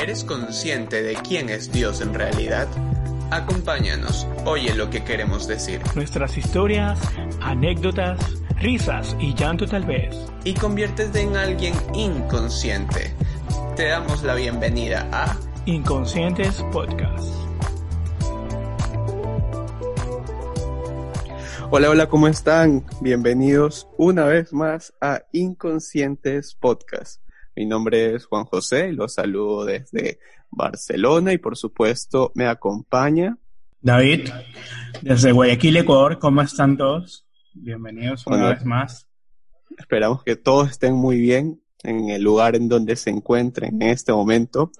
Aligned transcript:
¿Eres 0.00 0.22
consciente 0.22 1.02
de 1.02 1.14
quién 1.14 1.48
es 1.48 1.72
Dios 1.72 2.00
en 2.00 2.14
realidad? 2.14 2.68
Acompáñanos, 3.32 4.28
oye 4.44 4.72
lo 4.76 4.90
que 4.90 5.02
queremos 5.02 5.48
decir. 5.48 5.80
Nuestras 5.96 6.38
historias, 6.38 7.00
anécdotas, 7.40 8.20
risas 8.60 9.16
y 9.18 9.34
llanto 9.34 9.66
tal 9.66 9.84
vez. 9.86 10.16
Y 10.44 10.54
conviértete 10.54 11.22
en 11.22 11.36
alguien 11.36 11.74
inconsciente. 11.94 13.12
Te 13.74 13.88
damos 13.88 14.22
la 14.22 14.36
bienvenida 14.36 15.08
a 15.10 15.36
Inconscientes 15.66 16.62
Podcast. 16.70 17.34
Hola, 21.72 21.90
hola, 21.90 22.08
¿cómo 22.08 22.28
están? 22.28 22.86
Bienvenidos 23.00 23.88
una 23.96 24.26
vez 24.26 24.52
más 24.52 24.94
a 25.00 25.24
Inconscientes 25.32 26.54
Podcast. 26.54 27.20
Mi 27.58 27.66
nombre 27.66 28.14
es 28.14 28.26
Juan 28.26 28.44
José 28.44 28.90
y 28.90 28.92
los 28.92 29.14
saludo 29.14 29.64
desde 29.64 30.20
Barcelona 30.48 31.32
y 31.32 31.38
por 31.38 31.56
supuesto 31.56 32.30
me 32.36 32.46
acompaña 32.46 33.36
David, 33.80 34.30
desde 35.02 35.32
Guayaquil, 35.32 35.78
Ecuador. 35.78 36.20
¿Cómo 36.20 36.40
están 36.40 36.76
todos? 36.76 37.26
Bienvenidos 37.54 38.24
una 38.28 38.50
vez 38.50 38.64
más. 38.64 39.08
Esperamos 39.76 40.22
que 40.22 40.36
todos 40.36 40.70
estén 40.70 40.94
muy 40.94 41.18
bien 41.18 41.60
en 41.82 42.10
el 42.10 42.22
lugar 42.22 42.54
en 42.54 42.68
donde 42.68 42.94
se 42.94 43.10
encuentren 43.10 43.82
en 43.82 43.88
este 43.88 44.12
momento. 44.12 44.70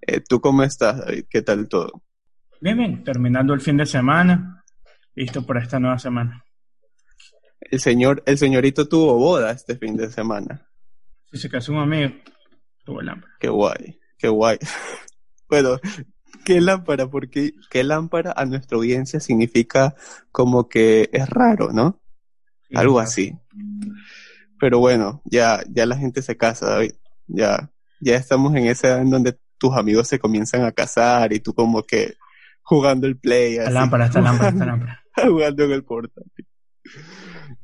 Eh, 0.00 0.18
¿Tú 0.18 0.40
cómo 0.40 0.64
estás, 0.64 1.06
David? 1.06 1.26
¿Qué 1.30 1.40
tal 1.40 1.68
todo? 1.68 2.02
Bien, 2.60 2.76
bien, 2.76 3.04
terminando 3.04 3.54
el 3.54 3.60
fin 3.60 3.76
de 3.76 3.86
semana. 3.86 4.64
Listo 5.14 5.46
para 5.46 5.62
esta 5.62 5.78
nueva 5.78 6.00
semana. 6.00 6.44
El 7.60 7.78
señor, 7.78 8.24
el 8.26 8.38
señorito 8.38 8.88
tuvo 8.88 9.14
boda 9.20 9.52
este 9.52 9.76
fin 9.76 9.96
de 9.96 10.10
semana. 10.10 10.68
Si 11.34 11.40
se 11.40 11.50
casó 11.50 11.72
un 11.72 11.78
amigo, 11.78 12.14
tuvo 12.84 13.00
hambre. 13.00 13.28
Qué 13.40 13.48
guay, 13.48 13.98
qué 14.18 14.28
guay. 14.28 14.56
bueno, 15.48 15.80
qué 16.44 16.60
lámpara, 16.60 17.08
porque 17.08 17.54
qué 17.70 17.82
lámpara 17.82 18.32
a 18.36 18.44
nuestra 18.44 18.76
audiencia 18.78 19.18
significa 19.18 19.96
como 20.30 20.68
que 20.68 21.10
es 21.12 21.28
raro, 21.28 21.72
¿no? 21.72 22.00
Algo 22.72 23.00
así. 23.00 23.36
Pero 24.60 24.78
bueno, 24.78 25.22
ya, 25.24 25.64
ya 25.68 25.86
la 25.86 25.96
gente 25.96 26.22
se 26.22 26.36
casa, 26.36 26.70
David. 26.70 26.92
Ya, 27.26 27.72
ya 28.00 28.14
estamos 28.14 28.54
en 28.54 28.66
esa 28.66 28.86
edad 28.90 29.00
en 29.00 29.10
donde 29.10 29.36
tus 29.58 29.76
amigos 29.76 30.06
se 30.06 30.20
comienzan 30.20 30.62
a 30.62 30.70
casar 30.70 31.32
y 31.32 31.40
tú 31.40 31.52
como 31.52 31.82
que 31.82 32.14
jugando 32.62 33.08
el 33.08 33.18
play, 33.18 33.58
así, 33.58 33.72
lámpara, 33.72 34.06
esta 34.06 34.20
lámpara, 34.20 34.50
esta 34.50 34.66
lámpara. 34.66 35.04
jugando 35.16 35.64
en 35.64 35.72
el 35.72 35.82
portátil. 35.82 36.46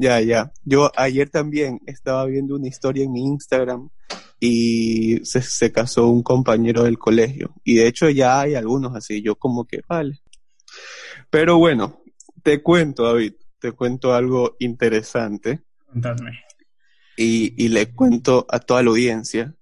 Ya, 0.00 0.18
ya. 0.22 0.50
Yo 0.64 0.90
ayer 0.96 1.28
también 1.28 1.78
estaba 1.84 2.24
viendo 2.24 2.56
una 2.56 2.68
historia 2.68 3.04
en 3.04 3.12
mi 3.12 3.22
Instagram 3.22 3.90
y 4.40 5.22
se, 5.26 5.42
se 5.42 5.70
casó 5.72 6.08
un 6.08 6.22
compañero 6.22 6.84
del 6.84 6.98
colegio. 6.98 7.54
Y 7.64 7.74
de 7.74 7.86
hecho 7.86 8.08
ya 8.08 8.40
hay 8.40 8.54
algunos 8.54 8.96
así. 8.96 9.20
Yo 9.20 9.34
como 9.36 9.66
que, 9.66 9.82
vale. 9.86 10.22
Pero 11.28 11.58
bueno, 11.58 12.00
te 12.42 12.62
cuento, 12.62 13.04
David, 13.04 13.34
te 13.58 13.72
cuento 13.72 14.14
algo 14.14 14.56
interesante 14.58 15.64
Contadme. 15.84 16.30
y, 17.18 17.62
y 17.62 17.68
le 17.68 17.92
cuento 17.92 18.46
a 18.48 18.58
toda 18.58 18.82
la 18.82 18.88
audiencia. 18.88 19.54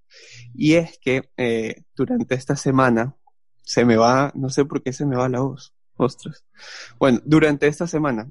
Y 0.54 0.75
es 0.75 1.00
que 1.00 1.31
eh, 1.37 1.82
durante 1.97 2.37
esta 2.37 2.54
semana 2.54 3.16
se 3.65 3.84
me 3.84 3.97
va, 3.97 4.31
no 4.37 4.50
sé 4.50 4.65
por 4.65 4.84
qué 4.84 4.93
se 4.93 5.04
me 5.04 5.16
va 5.16 5.28
la 5.28 5.41
voz, 5.41 5.75
ostras. 5.97 6.44
Bueno, 7.00 7.21
durante 7.25 7.66
esta 7.66 7.88
semana 7.88 8.31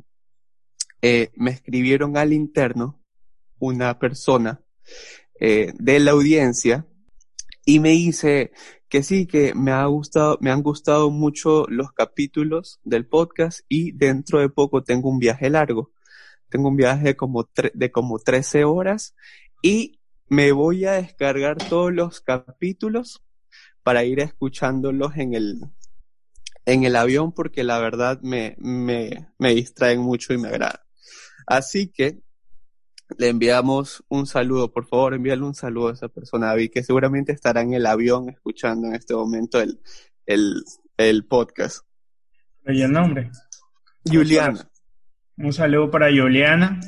eh, 1.01 1.29
me 1.35 1.51
escribieron 1.51 2.17
al 2.17 2.33
interno 2.33 3.01
una 3.59 3.99
persona 3.99 4.61
eh, 5.39 5.73
de 5.77 5.99
la 5.99 6.11
audiencia 6.11 6.85
y 7.65 7.79
me 7.79 7.89
dice 7.89 8.51
que 8.89 9.03
sí, 9.03 9.27
que 9.27 9.53
me 9.53 9.71
ha 9.71 9.85
gustado, 9.85 10.37
me 10.41 10.51
han 10.51 10.63
gustado 10.63 11.09
mucho 11.11 11.65
los 11.67 11.91
capítulos 11.91 12.79
del 12.83 13.05
podcast 13.05 13.59
y 13.67 13.91
dentro 13.91 14.39
de 14.39 14.49
poco 14.49 14.83
tengo 14.83 15.09
un 15.09 15.19
viaje 15.19 15.49
largo. 15.49 15.91
Tengo 16.49 16.69
un 16.69 16.77
viaje 16.77 17.17
como 17.17 17.43
tre- 17.45 17.73
de 17.73 17.91
como 17.91 18.19
13 18.19 18.63
horas 18.63 19.15
y 19.61 19.99
me 20.29 20.53
voy 20.53 20.85
a 20.85 20.93
descargar 20.93 21.57
todos 21.57 21.91
los 21.93 22.21
capítulos 22.21 23.21
para 23.83 24.05
ir 24.05 24.19
escuchándolos 24.21 25.17
en 25.17 25.33
el, 25.33 25.59
en 26.65 26.83
el 26.85 26.95
avión 26.95 27.33
porque 27.33 27.63
la 27.65 27.79
verdad 27.79 28.19
me, 28.21 28.55
me, 28.59 29.27
me 29.37 29.53
distraen 29.53 29.99
mucho 29.99 30.33
y 30.33 30.37
me 30.37 30.47
agrada. 30.47 30.86
Así 31.47 31.87
que 31.87 32.19
le 33.17 33.29
enviamos 33.29 34.03
un 34.09 34.27
saludo, 34.27 34.71
por 34.71 34.85
favor, 34.85 35.13
envíale 35.13 35.43
un 35.43 35.55
saludo 35.55 35.89
a 35.89 35.93
esa 35.93 36.09
persona, 36.09 36.47
David, 36.47 36.71
que 36.73 36.83
seguramente 36.83 37.31
estará 37.31 37.61
en 37.61 37.73
el 37.73 37.85
avión 37.85 38.29
escuchando 38.29 38.87
en 38.87 38.95
este 38.95 39.15
momento 39.15 39.61
el, 39.61 39.79
el, 40.25 40.61
el 40.97 41.25
podcast. 41.25 41.85
Oye 42.67 42.83
el 42.83 42.91
nombre. 42.91 43.31
Juliana, 44.05 44.69
Un 45.37 45.53
saludo 45.53 45.89
para 45.89 46.07
Juliana, 46.07 46.79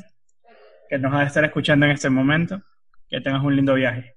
que 0.88 0.98
nos 0.98 1.12
va 1.12 1.22
a 1.22 1.26
estar 1.26 1.44
escuchando 1.44 1.86
en 1.86 1.92
este 1.92 2.10
momento. 2.10 2.62
Que 3.08 3.20
tengas 3.20 3.42
un 3.42 3.56
lindo 3.56 3.74
viaje. 3.74 4.14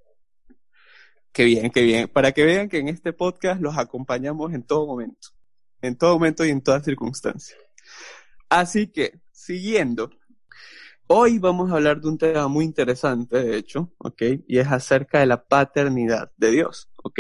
qué 1.32 1.46
bien, 1.46 1.72
qué 1.72 1.84
bien. 1.84 2.08
Para 2.10 2.34
que 2.34 2.44
vean 2.44 2.68
que 2.70 2.80
en 2.80 2.90
este 2.90 3.14
podcast 3.14 3.62
los 3.62 3.78
acompañamos 3.78 4.54
en 4.54 4.64
todo 4.64 4.86
momento, 4.86 5.30
en 5.82 5.98
todo 5.98 6.14
momento 6.14 6.46
y 6.46 6.50
en 6.50 6.62
toda 6.62 6.82
circunstancia. 6.82 7.56
Así 8.50 8.88
que, 8.88 9.20
siguiendo, 9.32 10.12
hoy 11.08 11.40
vamos 11.40 11.72
a 11.72 11.76
hablar 11.76 12.02
de 12.02 12.08
un 12.08 12.18
tema 12.18 12.48
muy 12.48 12.66
interesante, 12.66 13.44
de 13.44 13.58
hecho, 13.58 13.92
¿ok? 13.98 14.22
Y 14.48 14.60
es 14.60 14.68
acerca 14.68 15.20
de 15.20 15.26
la 15.26 15.44
paternidad 15.44 16.32
de 16.38 16.52
Dios, 16.52 16.90
¿ok? 17.04 17.20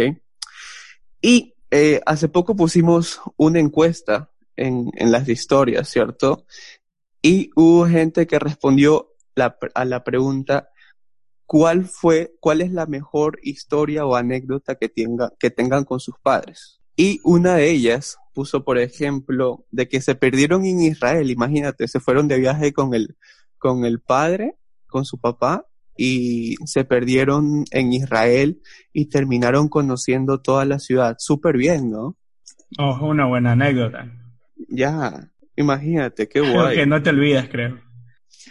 Y 1.22 1.56
eh, 1.72 2.02
hace 2.06 2.28
poco 2.30 2.56
pusimos 2.56 3.22
una 3.38 3.60
encuesta 3.60 4.30
en, 4.56 4.92
en 4.96 5.12
las 5.12 5.28
historias, 5.28 5.90
¿cierto? 5.90 6.46
Y 7.22 7.50
hubo 7.56 7.88
gente 7.88 8.28
que 8.28 8.40
respondió 8.40 9.14
a 9.74 9.86
la 9.86 10.04
pregunta, 10.04 10.70
¿cuál 11.46 11.86
fue, 11.86 12.36
cuál 12.40 12.62
es 12.62 12.72
la 12.72 12.86
mejor 12.86 13.40
historia 13.44 14.06
o 14.06 14.16
anécdota 14.16 14.76
que, 14.76 14.90
tenga, 14.90 15.32
que 15.40 15.50
tengan 15.50 15.86
con 15.86 16.00
sus 16.00 16.16
padres? 16.22 16.82
Y 16.96 17.20
una 17.24 17.56
de 17.56 17.72
ellas 17.72 18.18
puso, 18.34 18.64
por 18.64 18.78
ejemplo, 18.78 19.66
de 19.72 19.88
que 19.88 20.02
se 20.02 20.16
perdieron 20.16 20.66
en 20.66 20.82
Israel, 20.82 21.32
imagínate, 21.32 21.88
se 21.88 22.00
fueron 22.00 22.28
de 22.28 22.40
viaje 22.40 22.74
con 22.74 22.94
el, 22.94 23.16
con 23.64 23.86
el 23.86 24.02
padre, 24.02 24.58
con 24.88 25.06
su 25.06 25.18
papá, 25.22 25.66
y 25.96 26.56
se 26.66 26.84
perdieron 26.84 27.64
en 27.72 27.94
Israel 27.94 28.62
y 28.92 29.06
terminaron 29.06 29.70
conociendo 29.70 30.42
toda 30.42 30.66
la 30.66 30.80
ciudad. 30.80 31.16
Súper 31.18 31.56
bien, 31.56 31.90
¿no? 31.90 32.18
Ojo, 32.78 33.06
una 33.08 33.26
buena 33.26 33.54
anécdota. 33.54 34.12
Ya, 34.68 35.32
imagínate, 35.56 36.28
qué 36.28 36.42
guay. 36.42 36.76
que 36.76 36.86
no 36.86 37.02
te 37.02 37.12
olvidas, 37.12 37.48
creo. 37.50 37.80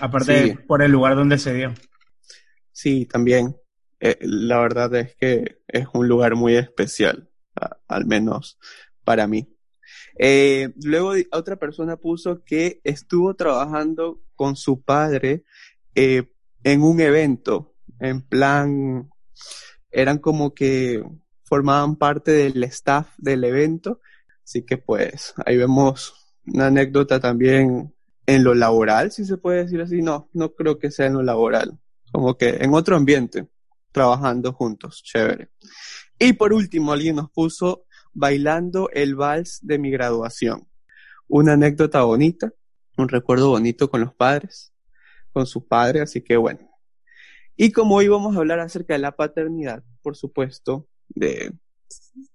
Aparte, 0.00 0.46
Sí. 0.52 0.54
por 0.66 0.82
el 0.82 0.90
lugar 0.92 1.14
donde 1.14 1.36
se 1.36 1.52
dio. 1.52 1.74
Sí, 2.72 3.04
también. 3.04 3.54
Eh, 4.00 4.16
la 4.22 4.58
verdad 4.60 4.94
es 4.94 5.14
que 5.16 5.58
es 5.68 5.86
un 5.92 6.08
lugar 6.08 6.36
muy 6.36 6.56
especial, 6.56 7.28
a- 7.54 7.76
al 7.86 8.06
menos 8.06 8.58
para 9.04 9.26
mí. 9.26 9.46
Eh, 10.18 10.72
luego 10.84 11.12
otra 11.32 11.56
persona 11.56 11.96
puso 11.96 12.42
que 12.44 12.80
estuvo 12.84 13.34
trabajando 13.34 14.20
con 14.42 14.56
su 14.56 14.82
padre 14.82 15.44
eh, 15.94 16.24
en 16.64 16.82
un 16.82 17.00
evento, 17.00 17.76
en 18.00 18.22
plan, 18.22 19.08
eran 19.92 20.18
como 20.18 20.52
que 20.52 21.00
formaban 21.44 21.94
parte 21.94 22.32
del 22.32 22.64
staff 22.64 23.06
del 23.18 23.44
evento, 23.44 24.00
así 24.44 24.64
que 24.64 24.78
pues 24.78 25.32
ahí 25.46 25.56
vemos 25.56 26.12
una 26.44 26.66
anécdota 26.66 27.20
también 27.20 27.94
en 28.26 28.42
lo 28.42 28.56
laboral, 28.56 29.12
si 29.12 29.24
se 29.24 29.36
puede 29.36 29.62
decir 29.62 29.80
así, 29.80 30.02
no, 30.02 30.28
no 30.32 30.56
creo 30.56 30.76
que 30.76 30.90
sea 30.90 31.06
en 31.06 31.12
lo 31.12 31.22
laboral, 31.22 31.78
como 32.10 32.36
que 32.36 32.48
en 32.48 32.74
otro 32.74 32.96
ambiente, 32.96 33.46
trabajando 33.92 34.52
juntos, 34.52 35.04
chévere. 35.04 35.50
Y 36.18 36.32
por 36.32 36.52
último, 36.52 36.92
alguien 36.92 37.14
nos 37.14 37.30
puso 37.30 37.84
bailando 38.12 38.90
el 38.92 39.14
vals 39.14 39.60
de 39.62 39.78
mi 39.78 39.92
graduación. 39.92 40.66
Una 41.28 41.52
anécdota 41.52 42.02
bonita, 42.02 42.52
un 42.96 43.08
recuerdo 43.08 43.50
bonito 43.50 43.90
con 43.90 44.00
los 44.00 44.14
padres, 44.14 44.72
con 45.32 45.46
su 45.46 45.66
padre, 45.66 46.00
así 46.00 46.22
que 46.22 46.36
bueno. 46.36 46.70
Y 47.56 47.72
como 47.72 47.96
hoy 47.96 48.08
vamos 48.08 48.34
a 48.34 48.38
hablar 48.38 48.60
acerca 48.60 48.94
de 48.94 49.00
la 49.00 49.12
paternidad, 49.12 49.82
por 50.02 50.16
supuesto, 50.16 50.88
de, 51.08 51.52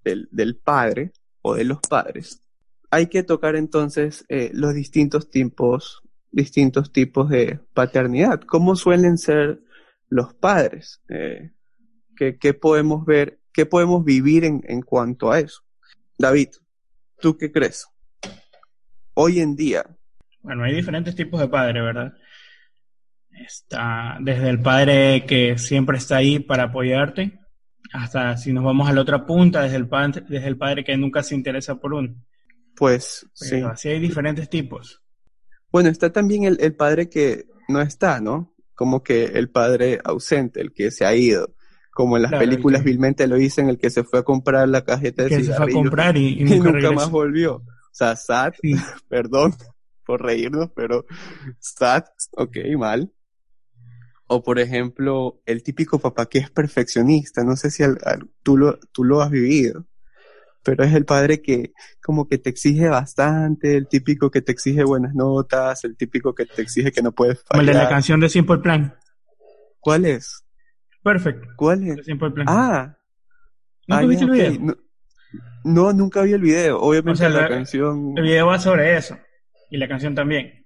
del, 0.03 0.27
del 0.31 0.57
padre 0.57 1.11
o 1.41 1.55
de 1.55 1.63
los 1.63 1.79
padres, 1.81 2.43
hay 2.89 3.07
que 3.07 3.23
tocar 3.23 3.55
entonces 3.55 4.25
eh, 4.29 4.51
los 4.53 4.73
distintos 4.73 5.29
tipos, 5.29 6.01
distintos 6.31 6.91
tipos 6.91 7.29
de 7.29 7.59
paternidad. 7.73 8.41
¿Cómo 8.41 8.75
suelen 8.75 9.17
ser 9.17 9.61
los 10.09 10.33
padres? 10.33 11.01
Eh, 11.09 11.51
¿qué, 12.15 12.37
¿qué, 12.37 12.53
podemos 12.53 13.05
ver? 13.05 13.39
¿Qué 13.51 13.65
podemos 13.65 14.05
vivir 14.05 14.45
en, 14.45 14.61
en 14.67 14.81
cuanto 14.81 15.31
a 15.31 15.39
eso? 15.39 15.63
David, 16.17 16.49
¿tú 17.19 17.37
qué 17.37 17.51
crees? 17.51 17.87
Hoy 19.13 19.39
en 19.39 19.55
día. 19.55 19.96
Bueno, 20.47 20.63
hay 20.63 20.73
diferentes 20.73 21.13
tipos 21.13 21.41
de 21.41 21.49
padres, 21.49 21.83
¿verdad? 21.83 22.13
Está 23.45 24.17
desde 24.21 24.49
el 24.49 24.61
padre 24.61 25.25
que 25.27 25.57
siempre 25.57 25.97
está 25.97 26.17
ahí 26.17 26.39
para 26.39 26.63
apoyarte, 26.63 27.39
hasta 27.93 28.35
si 28.37 28.53
nos 28.53 28.63
vamos 28.63 28.89
a 28.89 28.93
la 28.93 29.01
otra 29.01 29.25
punta, 29.25 29.61
desde 29.61 29.75
el 29.75 29.87
padre, 29.89 30.23
desde 30.27 30.47
el 30.47 30.57
padre 30.57 30.83
que 30.85 30.95
nunca 30.97 31.21
se 31.21 31.35
interesa 31.35 31.75
por 31.75 31.93
uno. 31.93 32.15
Pues 32.75 33.27
Pero 33.39 33.67
sí. 33.67 33.71
así 33.73 33.89
hay 33.89 33.99
diferentes 33.99 34.49
tipos. 34.49 35.01
Bueno, 35.69 35.89
está 35.89 36.11
también 36.13 36.45
el, 36.45 36.57
el 36.61 36.75
padre 36.75 37.09
que 37.09 37.43
no 37.67 37.81
está, 37.81 38.21
¿no? 38.21 38.55
Como 38.73 39.03
que 39.03 39.25
el 39.25 39.49
padre 39.49 39.99
ausente, 40.03 40.61
el 40.61 40.71
que 40.71 40.91
se 40.91 41.05
ha 41.05 41.13
ido. 41.13 41.53
Como 41.91 42.15
en 42.15 42.23
las 42.23 42.31
Claro, 42.31 42.45
películas 42.45 42.81
que- 42.83 42.89
vilmente 42.89 43.27
lo 43.27 43.35
dicen, 43.35 43.67
el 43.69 43.77
que 43.77 43.89
se 43.89 44.03
fue 44.05 44.19
a 44.19 44.23
comprar 44.23 44.69
la 44.69 44.85
cajeta 44.85 45.23
de 45.23 45.29
Que 45.29 45.35
se 45.37 45.43
fue 45.43 45.51
a 45.53 45.55
cigarrillos 45.57 45.81
comprar 45.81 46.15
y, 46.17 46.27
y 46.27 46.41
y 46.53 46.59
nunca, 46.59 46.91
más 46.91 47.09
volvió. 47.11 47.55
O 47.55 47.63
sea, 47.91 48.15
sad, 48.15 48.53
Sí. 48.61 48.73
perdón 49.09 49.53
por 50.07 50.23
reírnos, 50.23 50.71
pero 50.75 51.05
sad, 51.59 52.05
ok, 52.31 52.55
mal. 52.77 53.11
O 54.27 54.41
por 54.43 54.59
ejemplo, 54.59 55.41
el 55.45 55.61
típico 55.63 55.99
papá 55.99 56.25
que 56.27 56.39
es 56.39 56.49
perfeccionista, 56.49 57.43
no 57.43 57.55
sé 57.55 57.69
si 57.71 57.83
al- 57.83 57.99
al- 58.03 58.29
tú, 58.43 58.57
lo, 58.57 58.79
tú 58.91 59.03
lo 59.03 59.21
has 59.21 59.29
vivido, 59.31 59.85
pero 60.63 60.83
es 60.83 60.93
el 60.93 61.05
padre 61.05 61.41
que 61.41 61.71
como 62.03 62.27
que 62.27 62.37
te 62.37 62.49
exige 62.49 62.89
bastante, 62.89 63.77
el 63.77 63.87
típico 63.87 64.29
que 64.31 64.41
te 64.41 64.51
exige 64.51 64.83
buenas 64.83 65.13
notas, 65.13 65.83
el 65.85 65.95
típico 65.95 66.33
que 66.35 66.45
te 66.45 66.61
exige 66.61 66.91
que 66.91 67.01
no 67.01 67.11
puedes 67.13 67.43
Como 67.43 67.61
el 67.61 67.67
de 67.67 67.73
la 67.73 67.79
fallar. 67.79 67.91
canción 67.93 68.19
de 68.19 68.29
Simple 68.29 68.57
Plan. 68.57 68.95
¿Cuál 69.79 70.05
es? 70.05 70.43
Perfecto. 71.03 71.47
¿Cuál 71.55 71.87
es? 71.87 72.05
Simple 72.05 72.31
Plan. 72.31 72.47
Ah, 72.49 72.97
¿Nunca 73.87 74.05
viste 74.07 74.25
el 74.25 74.31
video? 74.31 74.59
No, 74.59 74.75
no, 75.63 75.93
nunca 75.93 76.21
vi 76.23 76.33
el 76.33 76.41
video. 76.41 76.79
Obviamente 76.81 77.11
O 77.11 77.15
sea, 77.15 77.29
la 77.29 77.41
la- 77.43 77.47
canción... 77.47 78.13
El 78.17 78.23
video 78.23 78.47
va 78.47 78.59
sobre 78.59 78.97
eso. 78.97 79.17
Y 79.69 79.77
la 79.77 79.87
canción 79.87 80.15
también. 80.15 80.65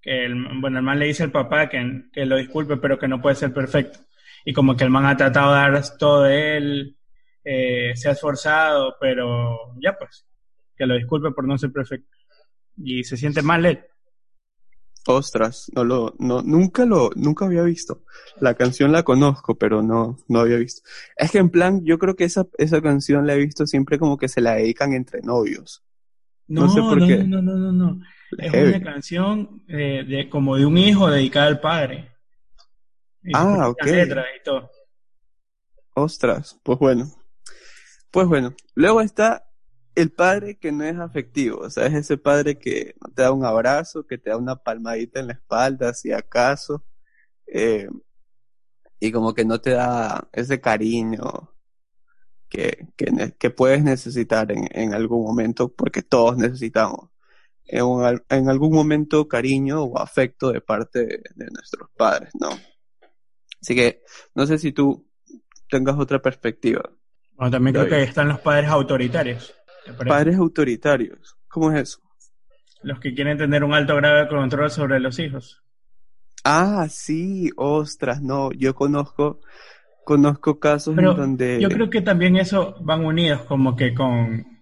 Que 0.00 0.24
el, 0.26 0.34
bueno, 0.60 0.78
el 0.78 0.84
man 0.84 0.98
le 0.98 1.06
dice 1.06 1.22
al 1.24 1.32
papá 1.32 1.68
que, 1.68 2.04
que 2.12 2.26
lo 2.26 2.36
disculpe, 2.36 2.76
pero 2.76 2.98
que 2.98 3.08
no 3.08 3.20
puede 3.20 3.36
ser 3.36 3.52
perfecto. 3.52 3.98
Y 4.44 4.52
como 4.52 4.76
que 4.76 4.84
el 4.84 4.90
man 4.90 5.06
ha 5.06 5.16
tratado 5.16 5.52
de 5.52 5.58
dar 5.58 5.98
todo 5.98 6.22
de 6.22 6.56
él, 6.56 6.96
eh, 7.44 7.92
se 7.96 8.08
ha 8.08 8.12
esforzado, 8.12 8.94
pero 9.00 9.74
ya 9.82 9.96
pues, 9.98 10.24
que 10.76 10.86
lo 10.86 10.94
disculpe 10.94 11.30
por 11.32 11.46
no 11.46 11.58
ser 11.58 11.72
perfecto. 11.72 12.16
Y 12.76 13.04
se 13.04 13.16
siente 13.16 13.42
mal 13.42 13.66
él. 13.66 13.80
Ostras, 15.08 15.70
no 15.72 15.84
lo, 15.84 16.14
no, 16.18 16.42
nunca 16.42 16.84
lo, 16.84 17.10
nunca 17.14 17.44
había 17.46 17.62
visto. 17.62 18.02
La 18.40 18.54
canción 18.54 18.90
la 18.90 19.04
conozco, 19.04 19.56
pero 19.56 19.80
no, 19.80 20.18
no 20.28 20.40
había 20.40 20.56
visto. 20.56 20.82
Es 21.16 21.30
que 21.30 21.38
en 21.38 21.50
plan, 21.50 21.84
yo 21.84 21.98
creo 21.98 22.16
que 22.16 22.24
esa, 22.24 22.46
esa 22.58 22.82
canción 22.82 23.24
la 23.26 23.34
he 23.34 23.38
visto 23.38 23.66
siempre 23.66 24.00
como 24.00 24.16
que 24.16 24.28
se 24.28 24.40
la 24.40 24.54
dedican 24.56 24.92
entre 24.94 25.22
novios. 25.22 25.84
No, 26.48 26.62
No 26.62 26.68
sé 26.68 26.80
por 26.80 26.98
no, 27.00 27.06
qué. 27.06 27.18
no, 27.18 27.40
no, 27.40 27.54
no, 27.56 27.72
no. 27.72 28.00
Es 28.38 28.50
Heavy. 28.52 28.74
una 28.74 28.82
canción 28.82 29.62
eh, 29.68 30.04
de, 30.06 30.28
como 30.28 30.56
de 30.56 30.66
un 30.66 30.76
hijo 30.78 31.08
dedicada 31.10 31.46
al 31.46 31.60
padre. 31.60 32.10
Y 33.22 33.30
Ah, 33.34 33.68
ok. 33.68 33.84
letras 33.84 34.26
y 34.40 34.42
todo. 34.44 34.70
Ostras, 35.94 36.58
pues 36.62 36.78
bueno. 36.78 37.10
Pues 38.10 38.26
bueno, 38.28 38.54
luego 38.74 39.00
está 39.00 39.44
el 39.94 40.10
padre 40.12 40.58
que 40.58 40.72
no 40.72 40.84
es 40.84 40.96
afectivo, 40.98 41.60
o 41.60 41.70
sea, 41.70 41.86
es 41.86 41.94
ese 41.94 42.18
padre 42.18 42.58
que 42.58 42.94
te 43.14 43.22
da 43.22 43.32
un 43.32 43.44
abrazo, 43.44 44.06
que 44.06 44.18
te 44.18 44.30
da 44.30 44.36
una 44.36 44.56
palmadita 44.56 45.20
en 45.20 45.28
la 45.28 45.32
espalda, 45.34 45.92
si 45.94 46.12
acaso, 46.12 46.84
eh, 47.46 47.88
y 49.00 49.10
como 49.12 49.34
que 49.34 49.44
no 49.44 49.60
te 49.60 49.70
da 49.70 50.28
ese 50.32 50.60
cariño 50.60 51.18
que, 52.48 52.88
que, 52.96 53.34
que 53.38 53.50
puedes 53.50 53.82
necesitar 53.82 54.52
en, 54.52 54.66
en 54.70 54.94
algún 54.94 55.24
momento, 55.24 55.68
porque 55.74 56.02
todos 56.02 56.36
necesitamos 56.36 57.10
en, 57.68 58.48
algún 58.48 58.74
momento 58.74 59.28
cariño 59.28 59.82
o 59.82 59.98
afecto 59.98 60.52
de 60.52 60.60
parte 60.60 61.00
de, 61.00 61.22
de 61.34 61.46
nuestros 61.50 61.90
padres, 61.96 62.30
¿no? 62.38 62.50
Así 63.60 63.74
que 63.74 64.02
no 64.34 64.46
sé 64.46 64.58
si 64.58 64.72
tú 64.72 65.06
tengas 65.68 65.98
otra 65.98 66.20
perspectiva. 66.20 66.82
Bueno, 67.34 67.50
también 67.50 67.74
creo 67.74 67.88
que 67.88 68.02
están 68.02 68.28
los 68.28 68.40
padres 68.40 68.70
autoritarios. 68.70 69.54
Padres 70.06 70.36
autoritarios, 70.36 71.36
¿cómo 71.48 71.70
es 71.72 71.80
eso? 71.80 72.00
Los 72.82 72.98
que 73.00 73.14
quieren 73.14 73.38
tener 73.38 73.62
un 73.64 73.74
alto 73.74 73.96
grado 73.96 74.18
de 74.18 74.28
control 74.28 74.70
sobre 74.70 75.00
los 75.00 75.18
hijos. 75.18 75.62
Ah, 76.44 76.86
sí, 76.88 77.50
ostras, 77.56 78.22
no, 78.22 78.52
yo 78.52 78.74
conozco, 78.74 79.40
conozco 80.04 80.60
casos 80.60 80.94
Pero 80.94 81.12
en 81.12 81.16
donde... 81.16 81.60
yo 81.60 81.68
creo 81.68 81.90
que 81.90 82.02
también 82.02 82.36
eso 82.36 82.76
van 82.80 83.04
unidos 83.04 83.42
como 83.42 83.74
que 83.74 83.94
con, 83.94 84.55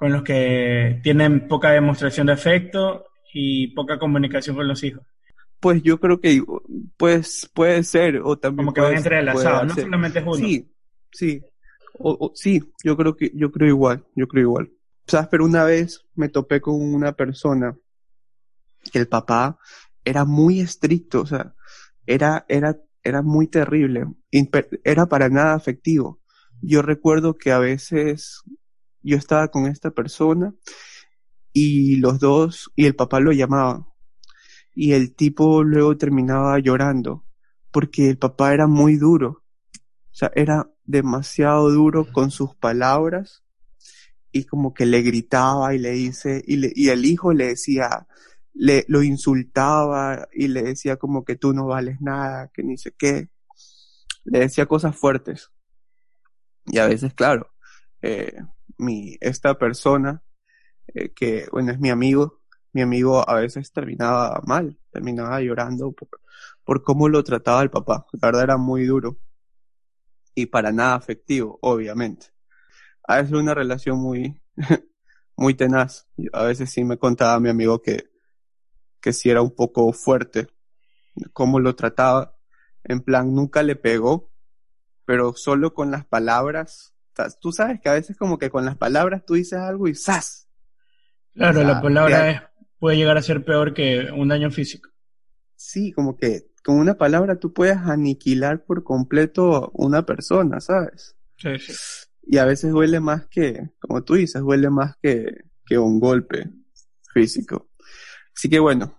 con 0.00 0.12
los 0.12 0.22
que 0.22 0.98
tienen 1.02 1.46
poca 1.46 1.72
demostración 1.72 2.26
de 2.26 2.32
afecto 2.32 3.04
y 3.34 3.68
poca 3.74 3.98
comunicación 3.98 4.56
con 4.56 4.66
los 4.66 4.82
hijos. 4.82 5.02
Pues 5.60 5.82
yo 5.82 6.00
creo 6.00 6.22
que 6.22 6.42
pues 6.96 7.48
puede 7.52 7.84
ser, 7.84 8.22
o 8.24 8.38
también 8.38 8.64
Como 8.64 8.72
que 8.74 8.80
van 8.80 8.96
entrelazados, 8.96 9.66
no 9.66 9.74
solamente 9.74 10.18
es 10.20 10.24
uno. 10.26 10.36
Sí, 10.36 10.72
sí, 11.12 11.42
o, 11.98 12.16
o- 12.18 12.32
sí, 12.34 12.62
yo 12.82 12.96
creo 12.96 13.14
que, 13.14 13.30
yo 13.34 13.52
creo 13.52 13.68
igual, 13.68 14.06
yo 14.16 14.26
creo 14.26 14.44
igual. 14.44 14.70
¿Sabes? 15.06 15.28
Pero 15.30 15.44
una 15.44 15.64
vez 15.64 16.02
me 16.14 16.30
topé 16.30 16.62
con 16.62 16.80
una 16.80 17.12
persona 17.12 17.76
que 18.90 18.98
el 18.98 19.06
papá 19.08 19.58
era 20.02 20.24
muy 20.24 20.60
estricto, 20.60 21.20
o 21.20 21.26
sea, 21.26 21.54
era, 22.06 22.46
era, 22.48 22.78
era 23.02 23.20
muy 23.20 23.46
terrible, 23.46 24.06
era 24.82 25.06
para 25.06 25.28
nada 25.28 25.54
afectivo. 25.54 26.20
Yo 26.62 26.80
recuerdo 26.82 27.36
que 27.36 27.52
a 27.52 27.58
veces 27.58 28.42
yo 29.02 29.16
estaba 29.16 29.48
con 29.48 29.66
esta 29.66 29.90
persona 29.90 30.54
y 31.52 31.96
los 31.96 32.20
dos, 32.20 32.70
y 32.76 32.86
el 32.86 32.94
papá 32.94 33.20
lo 33.20 33.32
llamaba, 33.32 33.86
y 34.74 34.92
el 34.92 35.14
tipo 35.14 35.64
luego 35.64 35.96
terminaba 35.96 36.58
llorando, 36.58 37.24
porque 37.70 38.08
el 38.08 38.18
papá 38.18 38.54
era 38.54 38.66
muy 38.66 38.96
duro, 38.96 39.42
o 39.74 40.14
sea, 40.14 40.30
era 40.34 40.70
demasiado 40.84 41.70
duro 41.70 42.06
con 42.12 42.30
sus 42.30 42.54
palabras, 42.54 43.42
y 44.32 44.44
como 44.44 44.74
que 44.74 44.86
le 44.86 45.02
gritaba 45.02 45.74
y 45.74 45.78
le 45.78 45.90
dice, 45.90 46.42
y, 46.46 46.56
le, 46.56 46.72
y 46.74 46.88
el 46.90 47.04
hijo 47.04 47.32
le 47.32 47.48
decía, 47.48 48.06
le, 48.54 48.84
lo 48.88 49.02
insultaba 49.02 50.28
y 50.32 50.48
le 50.48 50.62
decía 50.62 50.96
como 50.96 51.24
que 51.24 51.36
tú 51.36 51.52
no 51.52 51.66
vales 51.66 52.00
nada, 52.00 52.50
que 52.52 52.62
ni 52.62 52.76
sé 52.76 52.92
qué, 52.96 53.28
le 54.24 54.40
decía 54.40 54.66
cosas 54.66 54.96
fuertes. 54.96 55.50
Y 56.66 56.78
a 56.78 56.86
veces, 56.86 57.14
claro, 57.14 57.50
eh, 58.02 58.36
mi, 58.80 59.16
esta 59.20 59.58
persona, 59.58 60.22
eh, 60.88 61.12
que 61.12 61.46
bueno, 61.52 61.72
es 61.72 61.80
mi 61.80 61.90
amigo, 61.90 62.40
mi 62.72 62.82
amigo 62.82 63.28
a 63.28 63.34
veces 63.36 63.72
terminaba 63.72 64.40
mal, 64.46 64.78
terminaba 64.90 65.40
llorando 65.40 65.92
por, 65.92 66.08
por 66.64 66.82
cómo 66.82 67.08
lo 67.08 67.22
trataba 67.24 67.62
el 67.62 67.70
papá. 67.70 68.06
La 68.12 68.28
verdad 68.28 68.44
era 68.44 68.56
muy 68.56 68.84
duro. 68.84 69.18
Y 70.34 70.46
para 70.46 70.72
nada 70.72 70.94
afectivo, 70.94 71.58
obviamente. 71.62 72.28
A 73.06 73.16
veces 73.16 73.32
una 73.32 73.54
relación 73.54 73.98
muy, 73.98 74.40
muy 75.36 75.54
tenaz. 75.54 76.08
A 76.32 76.44
veces 76.44 76.70
sí 76.70 76.84
me 76.84 76.98
contaba 76.98 77.40
mi 77.40 77.48
amigo 77.48 77.82
que, 77.82 78.10
que 79.00 79.12
sí 79.12 79.30
era 79.30 79.42
un 79.42 79.54
poco 79.54 79.92
fuerte, 79.92 80.48
cómo 81.32 81.58
lo 81.58 81.74
trataba. 81.74 82.36
En 82.84 83.00
plan, 83.00 83.34
nunca 83.34 83.62
le 83.62 83.76
pegó, 83.76 84.30
pero 85.04 85.34
solo 85.34 85.74
con 85.74 85.90
las 85.90 86.06
palabras. 86.06 86.94
Tú 87.40 87.52
sabes 87.52 87.80
que 87.80 87.88
a 87.88 87.94
veces 87.94 88.16
como 88.16 88.38
que 88.38 88.50
con 88.50 88.64
las 88.64 88.76
palabras 88.76 89.24
tú 89.26 89.34
dices 89.34 89.58
algo 89.58 89.88
y 89.88 89.94
¡zas! 89.94 90.48
Claro, 91.34 91.58
O 91.58 91.62
sea, 91.62 91.74
la 91.74 91.82
palabra 91.82 92.24
te- 92.24 92.30
es, 92.30 92.42
puede 92.78 92.96
llegar 92.96 93.16
a 93.16 93.22
ser 93.22 93.44
peor 93.44 93.72
que 93.74 94.08
un 94.12 94.28
daño 94.28 94.50
físico. 94.50 94.90
Sí, 95.56 95.92
como 95.92 96.16
que 96.16 96.46
con 96.64 96.76
una 96.78 96.94
palabra 96.94 97.36
tú 97.38 97.52
puedes 97.52 97.76
aniquilar 97.76 98.64
por 98.64 98.82
completo 98.84 99.70
una 99.74 100.04
persona, 100.04 100.60
¿sabes? 100.60 101.16
Sí, 101.36 101.58
sí. 101.58 101.72
Y 102.22 102.38
a 102.38 102.44
veces 102.44 102.70
duele 102.70 103.00
más 103.00 103.26
que, 103.26 103.70
como 103.78 104.02
tú 104.04 104.14
dices, 104.14 104.42
duele 104.42 104.70
más 104.70 104.96
que, 105.02 105.44
que 105.66 105.78
un 105.78 105.98
golpe 106.00 106.50
físico. 107.12 107.70
Así 108.36 108.48
que 108.48 108.58
bueno, 108.58 108.98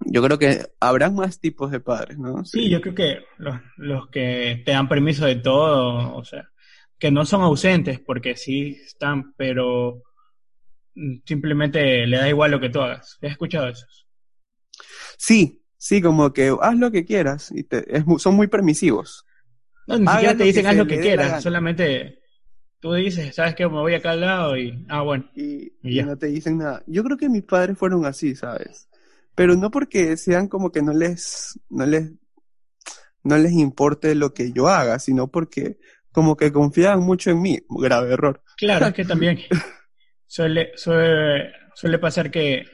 yo 0.00 0.22
creo 0.22 0.38
que 0.38 0.72
habrán 0.80 1.14
más 1.14 1.40
tipos 1.40 1.70
de 1.70 1.80
padres, 1.80 2.18
¿no? 2.18 2.44
Sí, 2.44 2.68
yo 2.70 2.80
creo 2.80 2.94
que 2.94 3.18
los, 3.38 3.56
los 3.76 4.08
que 4.08 4.62
te 4.64 4.72
dan 4.72 4.88
permiso 4.88 5.26
de 5.26 5.36
todo, 5.36 6.14
o 6.14 6.24
sea, 6.24 6.50
que 7.00 7.10
no 7.10 7.24
son 7.24 7.42
ausentes 7.42 7.98
porque 7.98 8.36
sí 8.36 8.78
están, 8.84 9.32
pero 9.36 10.02
simplemente 11.24 12.06
le 12.06 12.18
da 12.18 12.28
igual 12.28 12.50
lo 12.50 12.60
que 12.60 12.68
tú 12.68 12.80
hagas. 12.80 13.18
¿Has 13.22 13.30
escuchado 13.32 13.68
eso? 13.68 13.86
Sí, 15.16 15.64
sí, 15.78 16.02
como 16.02 16.32
que 16.32 16.54
haz 16.60 16.76
lo 16.76 16.90
que 16.90 17.04
quieras 17.04 17.50
y 17.52 17.64
te, 17.64 17.96
es, 17.96 18.04
son 18.18 18.36
muy 18.36 18.46
permisivos. 18.46 19.24
No, 19.86 19.98
ni 19.98 20.06
siquiera 20.06 20.36
te 20.36 20.44
dicen 20.44 20.66
haz 20.66 20.76
lo 20.76 20.86
que 20.86 21.00
quieras, 21.00 21.42
solamente 21.42 22.20
tú 22.80 22.94
dices, 22.94 23.34
sabes 23.34 23.54
que 23.54 23.66
me 23.66 23.78
voy 23.80 23.94
acá 23.94 24.12
al 24.12 24.20
lado 24.20 24.56
y, 24.56 24.84
ah, 24.88 25.02
bueno. 25.02 25.30
Y, 25.34 25.72
Y 25.82 25.90
y 25.90 25.94
ya. 25.96 26.06
no 26.06 26.16
te 26.16 26.26
dicen 26.26 26.58
nada. 26.58 26.82
Yo 26.86 27.02
creo 27.04 27.16
que 27.16 27.28
mis 27.28 27.42
padres 27.44 27.78
fueron 27.78 28.04
así, 28.06 28.34
¿sabes? 28.34 28.88
Pero 29.34 29.54
no 29.56 29.70
porque 29.70 30.16
sean 30.16 30.48
como 30.48 30.70
que 30.70 30.82
no 30.82 30.92
les, 30.92 31.58
no 31.68 31.86
les, 31.86 32.12
no 33.22 33.38
les 33.38 33.52
importe 33.52 34.14
lo 34.14 34.34
que 34.34 34.52
yo 34.52 34.68
haga, 34.68 34.98
sino 34.98 35.28
porque 35.28 35.78
como 36.12 36.36
que 36.36 36.52
confiaban 36.52 37.00
mucho 37.00 37.30
en 37.30 37.40
mí. 37.42 37.58
Grave 37.68 38.12
error. 38.12 38.42
Claro, 38.56 38.86
es 38.86 38.94
que 38.94 39.04
también 39.06 39.38
suele, 40.26 40.72
suele, 40.76 41.52
suele 41.74 41.98
pasar 41.98 42.30
que, 42.30 42.64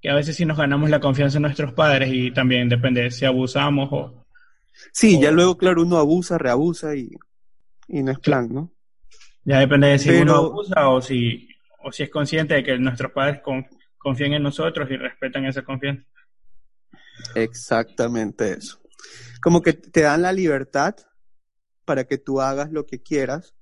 que 0.00 0.10
a 0.10 0.14
veces 0.14 0.36
sí 0.36 0.44
nos 0.44 0.56
ganamos 0.58 0.90
la 0.90 1.00
confianza 1.00 1.36
de 1.36 1.40
nuestros 1.42 1.72
padres 1.72 2.10
y 2.12 2.30
también 2.32 2.68
depende 2.68 3.02
de 3.02 3.10
si 3.10 3.24
abusamos 3.24 3.88
o... 3.92 4.26
Sí, 4.92 5.16
O- 5.16 5.20
ya 5.22 5.30
luego, 5.30 5.56
claro, 5.58 5.82
uno 5.82 5.96
abusa, 5.98 6.38
reabusa 6.38 6.94
y, 6.94 7.10
y 7.88 8.02
no 8.02 8.12
es 8.12 8.18
plan, 8.20 8.48
¿no? 8.52 8.72
Ya 9.44 9.58
depende 9.60 9.88
de 9.88 9.98
si 9.98 10.08
Pero- 10.10 10.22
uno 10.22 10.34
abusa 10.36 10.88
o 10.88 11.00
si, 11.00 11.48
o 11.82 11.90
si 11.90 12.02
es 12.04 12.10
consciente 12.10 12.54
de 12.54 12.62
que 12.64 12.78
nuestros 12.78 13.12
padres 13.12 13.40
con- 13.42 13.66
confían 13.96 14.34
en 14.34 14.42
nosotros 14.44 14.88
y 14.90 14.96
respetan 14.96 15.44
esa 15.46 15.62
confianza. 15.62 16.04
Exactamente 17.34 18.52
eso. 18.52 18.78
Como 19.40 19.62
que 19.62 19.72
te 19.72 20.02
dan 20.02 20.22
la 20.22 20.32
libertad 20.32 20.94
para 21.88 22.04
que 22.04 22.18
tú 22.18 22.42
hagas 22.42 22.70
lo 22.70 22.84
que 22.84 23.00
quieras. 23.00 23.54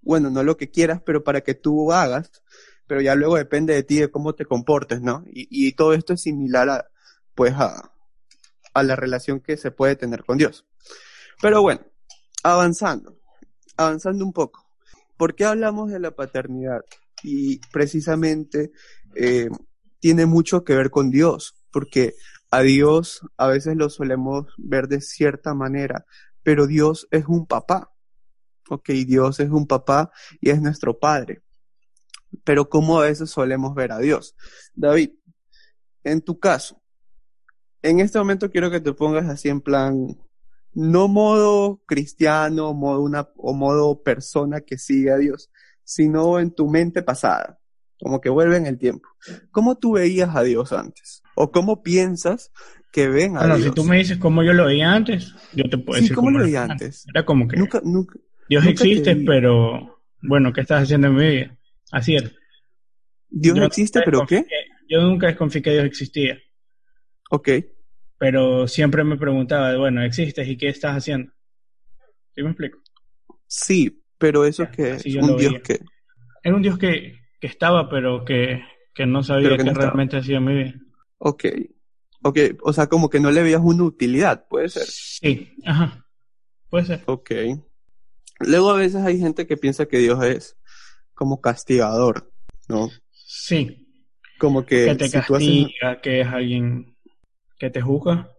Bueno, 0.00 0.30
no 0.30 0.42
lo 0.42 0.56
que 0.56 0.70
quieras, 0.70 1.02
pero 1.04 1.22
para 1.22 1.42
que 1.42 1.52
tú 1.52 1.92
hagas. 1.92 2.30
Pero 2.86 3.02
ya 3.02 3.14
luego 3.14 3.36
depende 3.36 3.74
de 3.74 3.82
ti 3.82 3.98
de 3.98 4.10
cómo 4.10 4.34
te 4.34 4.46
comportes, 4.46 5.02
¿no? 5.02 5.24
Y, 5.26 5.72
todo 5.72 5.92
esto 5.92 6.14
es 6.14 6.22
similar 6.22 6.70
a, 6.70 6.86
pues, 7.34 7.52
a, 7.52 7.92
a 8.72 8.82
la 8.82 8.96
relación 8.96 9.40
que 9.40 9.58
se 9.58 9.70
puede 9.72 9.94
tener 9.94 10.24
con 10.24 10.38
Dios. 10.38 10.64
Pero 11.42 11.60
bueno, 11.60 11.82
avanzando, 12.42 13.18
avanzando 13.76 14.24
un 14.24 14.32
poco. 14.32 14.66
¿Por 15.18 15.34
qué 15.34 15.44
hablamos 15.44 15.90
de 15.90 16.00
la 16.00 16.12
paternidad? 16.12 16.80
Y 17.22 17.58
precisamente 17.70 18.72
eh, 19.16 19.50
tiene 20.00 20.24
mucho 20.24 20.64
que 20.64 20.74
ver 20.74 20.88
con 20.88 21.10
Dios, 21.10 21.56
porque 21.70 22.14
a 22.50 22.62
Dios 22.62 23.20
a 23.36 23.48
veces 23.48 23.76
lo 23.76 23.90
solemos 23.90 24.46
ver 24.56 24.88
de 24.88 25.02
cierta 25.02 25.52
manera, 25.52 26.06
pero 26.46 26.68
Dios 26.68 27.08
es 27.10 27.26
un 27.26 27.44
papá. 27.44 27.92
Ok, 28.68 28.90
Dios 29.04 29.40
es 29.40 29.50
un 29.50 29.66
papá 29.66 30.12
y 30.40 30.50
es 30.50 30.62
nuestro 30.62 30.96
padre. 30.96 31.42
Pero 32.44 32.68
¿cómo 32.68 33.00
a 33.00 33.02
veces 33.02 33.30
solemos 33.30 33.74
ver 33.74 33.90
a 33.90 33.98
Dios? 33.98 34.36
David, 34.72 35.10
en 36.04 36.20
tu 36.20 36.38
caso, 36.38 36.80
en 37.82 37.98
este 37.98 38.20
momento 38.20 38.48
quiero 38.48 38.70
que 38.70 38.78
te 38.78 38.92
pongas 38.92 39.28
así 39.28 39.48
en 39.48 39.60
plan, 39.60 40.16
no 40.72 41.08
modo 41.08 41.82
cristiano, 41.84 42.72
modo 42.74 43.02
una, 43.02 43.28
o 43.38 43.52
modo 43.52 44.04
persona 44.04 44.60
que 44.60 44.78
sigue 44.78 45.10
a 45.10 45.16
Dios, 45.16 45.50
sino 45.82 46.38
en 46.38 46.52
tu 46.52 46.68
mente 46.68 47.02
pasada, 47.02 47.58
como 48.00 48.20
que 48.20 48.30
vuelve 48.30 48.56
en 48.56 48.66
el 48.66 48.78
tiempo. 48.78 49.08
¿Cómo 49.50 49.78
tú 49.78 49.94
veías 49.94 50.36
a 50.36 50.44
Dios 50.44 50.72
antes? 50.72 51.24
¿O 51.34 51.50
cómo 51.50 51.82
piensas 51.82 52.52
que 52.92 53.08
ven 53.08 53.36
a 53.36 53.46
Bueno, 53.46 53.48
Dios? 53.48 53.70
si 53.70 53.72
tú 53.72 53.84
me 53.84 53.98
dices 53.98 54.18
cómo 54.18 54.42
yo 54.42 54.52
lo 54.52 54.66
veía 54.66 54.92
antes, 54.94 55.34
yo 55.52 55.64
te 55.68 55.78
puedo 55.78 55.96
Sí, 55.96 56.00
decir 56.00 56.16
¿cómo 56.16 56.30
lo 56.30 56.38
era 56.38 56.44
veía 56.44 56.64
antes? 56.64 57.10
Era 57.14 57.24
como 57.24 57.48
que 57.48 57.56
Nunca, 57.56 57.80
nunca, 57.84 58.18
Dios 58.48 58.66
nunca 58.66 58.86
te 58.88 58.98
existe, 58.98 59.16
pero 59.16 60.00
bueno, 60.22 60.52
¿qué 60.52 60.62
estás 60.62 60.84
haciendo 60.84 61.08
en 61.08 61.16
mi 61.16 61.26
vida? 61.28 61.56
Así 61.92 62.16
era. 62.16 62.30
Dios 63.30 63.56
Yo 63.56 63.64
existe, 63.64 64.02
pero 64.02 64.26
¿qué? 64.26 64.52
Yo 64.88 65.00
nunca 65.02 65.26
desconfié 65.28 65.62
que 65.62 65.72
Dios 65.72 65.84
existía, 65.84 66.38
Ok, 67.30 67.48
pero 68.18 68.66
siempre 68.68 69.04
me 69.04 69.16
preguntaba, 69.16 69.76
bueno, 69.76 70.02
¿existes 70.02 70.48
y 70.48 70.56
qué 70.56 70.68
estás 70.68 70.96
haciendo? 70.96 71.32
¿Sí 72.34 72.42
me 72.42 72.50
explico? 72.50 72.78
sí, 73.46 74.02
pero 74.18 74.44
eso 74.44 74.68
Ya, 74.68 74.70
que 74.70 75.04
es 75.04 75.20
un 75.20 75.26
lo 75.26 75.36
Dios 75.36 75.56
veía. 75.56 75.62
que, 75.62 75.80
Era 76.44 76.56
un 76.56 76.62
Dios 76.62 76.78
que, 76.78 77.20
que 77.40 77.48
estaba, 77.48 77.88
pero 77.90 78.24
que, 78.24 78.62
que 78.94 79.06
no 79.06 79.22
sabía 79.24 79.58
que 79.58 79.62
qué 79.62 79.64
no 79.64 79.72
estaba. 79.72 79.74
realmente 79.74 80.16
hacía 80.18 80.40
mi 80.40 80.54
vida. 80.54 80.74
ok, 81.18 81.44
ok, 82.28 82.38
o 82.62 82.72
sea, 82.72 82.86
como 82.88 83.08
que 83.10 83.20
no 83.20 83.30
le 83.30 83.42
veías 83.42 83.60
una 83.62 83.84
utilidad, 83.84 84.46
puede 84.48 84.68
ser. 84.68 84.86
Sí, 84.86 85.54
ajá. 85.64 86.06
Puede 86.68 86.84
ser. 86.86 87.02
Ok. 87.06 87.30
Luego 88.40 88.70
a 88.70 88.76
veces 88.76 89.02
hay 89.04 89.18
gente 89.18 89.46
que 89.46 89.56
piensa 89.56 89.86
que 89.86 89.98
Dios 89.98 90.22
es 90.24 90.56
como 91.14 91.40
castigador, 91.40 92.32
¿no? 92.68 92.90
Sí. 93.12 93.88
Como 94.38 94.66
que 94.66 94.84
Que 94.86 94.94
te 94.96 95.08
si 95.08 95.12
tú 95.26 95.34
haces- 95.36 95.62
castiga, 95.64 96.00
que 96.02 96.20
es 96.20 96.26
alguien 96.28 96.96
que 97.58 97.70
te 97.70 97.80
juzga. 97.80 98.30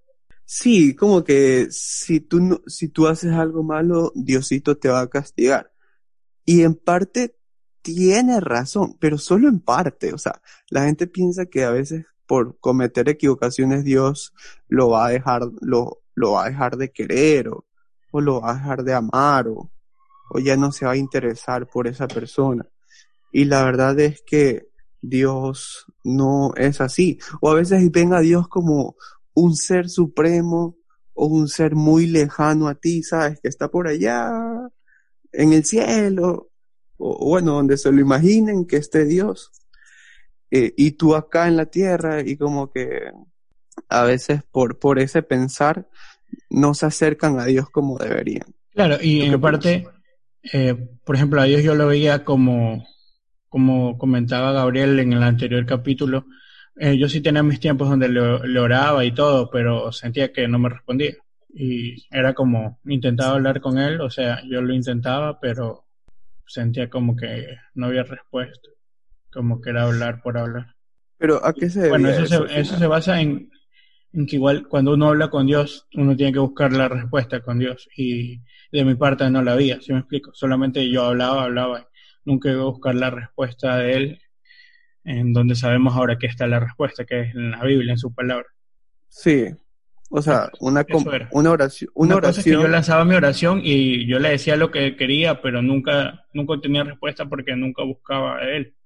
Sí, 0.46 0.96
como 0.96 1.24
que 1.24 1.68
si 1.72 2.20
tú 2.22 2.40
no, 2.40 2.62
si 2.68 2.88
tú 2.90 3.08
haces 3.08 3.34
algo 3.34 3.64
malo, 3.64 4.12
Diosito 4.16 4.78
te 4.78 4.90
va 4.90 5.02
a 5.02 5.10
castigar. 5.10 5.74
Y 6.46 6.62
en 6.62 6.76
parte 6.76 7.36
tiene 7.82 8.40
razón, 8.40 8.96
pero 9.00 9.18
solo 9.18 9.50
en 9.50 9.60
parte. 9.60 10.14
O 10.14 10.18
sea, 10.18 10.42
la 10.70 10.86
gente 10.86 11.08
piensa 11.08 11.48
que 11.48 11.64
a 11.64 11.72
veces 11.72 12.06
por 12.28 12.60
cometer 12.60 13.10
equivocaciones 13.10 13.84
Dios 13.84 14.34
lo 14.68 14.90
va 14.90 15.08
a 15.08 15.10
dejar, 15.10 15.44
lo, 15.62 16.02
lo 16.14 16.34
va 16.34 16.46
a 16.46 16.50
dejar 16.50 16.78
de 16.78 16.92
querer 16.92 17.50
o, 17.50 17.66
o 18.12 18.22
lo 18.22 18.42
va 18.42 18.52
a 18.52 18.56
dejar 18.56 18.84
de 18.84 18.94
amar 18.94 19.48
o, 19.48 19.72
o 20.30 20.40
ya 20.40 20.58
no 20.58 20.72
se 20.72 20.86
va 20.86 20.92
a 20.92 20.98
interesar 20.98 21.68
por 21.68 21.88
esa 21.88 22.08
persona. 22.08 22.68
Y 23.32 23.46
la 23.46 23.64
verdad 23.64 24.00
es 24.00 24.22
que 24.26 24.68
Dios 25.02 25.86
no 26.04 26.54
es 26.56 26.82
así. 26.82 27.20
O 27.42 27.52
a 27.52 27.56
veces 27.56 27.92
ven 27.92 28.14
a 28.14 28.20
Dios 28.20 28.48
como 28.48 28.96
un 29.34 29.56
ser 29.56 29.90
supremo 29.90 30.78
o 31.14 31.28
un 31.28 31.48
ser 31.48 31.76
muy 31.76 32.08
lejano 32.08 32.68
a 32.68 32.76
ti, 32.76 33.04
¿sabes? 33.04 33.40
Que 33.42 33.50
está 33.50 33.70
por 33.70 33.88
allá 33.88 34.32
en 35.32 35.54
el 35.54 35.66
cielo, 35.66 36.50
o, 36.98 37.30
bueno, 37.30 37.54
donde 37.54 37.78
se 37.78 37.92
lo 37.92 38.02
imaginen 38.02 38.66
que 38.66 38.78
esté 38.78 39.06
Dios. 39.06 39.52
Eh, 40.52 40.74
y 40.78 40.92
tú 40.92 41.16
acá 41.16 41.48
en 41.48 41.58
la 41.58 41.66
tierra 41.66 42.22
y 42.22 42.38
como 42.38 42.72
que 42.72 43.12
a 43.90 44.04
veces 44.04 44.42
por, 44.52 44.80
por 44.80 45.00
ese 45.00 45.22
pensar 45.24 45.88
no 46.50 46.74
se 46.74 46.86
acercan 46.86 47.40
a 47.40 47.46
Dios 47.46 47.70
como 47.70 47.98
deberían. 47.98 48.48
Claro, 48.74 48.98
y 49.02 49.20
¿Tú 49.20 49.26
en 49.34 49.42
parte, 49.42 49.88
eh, 50.54 50.76
por 51.04 51.16
ejemplo, 51.16 51.42
a 51.42 51.46
Dios 51.46 51.64
yo 51.64 51.76
lo 51.76 51.88
veía 51.88 52.24
como, 52.24 52.86
como 53.50 53.98
comentaba 53.98 54.52
Gabriel 54.52 55.00
en 55.00 55.14
el 55.14 55.24
anterior 55.24 55.66
capítulo. 55.66 56.26
eh, 56.80 56.98
yo 56.98 57.10
sí 57.10 57.22
tenía 57.22 57.44
mis 57.44 57.60
tiempos 57.60 57.90
donde 57.90 58.08
le, 58.10 58.40
le 58.48 58.60
oraba 58.60 59.04
y 59.04 59.14
todo, 59.14 59.50
pero 59.50 59.92
sentía 59.92 60.32
que 60.32 60.48
no 60.48 60.60
me 60.60 60.70
respondía. 60.70 61.14
Y 61.54 62.06
era 62.12 62.34
como, 62.34 62.80
intentaba 62.86 63.34
hablar 63.36 63.62
con 63.62 63.78
él, 63.80 64.00
o 64.02 64.10
sea, 64.10 64.42
yo 64.50 64.62
lo 64.62 64.74
intentaba, 64.74 65.40
pero 65.40 65.86
sentía 66.46 66.90
como 66.90 67.16
que 67.16 67.58
no 67.74 67.88
había 67.88 68.04
respuesta. 68.04 68.70
Como 69.32 69.62
que 69.62 69.70
era 69.70 69.84
hablar 69.84 70.22
por 70.22 70.38
hablar. 70.38 70.76
Pero 71.18 71.44
¿a 71.46 71.54
qué 71.54 71.70
se 71.70 71.80
debe 71.80 71.90
Bueno, 71.90 72.10
eso, 72.10 72.26
se, 72.48 72.60
eso 72.60 72.78
se 72.78 72.88
basa 72.88 73.22
en, 73.22 73.50
en 74.14 74.26
que 74.26 74.36
igual 74.36 74.68
cuando 74.68 74.94
uno 74.94 75.08
habla 75.10 75.30
con 75.30 75.48
Dios, 75.48 75.88
uno 75.96 76.16
tiene 76.16 76.34
que 76.34 76.40
buscar 76.40 76.74
la 76.74 76.88
respuesta 76.88 77.42
con 77.42 77.60
Dios. 77.60 77.90
Y 77.96 78.42
de 78.72 78.86
mi 78.86 78.96
parte 78.96 79.30
no 79.30 79.42
la 79.42 79.54
había, 79.54 79.82
¿sí 79.82 79.94
me 79.94 80.00
explico? 80.00 80.32
Solamente 80.34 80.90
yo 80.90 81.04
hablaba, 81.04 81.44
hablaba. 81.44 81.88
Nunca 82.26 82.52
iba 82.52 82.62
a 82.62 82.66
buscar 82.66 82.96
la 82.96 83.10
respuesta 83.10 83.78
de 83.78 83.94
Él 83.94 84.22
en 85.04 85.32
donde 85.32 85.56
sabemos 85.56 85.96
ahora 85.96 86.18
que 86.18 86.28
está 86.28 86.48
la 86.48 86.60
respuesta, 86.60 87.06
que 87.06 87.22
es 87.22 87.34
en 87.36 87.52
la 87.52 87.64
Biblia, 87.64 87.94
en 87.94 87.98
su 87.98 88.14
palabra. 88.14 88.46
Sí. 89.08 89.46
O 90.10 90.22
sea, 90.22 90.50
una, 90.60 90.86
una 91.32 91.52
oración, 91.52 91.90
una 91.94 92.16
Una 92.16 92.28
cosa 92.28 92.40
es 92.40 92.44
que 92.44 92.52
oración. 92.52 92.62
yo 92.62 92.68
lanzaba 92.68 93.06
mi 93.06 93.16
oración 93.16 93.62
y 93.64 94.06
yo 94.06 94.20
le 94.20 94.30
decía 94.30 94.56
lo 94.58 94.70
que 94.70 94.96
quería, 94.98 95.42
pero 95.42 95.62
nunca, 95.62 96.26
nunca 96.34 96.60
tenía 96.62 96.84
respuesta 96.84 97.26
porque 97.26 97.56
nunca 97.56 97.84
buscaba 97.84 98.38
a 98.38 98.50
Él 98.50 98.77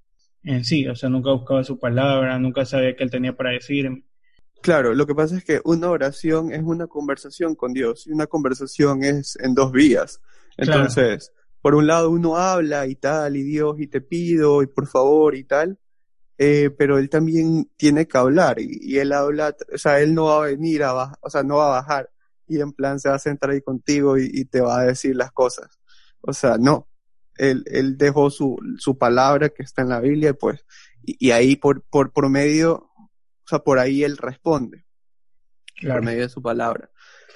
en 0.43 0.63
sí. 0.65 0.87
O 0.87 0.95
sea, 0.95 1.09
nunca 1.09 1.31
buscaba 1.31 1.63
su 1.63 1.79
palabra, 1.79 2.37
nunca 2.39 2.65
sabía 2.65 2.95
qué 2.95 3.03
Él 3.03 3.11
tenía 3.11 3.35
para 3.35 3.51
decirme. 3.51 4.03
Claro, 4.61 4.93
lo 4.93 5.07
que 5.07 5.15
pasa 5.15 5.37
es 5.37 5.43
que 5.43 5.59
una 5.65 5.89
oración 5.89 6.51
es 6.51 6.61
una 6.61 6.87
conversación 6.87 7.55
con 7.55 7.73
Dios 7.73 8.05
y 8.05 8.11
una 8.11 8.27
conversación 8.27 9.03
es 9.03 9.35
en 9.41 9.55
dos 9.55 9.71
vías. 9.71 10.21
Claro. 10.55 10.81
Entonces, 10.81 11.31
por 11.61 11.73
un 11.73 11.87
lado 11.87 12.11
uno 12.11 12.37
habla 12.37 12.85
y 12.85 12.95
tal, 12.95 13.37
y 13.37 13.43
Dios, 13.43 13.79
y 13.79 13.87
te 13.87 14.01
pido, 14.01 14.61
y 14.61 14.67
por 14.67 14.87
favor, 14.87 15.35
y 15.35 15.45
tal, 15.45 15.79
eh, 16.37 16.69
pero 16.77 16.99
él 16.99 17.09
también 17.09 17.71
tiene 17.75 18.07
que 18.07 18.17
hablar, 18.17 18.59
y, 18.59 18.79
y 18.81 18.97
él 18.99 19.13
habla, 19.13 19.55
o 19.73 19.77
sea, 19.77 19.99
él 19.99 20.13
no 20.13 20.25
va 20.25 20.37
a 20.37 20.47
venir 20.47 20.83
a 20.83 20.93
bajar, 20.93 21.17
o 21.21 21.29
sea, 21.29 21.43
no 21.43 21.57
va 21.57 21.67
a 21.67 21.81
bajar, 21.81 22.11
y 22.47 22.59
en 22.59 22.73
plan 22.73 22.99
se 22.99 23.09
va 23.09 23.15
a 23.15 23.19
sentar 23.19 23.49
ahí 23.51 23.61
contigo 23.61 24.17
y, 24.17 24.29
y 24.31 24.45
te 24.45 24.61
va 24.61 24.81
a 24.81 24.85
decir 24.85 25.15
las 25.15 25.31
cosas. 25.31 25.79
O 26.21 26.33
sea, 26.33 26.57
no. 26.57 26.87
Él, 27.41 27.63
él 27.65 27.97
dejó 27.97 28.29
su, 28.29 28.57
su 28.77 28.97
palabra 28.97 29.49
que 29.49 29.63
está 29.63 29.81
en 29.81 29.89
la 29.89 29.99
Biblia, 29.99 30.33
pues, 30.33 30.63
y, 31.03 31.27
y 31.27 31.31
ahí 31.31 31.55
por, 31.55 31.81
por, 31.83 32.11
por 32.13 32.29
medio, 32.29 32.73
o 32.95 33.09
sea, 33.47 33.59
por 33.59 33.79
ahí 33.79 34.03
él 34.03 34.17
responde 34.17 34.83
Claro. 35.75 35.95
por 36.01 36.05
medio 36.05 36.21
de 36.21 36.29
su 36.29 36.41
palabra. 36.41 36.89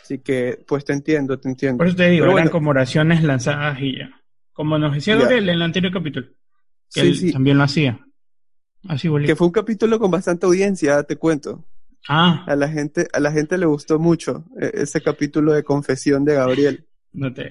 Así 0.04 0.20
que, 0.20 0.64
pues 0.68 0.86
te 0.86 0.94
entiendo, 0.94 1.40
te 1.40 1.50
entiendo. 1.50 1.78
Por 1.80 1.88
eso 1.88 1.96
te 1.96 2.10
digo, 2.10 2.24
Pero 2.26 2.34
eran 2.34 2.44
bueno. 2.46 2.52
como 2.52 2.70
oraciones 2.70 3.24
lanzadas 3.24 3.80
y 3.82 3.98
ya. 3.98 4.22
Como 4.54 4.78
nos 4.78 4.94
decía. 4.94 5.16
Gabriel 5.16 5.50
en 5.50 5.56
el 5.56 5.62
anterior 5.64 5.92
capítulo. 5.92 6.28
Que 6.94 7.02
Sí, 7.02 7.08
él 7.08 7.16
sí, 7.18 7.32
también 7.34 7.58
lo 7.58 7.64
hacía. 7.64 8.00
Así, 8.88 9.08
bolito. 9.08 9.32
que 9.32 9.36
fue 9.36 9.48
un 9.48 9.54
capítulo 9.54 9.98
con 9.98 10.12
bastante 10.12 10.46
audiencia, 10.46 11.02
te 11.04 11.16
cuento. 11.16 11.66
Ah, 12.08 12.46
A 12.48 12.56
la 12.56 12.70
gente, 12.70 13.08
a 13.14 13.20
la 13.20 13.32
gente 13.32 13.58
le 13.58 13.66
gustó 13.66 13.98
mucho 13.98 14.46
eh, 14.62 14.70
ese 14.76 15.02
capítulo 15.02 15.54
de 15.54 15.64
confesión 15.64 16.24
de 16.24 16.36
Gabriel. 16.36 16.86
no 17.12 17.34
te, 17.34 17.50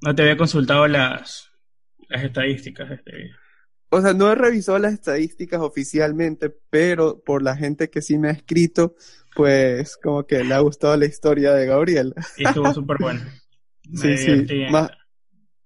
no 0.00 0.14
te 0.14 0.22
había 0.22 0.38
consultado 0.38 0.88
las, 0.88 1.49
las 2.10 2.24
estadísticas 2.24 2.90
este. 2.90 3.30
O 3.88 4.00
sea, 4.00 4.12
no 4.12 4.30
he 4.30 4.34
revisado 4.34 4.78
las 4.78 4.92
estadísticas 4.92 5.60
oficialmente, 5.60 6.54
pero 6.70 7.20
por 7.24 7.42
la 7.42 7.56
gente 7.56 7.88
que 7.88 8.02
sí 8.02 8.18
me 8.18 8.28
ha 8.28 8.32
escrito, 8.32 8.94
pues 9.34 9.96
como 9.96 10.26
que 10.26 10.44
le 10.44 10.54
ha 10.54 10.60
gustado 10.60 10.96
la 10.96 11.06
historia 11.06 11.52
de 11.52 11.66
Gabriel. 11.66 12.14
Y 12.36 12.46
estuvo 12.46 12.72
súper 12.74 12.98
bueno. 13.00 13.20
sí, 13.94 14.16
sí. 14.16 14.46
Más, 14.70 14.90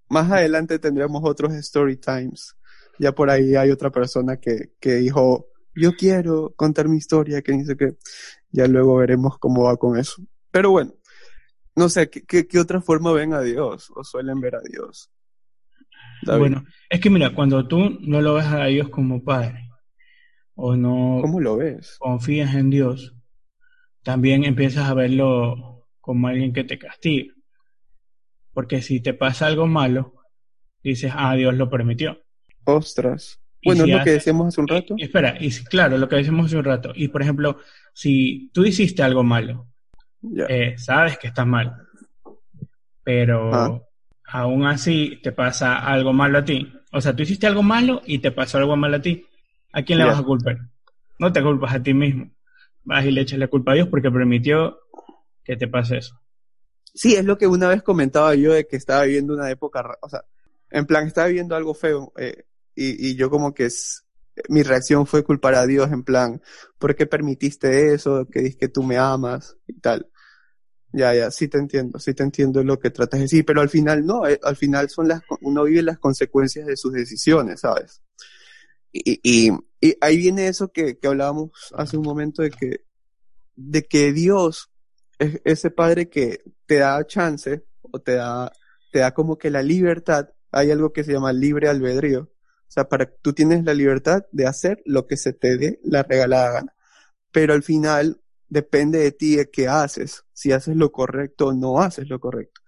más 0.09 0.31
adelante 0.31 0.79
tendremos 0.79 1.23
otros 1.25 1.53
story 1.55 1.97
times. 1.97 2.55
Ya 2.99 3.13
por 3.13 3.29
ahí 3.29 3.57
hay 3.57 3.71
otra 3.71 3.91
persona 3.91 4.37
que, 4.37 4.73
que 4.81 4.95
dijo, 4.95 5.49
yo 5.75 5.93
quiero 5.93 6.55
contar 6.57 6.89
mi 6.89 6.99
historia, 6.99 7.43
que 7.43 7.53
dice 7.53 7.77
que 7.77 7.97
ya 8.51 8.67
luego 8.69 8.97
veremos 8.97 9.39
cómo 9.39 9.65
va 9.65 9.77
con 9.77 9.99
eso. 9.99 10.23
Pero 10.51 10.71
bueno, 10.71 10.95
no 11.75 11.89
sé, 11.89 12.09
¿qué, 12.09 12.47
qué, 12.47 12.59
otra 12.59 12.81
forma 12.81 13.13
ven 13.13 13.35
a 13.35 13.41
Dios 13.41 13.91
o 13.95 14.05
suelen 14.05 14.41
ver 14.41 14.55
a 14.55 14.61
Dios? 14.61 15.11
Bueno, 16.27 16.65
es 16.89 17.01
que 17.01 17.11
mira, 17.11 17.35
cuando 17.35 17.67
tú 17.67 17.99
no 18.01 18.21
lo 18.21 18.35
ves 18.35 18.47
a 18.47 18.67
Dios 18.67 18.89
como 18.89 19.23
Padre, 19.23 19.71
o 20.55 20.77
no 20.77 21.19
¿Cómo 21.21 21.41
lo 21.41 21.57
ves? 21.57 21.97
confías 21.99 22.55
en 22.55 22.71
Dios, 22.71 23.15
también 24.03 24.45
empiezas 24.45 24.89
a 24.89 24.95
verlo 24.95 25.89
como 26.01 26.29
alguien 26.29 26.53
que 26.53 26.65
te 26.65 26.79
castiga. 26.79 27.35
Porque 28.53 28.83
si 28.83 29.01
te 29.01 29.15
pasa 29.15 29.47
algo 29.47 29.67
malo, 29.67 30.15
dices, 30.83 31.13
ah, 31.15 31.35
Dios 31.35 31.55
lo 31.55 31.69
permitió. 31.69 32.23
Ostras. 32.65 33.41
Bueno, 33.65 33.85
es 33.85 33.91
lo 33.91 34.05
que 34.05 34.11
decíamos 34.11 34.49
hace 34.49 34.61
un 34.61 34.69
rato. 34.69 34.95
espera, 34.99 35.37
y 35.41 35.51
claro, 35.65 35.97
lo 35.97 36.09
que 36.09 36.17
decíamos 36.17 36.47
hace 36.47 36.59
un 36.59 36.65
rato. 36.65 36.93
Y 36.95 37.09
por 37.09 37.23
ejemplo, 37.23 37.59
si 37.95 38.51
tú 38.53 38.65
hiciste 38.65 39.03
algo 39.03 39.25
malo, 39.25 39.69
eh, 40.49 40.75
sabes 40.77 41.19
que 41.19 41.29
estás 41.29 41.47
mal, 41.47 41.75
pero 43.03 43.55
ah. 43.55 43.83
Aún 44.27 44.67
así 44.67 45.21
te 45.23 45.33
pasa 45.33 45.79
algo 45.79 46.13
malo 46.13 46.39
a 46.39 46.45
ti. 46.45 46.73
O 46.93 47.01
sea, 47.01 47.15
tú 47.15 47.23
hiciste 47.23 47.47
algo 47.47 47.63
malo 47.63 48.03
y 48.05 48.19
te 48.19 48.31
pasó 48.31 48.59
algo 48.59 48.77
malo 48.77 48.97
a 48.97 49.03
ti. 49.03 49.27
¿A 49.73 49.83
quién 49.83 49.99
le 49.99 50.05
vas 50.05 50.19
a 50.19 50.23
culpar? 50.23 50.59
No 51.19 51.33
te 51.33 51.43
culpas 51.43 51.75
a 51.75 51.83
ti 51.83 51.95
mismo. 51.95 52.31
Vas 52.85 53.05
y 53.05 53.11
le 53.11 53.23
echas 53.23 53.39
la 53.39 53.49
culpa 53.49 53.73
a 53.73 53.75
Dios 53.75 53.89
porque 53.89 54.11
permitió 54.11 54.79
que 55.43 55.57
te 55.57 55.69
pase 55.69 55.99
eso. 55.99 56.21
Sí, 56.95 57.15
es 57.15 57.25
lo 57.25 57.39
que 57.39 57.47
una 57.47 57.69
vez 57.69 57.83
comentaba 57.83 58.35
yo 58.35 58.53
de 58.53 58.67
que 58.67 58.77
estaba 58.77 59.05
viviendo 59.05 59.35
una 59.35 59.51
época, 59.51 59.99
o 60.01 60.09
sea, 60.09 60.25
en 60.71 60.87
plan, 60.87 61.07
estaba 61.07 61.27
viviendo 61.27 61.57
algo 61.57 61.75
feo 61.75 62.13
eh, 62.17 62.45
y, 62.75 63.11
y, 63.11 63.17
yo 63.17 63.31
como 63.31 63.53
que 63.53 63.67
es, 63.67 64.05
mi 64.49 64.63
reacción 64.63 65.07
fue 65.07 65.25
culpar 65.25 65.55
a 65.55 65.67
Dios 65.67 65.91
en 65.91 66.05
plan, 66.05 66.41
¿por 66.79 66.95
qué 66.95 67.07
permitiste 67.07 67.95
eso? 67.95 68.27
Que 68.31 68.41
dices 68.41 68.57
que 68.57 68.69
tú 68.69 68.85
me 68.85 68.97
amas 68.97 69.57
y 69.67 69.75
tal. 69.81 70.09
Ya, 70.97 71.13
ya, 71.13 71.29
sí 71.33 71.49
te 71.49 71.59
entiendo, 71.59 71.99
sí 71.99 72.15
te 72.15 72.23
entiendo 72.23 72.63
lo 72.63 72.79
que 72.79 72.91
tratas 72.91 73.19
de 73.19 73.25
decir, 73.25 73.45
pero 73.45 73.61
al 73.61 73.69
final 73.69 74.07
no, 74.07 74.29
eh, 74.29 74.39
al 74.45 74.55
final 74.55 74.89
son 74.89 75.09
las, 75.09 75.23
uno 75.41 75.65
vive 75.65 75.83
las 75.83 75.99
consecuencias 75.99 76.67
de 76.67 76.77
sus 76.77 76.93
decisiones, 76.93 77.61
¿sabes? 77.61 78.01
Y, 78.93 79.19
y, 79.25 79.51
y 79.81 79.97
ahí 80.01 80.17
viene 80.17 80.47
eso 80.47 80.71
que, 80.71 80.97
que 80.97 81.09
hablábamos 81.09 81.51
hace 81.77 81.97
un 81.97 82.05
momento 82.05 82.43
de 82.43 82.51
que, 82.51 82.85
de 83.57 83.83
que 83.83 84.13
Dios 84.13 84.71
es 85.19 85.41
ese 85.45 85.71
padre 85.73 86.09
que 86.09 86.43
te 86.67 86.77
da 86.77 87.05
chance 87.05 87.65
o 87.81 88.01
te 88.01 88.15
da, 88.15 88.53
te 88.93 89.01
da 89.01 89.13
como 89.13 89.37
que 89.37 89.51
la 89.51 89.63
libertad, 89.63 90.29
hay 90.53 90.71
algo 90.71 90.93
que 90.93 91.03
se 91.03 91.13
llama 91.13 91.33
libre 91.33 91.69
albedrío. 91.69 92.21
O 92.21 92.71
sea, 92.75 92.89
para 92.89 93.07
tú 93.07 93.33
tienes 93.33 93.65
la 93.65 93.75
libertad 93.75 94.27
de 94.31 94.47
hacer 94.47 94.81
lo 94.85 95.09
que 95.09 95.17
se 95.17 95.33
te 95.33 95.57
dé 95.57 95.81
la 95.83 96.05
regalada 96.05 96.53
gana. 96.53 96.75
Pero 97.33 97.53
al 97.53 97.65
final 97.65 98.21
depende 98.49 98.99
de 98.99 99.13
ti 99.13 99.37
de 99.37 99.51
qué 99.51 99.69
haces, 99.69 100.25
si 100.33 100.53
haces 100.53 100.77
lo 100.77 100.93
correcto 100.93 101.49
o 101.49 101.53
no 101.53 101.81
haces 101.81 102.09
lo 102.09 102.21
correcto. 102.21 102.61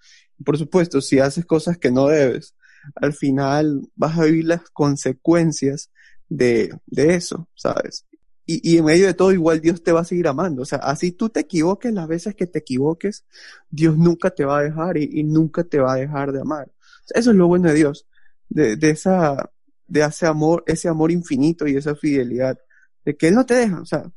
Por 0.44 0.58
supuesto, 0.58 1.00
si 1.00 1.18
haces 1.18 1.46
cosas 1.46 1.78
que 1.78 1.90
no 1.90 2.08
debes, 2.08 2.54
al 2.94 3.12
final 3.12 3.88
vas 3.94 4.18
a 4.18 4.24
vivir 4.24 4.44
las 4.46 4.68
consecuencias 4.70 5.90
de, 6.28 6.78
de 6.86 7.14
eso, 7.14 7.48
¿sabes? 7.54 8.06
Y, 8.44 8.74
y, 8.74 8.78
en 8.78 8.84
medio 8.84 9.06
de 9.06 9.14
todo 9.14 9.32
igual 9.32 9.60
Dios 9.60 9.82
te 9.82 9.90
va 9.90 10.00
a 10.00 10.04
seguir 10.04 10.28
amando. 10.28 10.62
O 10.62 10.64
sea, 10.64 10.78
así 10.78 11.10
tú 11.10 11.28
te 11.30 11.40
equivoques 11.40 11.92
las 11.92 12.06
veces 12.06 12.36
que 12.36 12.46
te 12.46 12.60
equivoques, 12.60 13.24
Dios 13.70 13.96
nunca 13.98 14.30
te 14.30 14.44
va 14.44 14.58
a 14.58 14.62
dejar 14.62 14.96
y, 14.98 15.10
y 15.12 15.24
nunca 15.24 15.64
te 15.64 15.80
va 15.80 15.94
a 15.94 15.96
dejar 15.96 16.32
de 16.32 16.40
amar. 16.40 16.70
Eso 17.14 17.30
es 17.30 17.36
lo 17.36 17.48
bueno 17.48 17.68
de 17.68 17.74
Dios, 17.74 18.06
de, 18.48 18.76
de 18.76 18.90
esa, 18.90 19.50
de 19.86 20.00
ese 20.00 20.26
amor, 20.26 20.62
ese 20.66 20.88
amor 20.88 21.10
infinito 21.10 21.66
y 21.66 21.76
esa 21.76 21.94
fidelidad, 21.96 22.58
de 23.04 23.16
que 23.16 23.28
Él 23.28 23.34
no 23.34 23.46
te 23.46 23.54
deja. 23.54 23.80
O 23.80 23.86
sea, 23.86 24.10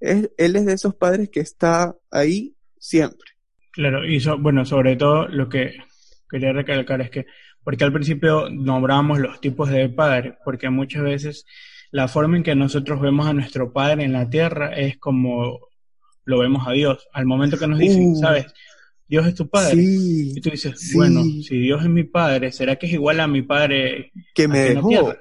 él, 0.00 0.32
él 0.36 0.56
es 0.56 0.66
de 0.66 0.72
esos 0.72 0.94
padres 0.94 1.28
que 1.30 1.40
está 1.40 1.94
ahí 2.10 2.54
siempre. 2.78 3.30
Claro, 3.72 4.04
y 4.04 4.22
bueno, 4.38 4.64
sobre 4.64 4.96
todo 4.96 5.28
lo 5.28 5.48
que 5.48 5.76
quería 6.28 6.52
recalcar 6.52 7.00
es 7.00 7.10
que, 7.10 7.26
porque 7.62 7.84
al 7.84 7.92
principio 7.92 8.48
nombramos 8.50 9.20
los 9.20 9.40
tipos 9.40 9.70
de 9.70 9.88
padre, 9.88 10.36
porque 10.44 10.70
muchas 10.70 11.02
veces 11.02 11.46
la 11.90 12.08
forma 12.08 12.36
en 12.36 12.42
que 12.42 12.54
nosotros 12.54 13.00
vemos 13.00 13.26
a 13.26 13.32
nuestro 13.32 13.72
Padre 13.72 14.04
en 14.04 14.12
la 14.12 14.28
tierra 14.28 14.72
es 14.74 14.98
como 14.98 15.58
lo 16.24 16.38
vemos 16.38 16.66
a 16.66 16.72
Dios. 16.72 17.08
Al 17.12 17.26
momento 17.26 17.58
que 17.58 17.66
nos 17.66 17.78
dicen, 17.78 18.12
uh, 18.12 18.16
¿sabes? 18.16 18.46
Dios 19.08 19.26
es 19.26 19.34
tu 19.34 19.48
Padre. 19.48 19.74
Sí, 19.74 20.32
y 20.36 20.40
tú 20.40 20.50
dices, 20.50 20.92
bueno, 20.94 21.22
si 21.24 21.58
Dios 21.58 21.82
es 21.82 21.88
mi 21.88 22.04
Padre, 22.04 22.52
¿será 22.52 22.76
que 22.76 22.86
es 22.86 22.92
igual 22.92 23.18
a 23.18 23.26
mi 23.26 23.42
Padre 23.42 24.12
que 24.34 24.46
me 24.46 24.60
dejó? 24.60 25.14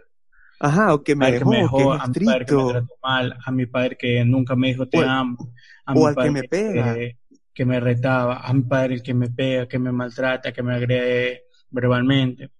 Ajá, 0.60 0.94
o 0.94 1.04
que 1.04 1.16
me 1.16 1.32
dejó, 1.32 1.50
que 1.50 1.56
me 1.56 1.62
dejó 1.64 1.94
a 1.94 2.08
mi 2.08 2.26
padre 2.26 2.46
que 2.46 2.56
me 2.56 2.72
trató 2.72 2.96
mal, 3.02 3.38
a 3.46 3.52
mi 3.52 3.66
padre 3.66 3.98
que 3.98 4.26
nunca 4.26 4.56
me 4.56 4.68
dijo 4.68 4.88
te 4.88 4.98
o, 4.98 5.10
amo, 5.10 5.54
a 5.86 5.94
o 5.94 5.96
mi 5.96 6.06
al 6.06 6.16
padre 6.16 6.28
que 6.28 6.34
me 6.34 6.44
pega. 6.44 6.94
Que, 6.94 7.18
que, 7.54 7.66
me 7.66 7.80
retaba, 7.80 8.40
a 8.40 8.54
mi 8.54 8.62
padre 8.64 9.02
que 9.02 9.14
me 9.14 9.30
pega, 9.30 9.68
que 9.68 9.80
me 9.80 9.92
maltrata, 9.92 10.52
que 10.52 10.64
me 10.64 10.76
agrede 10.76 11.44
verbalmente. 11.70 12.52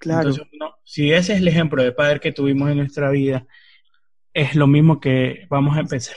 Claro. 0.00 0.30
Entonces, 0.30 0.46
no, 0.58 0.74
si 0.84 1.12
ese 1.12 1.34
es 1.34 1.40
el 1.40 1.48
ejemplo 1.48 1.82
de 1.82 1.92
padre 1.92 2.20
que 2.20 2.32
tuvimos 2.32 2.70
en 2.70 2.78
nuestra 2.78 3.10
vida, 3.10 3.46
es 4.32 4.56
lo 4.56 4.66
mismo 4.66 5.00
que 5.00 5.46
vamos 5.48 5.76
a 5.76 5.80
empezar 5.80 6.16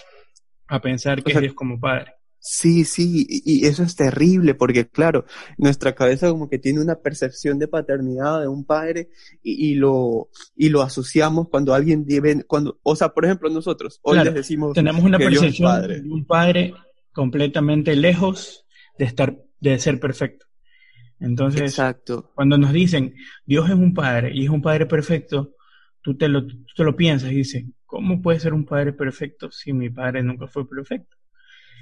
a 0.67 0.81
pensar 0.81 1.23
que 1.23 1.31
o 1.31 1.33
sea, 1.33 1.39
es 1.39 1.41
Dios 1.43 1.53
como 1.53 1.79
Padre. 1.79 2.13
Sí, 2.49 2.85
sí, 2.85 3.25
y, 3.27 3.41
y 3.43 3.65
eso 3.65 3.83
es 3.83 3.97
terrible 3.97 4.55
porque, 4.55 4.87
claro, 4.87 5.25
nuestra 5.57 5.93
cabeza 5.93 6.29
como 6.29 6.49
que 6.49 6.57
tiene 6.57 6.79
una 6.79 6.95
percepción 6.95 7.59
de 7.59 7.67
paternidad 7.67 8.39
de 8.39 8.47
un 8.47 8.63
padre 8.63 9.09
y, 9.43 9.71
y 9.71 9.75
lo 9.75 10.29
y 10.55 10.69
lo 10.69 10.81
asociamos 10.81 11.49
cuando 11.49 11.73
alguien 11.73 12.05
vive, 12.05 12.45
cuando, 12.45 12.79
o 12.83 12.95
sea, 12.95 13.09
por 13.09 13.25
ejemplo, 13.25 13.49
nosotros 13.49 13.99
hoy 14.01 14.13
claro, 14.13 14.27
les 14.27 14.35
decimos 14.35 14.73
tenemos 14.73 15.03
una 15.03 15.17
que 15.17 15.25
percepción 15.25 15.87
de 15.89 16.01
un 16.09 16.25
padre 16.25 16.73
completamente 17.11 17.97
lejos 17.97 18.65
de 18.97 19.03
estar, 19.03 19.37
de 19.59 19.77
ser 19.77 19.99
perfecto. 19.99 20.45
Entonces, 21.19 21.63
Exacto. 21.63 22.31
cuando 22.33 22.57
nos 22.57 22.71
dicen 22.71 23.13
Dios 23.45 23.67
es 23.69 23.75
un 23.75 23.93
padre 23.93 24.31
y 24.33 24.45
es 24.45 24.49
un 24.49 24.61
padre 24.61 24.85
perfecto, 24.85 25.53
tú 26.01 26.15
te 26.15 26.29
lo, 26.29 26.47
tú 26.47 26.63
te 26.77 26.85
lo 26.85 26.95
piensas 26.95 27.29
y 27.33 27.35
dices, 27.35 27.65
¿cómo 27.85 28.21
puede 28.21 28.39
ser 28.39 28.53
un 28.53 28.65
padre 28.65 28.93
perfecto 28.93 29.51
si 29.51 29.73
mi 29.73 29.89
padre 29.89 30.23
nunca 30.23 30.47
fue 30.47 30.65
perfecto? 30.65 31.16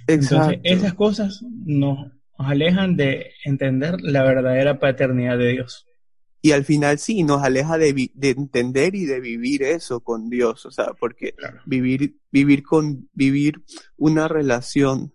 Exacto. 0.07 0.53
Entonces, 0.53 0.59
esas 0.63 0.93
cosas 0.93 1.43
nos 1.65 2.11
alejan 2.37 2.95
de 2.95 3.31
entender 3.43 4.01
la 4.01 4.23
verdadera 4.23 4.79
paternidad 4.79 5.37
de 5.37 5.53
Dios. 5.53 5.87
Y 6.41 6.51
al 6.51 6.63
final 6.63 6.99
sí, 6.99 7.23
nos 7.23 7.41
aleja 7.41 7.77
de, 7.77 8.11
de 8.13 8.29
entender 8.29 8.93
y 8.93 9.05
de 9.05 9.19
vivir 9.19 9.63
eso 9.63 10.01
con 10.01 10.29
Dios, 10.29 10.65
o 10.67 10.71
sea, 10.71 10.93
porque 10.99 11.33
claro. 11.33 11.59
vivir, 11.65 12.19
vivir 12.31 12.61
con, 12.61 13.09
vivir 13.13 13.63
una 13.97 14.27
relación 14.27 15.11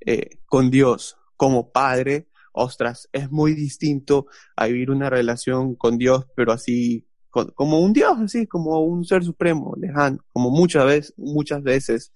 eh, 0.00 0.38
con 0.46 0.70
Dios 0.70 1.18
como 1.36 1.72
padre, 1.72 2.28
ostras, 2.52 3.08
es 3.12 3.30
muy 3.30 3.54
distinto 3.54 4.28
a 4.56 4.66
vivir 4.66 4.90
una 4.90 5.10
relación 5.10 5.74
con 5.74 5.98
Dios, 5.98 6.24
pero 6.34 6.52
así 6.52 7.06
como 7.54 7.80
un 7.80 7.92
Dios, 7.92 8.16
así 8.18 8.46
como 8.46 8.80
un 8.80 9.04
ser 9.04 9.22
supremo, 9.24 9.74
lejano, 9.76 10.24
como 10.32 10.50
muchas 10.50 10.86
veces, 10.86 11.14
muchas 11.18 11.62
veces 11.62 12.12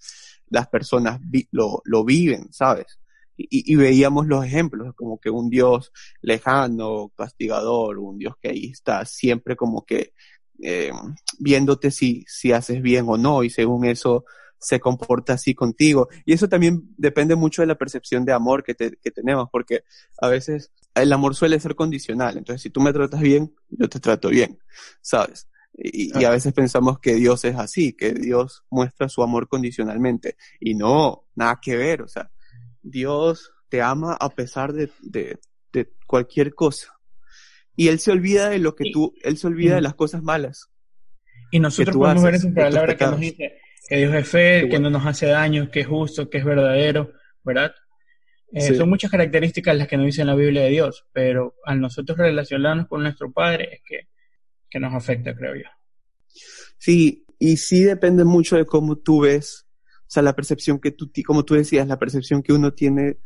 las 0.51 0.67
personas 0.67 1.19
lo, 1.49 1.81
lo, 1.83 2.05
viven, 2.05 2.51
¿sabes? 2.53 2.99
Y, 3.35 3.75
veíamos 3.75 4.27
los 4.27 4.45
ejemplos, 4.45 4.93
como 4.93 5.19
que 5.19 5.31
un 5.31 5.49
Dios 5.49 5.91
lejano, 6.21 7.11
castigador, 7.17 7.97
un 7.97 8.19
Dios 8.19 8.35
que 8.39 8.49
ahí 8.49 8.65
está 8.65 9.03
siempre 9.05 9.55
como 9.55 9.83
que 9.83 10.13
eh, 10.61 10.91
viéndote 11.39 11.89
si, 11.89 12.23
si 12.27 12.51
haces 12.51 12.83
bien 12.83 13.05
o 13.07 13.17
no, 13.17 13.43
y 13.43 13.49
según 13.49 13.85
eso 13.85 14.25
se 14.59 14.79
comporta 14.79 15.33
así 15.33 15.55
contigo. 15.55 16.07
Y 16.23 16.33
eso 16.33 16.47
también 16.47 16.83
depende 16.97 17.35
mucho 17.35 17.63
de 17.63 17.67
la 17.67 17.79
percepción 17.79 18.25
de 18.25 18.33
amor 18.33 18.63
que 18.63 18.75
tenemos, 18.75 19.49
porque 19.51 19.83
a 20.19 20.27
veces 20.27 20.71
el 20.95 21.13
amor 21.13 21.35
suele 21.35 21.59
ser 21.59 21.75
condicional. 21.75 22.37
Entonces, 22.37 22.61
si 22.61 22.69
tú 22.69 22.81
me 22.81 22.93
tratas 22.93 23.21
bien, 23.21 23.53
yo 23.69 23.89
te 23.89 23.99
trato 23.99 24.29
bien, 24.29 24.59
¿sabes? 25.01 25.47
Y, 25.73 26.19
y, 26.19 26.25
a 26.25 26.29
veces 26.29 26.53
pensamos 26.53 26.99
que 26.99 27.15
Dios 27.15 27.45
es 27.45 27.55
así, 27.55 27.93
que 27.93 28.13
Dios 28.13 28.63
muestra 28.69 29.09
su 29.09 29.23
amor 29.23 29.47
condicionalmente. 29.47 30.35
Y 30.59 30.75
no, 30.75 31.25
nada 31.35 31.59
que 31.61 31.77
ver. 31.77 32.01
O 32.01 32.07
sea, 32.07 32.29
Dios 32.81 33.51
te 33.69 33.81
ama 33.81 34.17
a 34.19 34.29
pesar 34.29 34.73
de, 34.73 34.91
de, 35.01 35.39
de 35.71 35.89
cualquier 36.05 36.53
cosa. 36.53 36.93
Y 37.75 37.87
Él 37.87 37.99
se 37.99 38.11
olvida 38.11 38.49
de 38.49 38.59
lo 38.59 38.75
que 38.75 38.91
tú, 38.91 39.13
Él 39.23 39.37
se 39.37 39.47
olvida 39.47 39.75
de 39.75 39.81
las 39.81 39.95
cosas 39.95 40.21
malas. 40.21 40.69
Y 41.51 41.59
nosotros 41.59 41.95
podemos 41.95 42.23
ver 42.23 42.35
en 42.35 42.41
su 42.41 42.53
palabra 42.53 42.95
que 42.95 43.05
nos 43.05 43.19
dice 43.19 43.57
que 43.87 43.97
Dios 43.97 44.13
es 44.13 44.27
fe, 44.27 44.69
que 44.69 44.79
no 44.79 44.89
nos 44.89 45.05
hace 45.05 45.25
daño, 45.25 45.69
que 45.69 45.81
es 45.81 45.87
justo, 45.87 46.29
que 46.29 46.37
es 46.37 46.45
verdadero, 46.45 47.11
¿verdad? 47.43 47.73
Eh, 48.53 48.61
sí. 48.61 48.75
Son 48.75 48.89
muchas 48.89 49.11
características 49.11 49.75
las 49.75 49.87
que 49.87 49.97
nos 49.97 50.05
dice 50.05 50.23
la 50.25 50.35
Biblia 50.35 50.63
de 50.63 50.69
Dios, 50.69 51.05
pero 51.11 51.55
al 51.65 51.79
nosotros 51.81 52.17
relacionarnos 52.17 52.87
con 52.87 53.03
nuestro 53.03 53.31
Padre 53.31 53.69
es 53.73 53.81
que 53.83 54.07
que 54.71 54.79
nos 54.79 54.93
afecta, 54.93 55.35
creo 55.35 55.55
yo. 55.55 55.69
Sí, 56.77 57.25
y 57.37 57.57
sí 57.57 57.83
depende 57.83 58.23
mucho 58.23 58.55
de 58.55 58.65
cómo 58.65 58.95
tú 58.95 59.21
ves, 59.21 59.67
o 59.99 60.05
sea, 60.07 60.23
la 60.23 60.35
percepción 60.35 60.79
que 60.79 60.91
tú, 60.91 61.11
como 61.25 61.45
tú 61.45 61.53
decías, 61.53 61.87
la 61.87 61.99
percepción 61.99 62.41
que 62.41 62.53
uno 62.53 62.73
tiene 62.73 63.17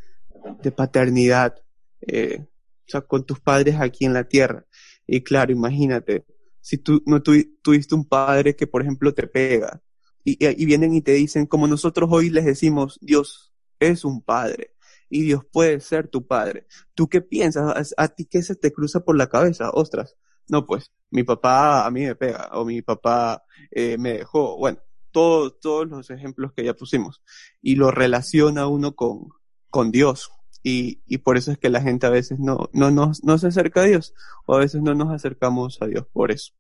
de 0.62 0.72
paternidad, 0.72 1.56
eh, 2.02 2.40
o 2.42 2.90
sea, 2.90 3.02
con 3.02 3.26
tus 3.26 3.40
padres 3.40 3.76
aquí 3.80 4.06
en 4.06 4.14
la 4.14 4.26
tierra. 4.26 4.66
Y 5.08 5.22
claro, 5.22 5.52
imagínate, 5.52 6.26
si 6.60 6.80
tú 6.80 7.02
no 7.06 7.22
tuviste 7.22 7.96
un 7.96 8.06
padre 8.06 8.56
que, 8.56 8.68
por 8.68 8.82
ejemplo, 8.82 9.14
te 9.14 9.28
pega, 9.28 9.82
y, 10.24 10.38
y 10.40 10.66
vienen 10.66 10.96
y 10.96 11.02
te 11.02 11.14
dicen, 11.14 11.46
como 11.46 11.68
nosotros 11.68 12.10
hoy 12.12 12.32
les 12.32 12.46
decimos, 12.46 12.98
Dios 13.02 13.54
es 13.80 14.04
un 14.04 14.22
padre 14.24 14.76
y 15.10 15.22
Dios 15.22 15.46
puede 15.52 15.80
ser 15.80 16.08
tu 16.08 16.26
padre. 16.26 16.68
¿Tú 16.94 17.08
qué 17.08 17.22
piensas? 17.22 17.94
¿A, 17.98 18.08
ti 18.08 18.26
qué 18.26 18.42
se 18.42 18.56
te 18.56 18.72
cruza 18.74 19.02
por 19.02 19.18
la 19.18 19.30
cabeza? 19.30 19.70
Ostras, 19.72 20.16
no, 20.48 20.66
pues 20.66 20.92
mi 21.12 21.24
papá 21.24 21.86
a 21.86 21.92
mí 21.92 22.06
me 22.06 22.16
pega 22.16 22.50
o 22.54 22.66
mi 22.66 22.82
papá 22.82 23.44
eh, 23.72 23.98
me 23.98 24.14
dejó. 24.14 24.58
Bueno, 24.58 24.80
todos 25.12 25.88
los 25.88 26.10
ejemplos 26.10 26.52
que 26.54 26.66
ya 26.66 26.74
pusimos. 26.74 27.22
Y 27.62 27.76
lo 27.76 27.92
relaciona 27.92 28.68
uno 28.68 28.96
con, 28.96 29.30
con 29.70 29.92
Dios. 29.92 30.30
Y, 30.62 31.02
y 31.06 31.20
por 31.20 31.38
eso 31.38 31.52
es 31.52 31.58
que 31.58 31.70
la 31.70 31.82
gente 31.82 32.08
a 32.08 32.10
veces 32.10 32.40
no, 32.40 32.70
no, 32.74 32.92
nos, 32.92 33.24
no 33.24 33.38
se 33.38 33.48
acerca 33.48 33.82
a 33.82 33.86
Dios 33.86 34.14
o 34.46 34.56
a 34.56 34.60
veces 34.60 34.82
no 34.82 34.96
nos 34.96 35.14
acercamos 35.14 35.82
a 35.82 35.86
Dios 35.86 36.06
por 36.12 36.32
eso. 36.32 36.54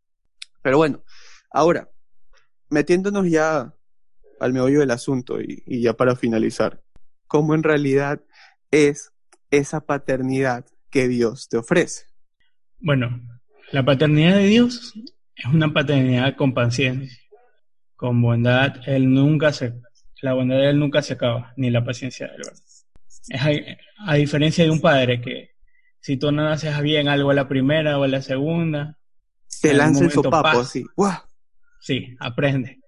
Pero 0.61 0.77
bueno, 0.77 1.03
ahora, 1.51 1.89
metiéndonos 2.69 3.27
ya 3.29 3.73
al 4.39 4.53
meollo 4.53 4.79
del 4.79 4.91
asunto 4.91 5.41
y, 5.41 5.63
y 5.65 5.81
ya 5.81 5.93
para 5.93 6.15
finalizar, 6.15 6.81
¿cómo 7.27 7.55
en 7.55 7.63
realidad 7.63 8.21
es 8.71 9.11
esa 9.49 9.81
paternidad 9.81 10.65
que 10.91 11.07
Dios 11.07 11.49
te 11.49 11.57
ofrece? 11.57 12.05
Bueno, 12.79 13.19
la 13.75 13.83
paternidad 13.83 14.35
de 14.35 14.45
Dios 14.45 14.93
es 15.35 15.45
una 15.47 15.73
paternidad 15.73 16.37
con 16.37 16.53
paciencia, 16.53 17.19
con 17.97 18.21
bondad. 18.21 18.77
Él 18.85 19.13
nunca 19.13 19.51
se, 19.51 19.73
la 20.21 20.33
bondad 20.33 20.55
de 20.55 20.69
Él 20.69 20.79
nunca 20.79 21.01
se 21.01 21.15
acaba, 21.15 21.51
ni 21.57 21.69
la 21.69 21.83
paciencia 21.83 22.27
de 22.27 22.35
Él. 22.35 22.41
Es 23.27 23.41
a, 23.41 24.11
a, 24.11 24.15
diferencia 24.15 24.63
de 24.63 24.69
un 24.69 24.79
padre 24.79 25.19
que 25.19 25.49
si 25.99 26.15
tú 26.15 26.31
no 26.31 26.47
haces 26.47 26.81
bien 26.81 27.09
algo 27.09 27.31
a 27.31 27.33
la 27.33 27.49
primera 27.49 27.99
o 27.99 28.03
a 28.03 28.07
la 28.07 28.21
segunda, 28.21 28.97
te 29.61 29.73
lanza 29.73 30.05
el 30.05 30.11
sopapo, 30.11 30.63
sí. 30.63 30.85
Sí, 31.81 32.15
aprende. 32.21 32.79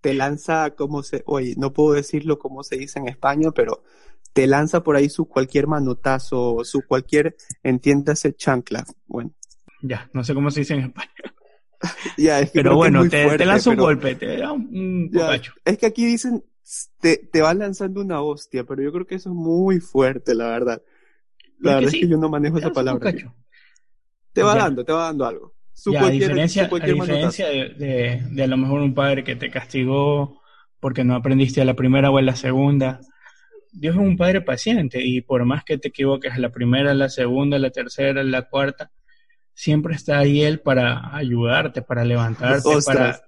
Te 0.00 0.14
lanza 0.14 0.70
como 0.70 1.02
se, 1.02 1.22
oye, 1.26 1.52
no 1.58 1.74
puedo 1.74 1.92
decirlo 1.92 2.38
como 2.38 2.62
se 2.62 2.78
dice 2.78 2.98
en 2.98 3.08
España, 3.08 3.50
pero 3.50 3.82
te 4.32 4.46
lanza 4.46 4.82
por 4.82 4.96
ahí 4.96 5.10
su 5.10 5.26
cualquier 5.26 5.66
manotazo, 5.66 6.64
su 6.64 6.80
cualquier, 6.86 7.36
entiéndase, 7.62 8.34
chancla. 8.34 8.86
Bueno. 9.06 9.34
Ya, 9.86 10.08
no 10.14 10.24
sé 10.24 10.32
cómo 10.32 10.50
se 10.50 10.60
dice 10.60 10.74
en 10.74 10.80
español. 10.80 11.34
ya, 12.16 12.40
es 12.40 12.50
que 12.50 12.60
pero 12.60 12.74
bueno, 12.74 13.06
te, 13.06 13.36
te, 13.36 13.44
lanza 13.44 13.68
un 13.68 13.76
golpe, 13.76 14.14
te 14.14 14.38
da 14.38 14.52
un, 14.52 15.10
ya, 15.12 15.38
Es 15.62 15.76
que 15.76 15.84
aquí 15.84 16.06
dicen, 16.06 16.42
te, 17.00 17.18
te 17.18 17.42
va 17.42 17.52
lanzando 17.52 18.00
una 18.00 18.22
hostia, 18.22 18.64
pero 18.64 18.82
yo 18.82 18.90
creo 18.92 19.06
que 19.06 19.16
eso 19.16 19.28
es 19.28 19.34
muy 19.34 19.80
fuerte, 19.80 20.34
la 20.34 20.48
verdad. 20.48 20.82
La 21.58 21.74
verdad 21.74 21.92
es 21.94 22.00
que 22.00 22.08
yo 22.08 22.16
no 22.16 22.30
manejo 22.30 22.56
esa 22.58 22.70
palabra. 22.70 23.12
Te 24.32 24.42
va 24.42 24.54
dando, 24.54 24.84
te 24.84 24.92
va 24.92 25.04
dando 25.04 25.26
algo. 25.26 25.54
Su 25.74 25.92
ya, 25.92 26.06
a 26.06 26.10
diferencia, 26.10 26.64
a 26.70 26.86
diferencia 26.86 27.48
de, 27.48 27.68
de, 27.74 28.22
de, 28.30 28.42
a 28.42 28.46
lo 28.46 28.56
mejor 28.56 28.80
un 28.80 28.94
padre 28.94 29.22
que 29.22 29.36
te 29.36 29.50
castigó 29.50 30.40
porque 30.80 31.04
no 31.04 31.14
aprendiste 31.14 31.60
a 31.60 31.64
la 31.64 31.74
primera 31.74 32.10
o 32.10 32.16
a 32.16 32.22
la 32.22 32.36
segunda, 32.36 33.00
Dios 33.70 33.96
es 33.96 34.00
un 34.00 34.16
padre 34.16 34.40
paciente 34.40 35.04
y 35.04 35.20
por 35.20 35.44
más 35.44 35.64
que 35.64 35.78
te 35.78 35.88
equivoques 35.88 36.38
la 36.38 36.50
primera, 36.50 36.94
la 36.94 37.08
segunda, 37.08 37.58
la 37.58 37.70
tercera, 37.70 38.22
la 38.22 38.42
cuarta, 38.42 38.92
siempre 39.54 39.94
está 39.94 40.18
ahí 40.18 40.42
Él 40.42 40.60
para 40.60 41.14
ayudarte, 41.14 41.82
para 41.82 42.04
levantarte, 42.04 42.68
para, 42.84 43.22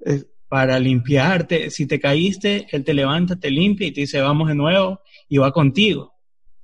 para 0.48 0.78
limpiarte. 0.78 1.70
Si 1.70 1.86
te 1.86 2.00
caíste, 2.00 2.66
Él 2.70 2.84
te 2.84 2.94
levanta, 2.94 3.36
te 3.36 3.50
limpia 3.50 3.86
y 3.86 3.92
te 3.92 4.02
dice, 4.02 4.20
vamos 4.20 4.48
de 4.48 4.54
nuevo 4.54 5.00
y 5.28 5.38
va 5.38 5.52
contigo. 5.52 6.14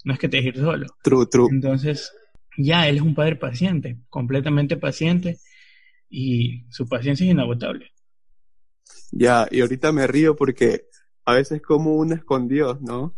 No 0.04 0.12
es 0.12 0.18
que 0.18 0.28
te 0.28 0.38
dejes 0.38 0.56
solo. 0.56 0.86
True, 1.02 1.26
true. 1.26 1.48
Entonces, 1.50 2.12
ya 2.56 2.88
Él 2.88 2.96
es 2.96 3.02
un 3.02 3.14
padre 3.14 3.36
paciente, 3.36 3.98
completamente 4.08 4.76
paciente 4.76 5.38
y 6.10 6.64
su 6.70 6.88
paciencia 6.88 7.24
es 7.24 7.32
inagotable. 7.32 7.92
Ya, 9.10 9.46
y 9.50 9.60
ahorita 9.60 9.92
me 9.92 10.06
río 10.06 10.36
porque 10.36 10.86
a 11.24 11.34
veces 11.34 11.62
como 11.62 11.96
uno 11.96 12.14
es 12.14 12.24
con 12.24 12.48
Dios, 12.48 12.80
¿no? 12.80 13.14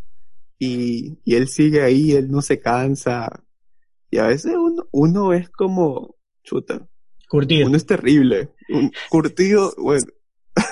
y, 0.58 1.18
y 1.24 1.34
él 1.34 1.48
sigue 1.48 1.82
ahí, 1.82 2.12
él 2.12 2.30
no 2.30 2.42
se 2.42 2.60
cansa. 2.60 3.44
Y 4.10 4.18
a 4.18 4.26
veces 4.26 4.54
uno, 4.56 4.86
uno 4.92 5.32
es 5.32 5.48
como, 5.50 6.13
chuta. 6.44 6.86
Curtido. 7.28 7.66
Uno 7.66 7.76
es 7.76 7.86
terrible. 7.86 8.50
Un 8.68 8.92
curtido, 9.10 9.74
bueno. 9.76 10.04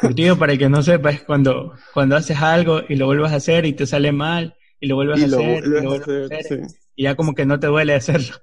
Curtido, 0.01 0.39
para 0.39 0.53
el 0.53 0.59
que 0.59 0.69
no 0.69 0.83
sepa, 0.83 1.11
es 1.11 1.23
cuando, 1.25 1.75
cuando 1.93 2.17
haces 2.17 2.39
algo 2.41 2.83
y 2.89 2.95
lo 2.95 3.07
vuelves 3.07 3.33
a 3.33 3.37
hacer 3.37 3.67
y 3.67 3.73
te 3.73 3.87
sale 3.87 4.13
mal, 4.13 4.57
y 4.79 4.87
lo 4.87 4.95
vuelves 4.95 5.23
a 5.23 5.27
hacer, 5.27 5.65
y, 5.65 5.69
lo 5.69 5.83
vuelves 5.83 6.31
a 6.31 6.37
hacer, 6.37 6.67
y 6.95 7.03
ya 7.03 7.17
como 7.17 7.35
que 7.35 7.47
no 7.47 7.59
te 7.59 7.67
duele 7.67 7.95
hacerlo. 7.95 8.37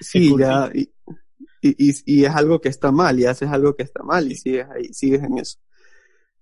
Sí, 0.00 0.34
ya, 0.36 0.68
y, 0.74 0.90
y, 1.60 1.92
y, 2.06 2.24
es 2.24 2.34
algo 2.34 2.60
que 2.60 2.68
está 2.68 2.90
mal, 2.90 3.20
y 3.20 3.26
haces 3.26 3.48
algo 3.50 3.76
que 3.76 3.84
está 3.84 4.02
mal, 4.02 4.32
y 4.32 4.34
sigues 4.34 4.66
ahí, 4.74 4.92
sigues 4.92 5.22
en 5.22 5.38
eso. 5.38 5.58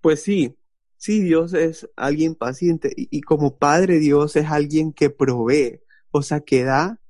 Pues 0.00 0.22
sí, 0.22 0.56
Sí, 1.00 1.22
Dios 1.22 1.54
es 1.54 1.88
alguien 1.96 2.34
paciente 2.34 2.92
y, 2.94 3.22
como 3.22 3.56
Padre 3.56 3.98
Dios 3.98 4.36
es 4.36 4.50
alguien 4.50 4.92
que 4.92 5.08
provee, 5.08 5.80
o 6.10 6.20
sea, 6.20 6.40
que 6.40 6.62
da 6.62 7.00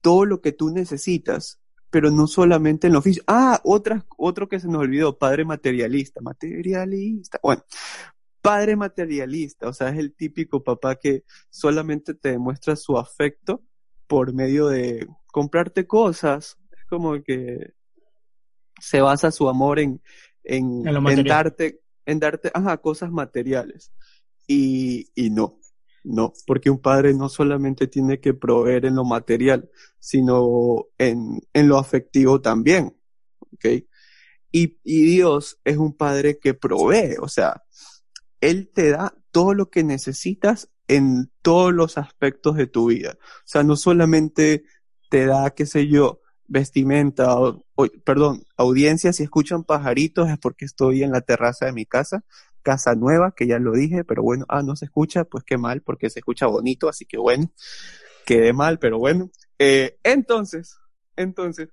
todo 0.00 0.26
lo 0.26 0.40
que 0.40 0.52
tú 0.52 0.70
necesitas, 0.70 1.59
pero 1.90 2.10
no 2.10 2.26
solamente 2.26 2.86
en 2.86 2.92
lo 2.94 3.02
físico. 3.02 3.24
Ah, 3.28 3.60
otra, 3.64 4.06
otro 4.16 4.48
que 4.48 4.60
se 4.60 4.68
nos 4.68 4.82
olvidó, 4.82 5.18
Padre 5.18 5.44
materialista, 5.44 6.20
materialista. 6.20 7.38
Bueno, 7.42 7.64
Padre 8.40 8.76
materialista, 8.76 9.68
o 9.68 9.72
sea, 9.72 9.90
es 9.90 9.98
el 9.98 10.14
típico 10.14 10.62
papá 10.62 10.96
que 10.96 11.24
solamente 11.50 12.14
te 12.14 12.30
demuestra 12.30 12.76
su 12.76 12.96
afecto 12.96 13.62
por 14.06 14.32
medio 14.32 14.68
de 14.68 15.06
comprarte 15.26 15.86
cosas. 15.86 16.58
Es 16.72 16.84
como 16.88 17.22
que 17.22 17.74
se 18.80 19.00
basa 19.00 19.30
su 19.30 19.48
amor 19.48 19.78
en, 19.78 20.00
en, 20.42 20.86
en 20.86 21.24
darte 21.24 21.80
en 22.10 22.18
darte, 22.18 22.50
ajá, 22.52 22.78
cosas 22.78 23.10
materiales. 23.10 23.92
Y, 24.46 25.10
y 25.14 25.30
no, 25.30 25.59
no, 26.02 26.32
porque 26.46 26.70
un 26.70 26.80
padre 26.80 27.14
no 27.14 27.28
solamente 27.28 27.86
tiene 27.86 28.20
que 28.20 28.34
proveer 28.34 28.86
en 28.86 28.96
lo 28.96 29.04
material, 29.04 29.70
sino 29.98 30.86
en, 30.98 31.40
en 31.52 31.68
lo 31.68 31.78
afectivo 31.78 32.40
también, 32.40 32.96
¿ok? 33.52 33.66
Y, 34.52 34.78
y 34.82 35.02
Dios 35.04 35.60
es 35.64 35.76
un 35.76 35.96
padre 35.96 36.38
que 36.38 36.54
provee, 36.54 37.16
o 37.20 37.28
sea, 37.28 37.62
Él 38.40 38.70
te 38.72 38.90
da 38.90 39.14
todo 39.30 39.54
lo 39.54 39.70
que 39.70 39.84
necesitas 39.84 40.70
en 40.88 41.30
todos 41.42 41.72
los 41.72 41.98
aspectos 41.98 42.56
de 42.56 42.66
tu 42.66 42.86
vida. 42.86 43.16
O 43.20 43.46
sea, 43.46 43.62
no 43.62 43.76
solamente 43.76 44.64
te 45.08 45.26
da, 45.26 45.50
qué 45.50 45.66
sé 45.66 45.86
yo, 45.86 46.20
vestimenta, 46.48 47.38
o, 47.38 47.64
perdón, 48.04 48.44
audiencia, 48.56 49.12
si 49.12 49.22
escuchan 49.22 49.62
pajaritos 49.62 50.28
es 50.28 50.38
porque 50.38 50.64
estoy 50.64 51.04
en 51.04 51.12
la 51.12 51.20
terraza 51.20 51.66
de 51.66 51.72
mi 51.72 51.86
casa, 51.86 52.24
casa 52.62 52.94
nueva, 52.94 53.34
que 53.34 53.46
ya 53.46 53.58
lo 53.58 53.72
dije, 53.72 54.04
pero 54.04 54.22
bueno, 54.22 54.44
ah, 54.48 54.62
no 54.62 54.76
se 54.76 54.86
escucha, 54.86 55.24
pues 55.24 55.44
qué 55.44 55.58
mal, 55.58 55.82
porque 55.82 56.10
se 56.10 56.20
escucha 56.20 56.46
bonito, 56.46 56.88
así 56.88 57.04
que 57.06 57.18
bueno, 57.18 57.50
quedé 58.26 58.52
mal, 58.52 58.78
pero 58.78 58.98
bueno. 58.98 59.30
Eh, 59.58 59.98
entonces, 60.02 60.76
entonces, 61.16 61.68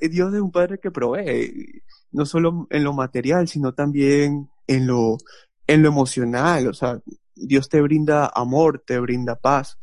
Dios 0.00 0.34
es 0.34 0.40
un 0.40 0.50
padre 0.50 0.78
que 0.78 0.90
provee, 0.90 1.82
no 2.12 2.26
solo 2.26 2.66
en 2.70 2.84
lo 2.84 2.92
material, 2.92 3.48
sino 3.48 3.74
también 3.74 4.48
en 4.66 4.86
lo, 4.86 5.18
en 5.66 5.82
lo 5.82 5.88
emocional, 5.88 6.68
o 6.68 6.74
sea, 6.74 7.00
Dios 7.34 7.68
te 7.68 7.80
brinda 7.80 8.30
amor, 8.34 8.82
te 8.86 8.98
brinda 8.98 9.36
paz. 9.36 9.78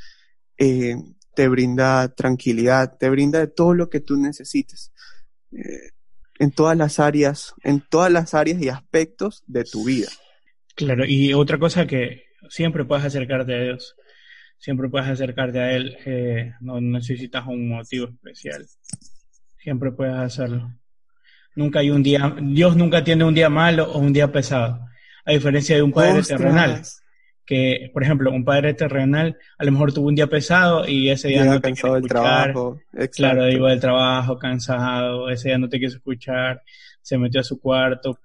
Eh, 0.58 0.96
te 1.38 1.48
brinda 1.48 2.16
tranquilidad, 2.16 2.98
te 2.98 3.12
brinda 3.12 3.38
de 3.38 3.46
todo 3.46 3.76
lo 3.76 3.92
que 3.92 4.00
tú 4.00 4.18
necesites. 4.18 4.92
Eh, 5.52 5.92
en 6.40 6.50
todas 6.50 6.76
las 6.76 7.00
áreas, 7.00 7.54
en 7.64 7.80
todas 7.88 8.12
las 8.12 8.34
áreas 8.34 8.60
y 8.60 8.70
aspectos 8.70 9.44
de 9.46 9.64
tu 9.64 9.86
vida. 9.86 10.08
Claro, 10.78 11.06
y 11.08 11.34
otra 11.34 11.58
cosa 11.58 11.88
que 11.88 12.26
siempre 12.50 12.86
puedes 12.86 13.04
acercarte 13.04 13.56
a 13.56 13.62
Dios, 13.62 13.96
siempre 14.60 14.88
puedes 14.90 15.08
acercarte 15.08 15.60
a 15.60 15.72
Él, 15.74 15.98
eh, 16.06 16.54
no 16.62 16.80
necesitas 16.80 17.48
un 17.48 17.68
motivo 17.68 18.10
especial, 18.10 18.64
siempre 19.58 19.92
puedes 19.92 20.14
hacerlo. 20.14 20.72
Nunca 21.56 21.80
hay 21.80 21.90
un 21.90 22.04
día, 22.04 22.36
Dios 22.40 22.78
nunca 22.78 23.04
tiene 23.04 23.24
un 23.24 23.34
día 23.34 23.50
malo 23.50 23.92
o 23.92 23.98
un 23.98 24.14
día 24.14 24.32
pesado, 24.32 24.88
a 25.26 25.32
diferencia 25.32 25.76
de 25.76 25.82
un 25.82 25.92
Padre 25.92 26.22
terrenal 26.22 26.84
que, 27.44 27.90
por 27.94 28.04
ejemplo, 28.04 28.30
un 28.30 28.44
padre 28.44 28.74
terrenal 28.74 29.38
a 29.58 29.64
lo 29.64 29.72
mejor 29.72 29.94
tuvo 29.94 30.10
un 30.10 30.16
día 30.16 30.28
pesado 30.28 30.86
y 30.86 31.10
ese 31.10 31.30
día 31.30 31.46
no 31.46 31.62
te 31.62 31.72
quiso 31.72 31.96
escuchar. 31.96 32.52
trabajo. 32.52 32.80
Claro, 33.16 33.50
iba 33.50 33.70
del 33.70 33.80
trabajo 33.80 34.38
cansado, 34.38 35.30
ese 35.30 35.48
día 35.50 35.58
no 35.58 35.70
te 35.70 35.80
quiso 35.80 35.96
escuchar, 35.96 36.62
se 37.02 37.18
metió 37.18 37.40
a 37.40 37.46
su 37.46 37.58
cuarto 37.58 38.20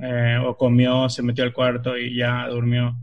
eh, 0.00 0.36
o 0.44 0.56
comió, 0.56 1.08
se 1.08 1.22
metió 1.22 1.44
al 1.44 1.52
cuarto 1.52 1.96
y 1.96 2.16
ya 2.16 2.46
durmió. 2.48 2.96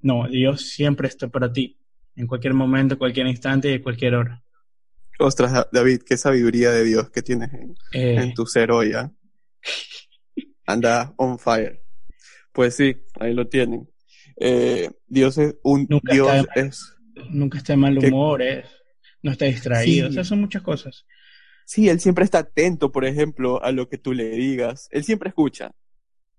No, 0.00 0.28
Dios 0.28 0.62
siempre 0.68 1.08
está 1.08 1.28
para 1.28 1.52
ti, 1.52 1.78
en 2.16 2.26
cualquier 2.26 2.54
momento, 2.54 2.98
cualquier 2.98 3.26
instante 3.26 3.70
y 3.70 3.74
en 3.74 3.82
cualquier 3.82 4.14
hora. 4.14 4.42
Ostras, 5.18 5.66
David, 5.72 6.02
qué 6.06 6.16
sabiduría 6.16 6.70
de 6.70 6.84
Dios 6.84 7.10
que 7.10 7.22
tienes 7.22 7.50
en, 7.52 7.74
eh, 7.92 8.32
tu 8.36 8.46
ser 8.46 8.70
hoy. 8.70 8.92
¿ah? 8.92 9.10
anda 10.66 11.12
on 11.16 11.38
fire. 11.38 11.82
Pues 12.52 12.76
sí, 12.76 12.96
ahí 13.18 13.34
lo 13.34 13.48
tienen. 13.48 13.88
Eh, 14.36 14.90
Dios 15.06 15.38
es 15.38 15.56
un 15.62 15.86
Nunca 15.88 16.12
Dios 16.12 16.32
está 16.32 16.60
es 16.60 16.94
Nunca 17.30 17.58
está 17.58 17.72
de 17.72 17.76
mal 17.78 17.98
humor, 17.98 18.42
es- 18.42 18.66
no 19.22 19.32
está 19.32 19.46
distraído, 19.46 20.06
Sí. 20.06 20.10
o 20.10 20.14
sea, 20.14 20.24
son 20.24 20.40
muchas 20.40 20.62
cosas. 20.62 21.04
Sí, 21.64 21.88
él 21.88 21.98
siempre 22.00 22.24
está 22.24 22.38
atento, 22.38 22.92
por 22.92 23.04
ejemplo, 23.04 23.62
a 23.62 23.72
lo 23.72 23.88
que 23.88 23.98
tú 23.98 24.12
le 24.12 24.30
digas. 24.30 24.88
Él 24.92 25.02
siempre 25.04 25.28
escucha. 25.30 25.72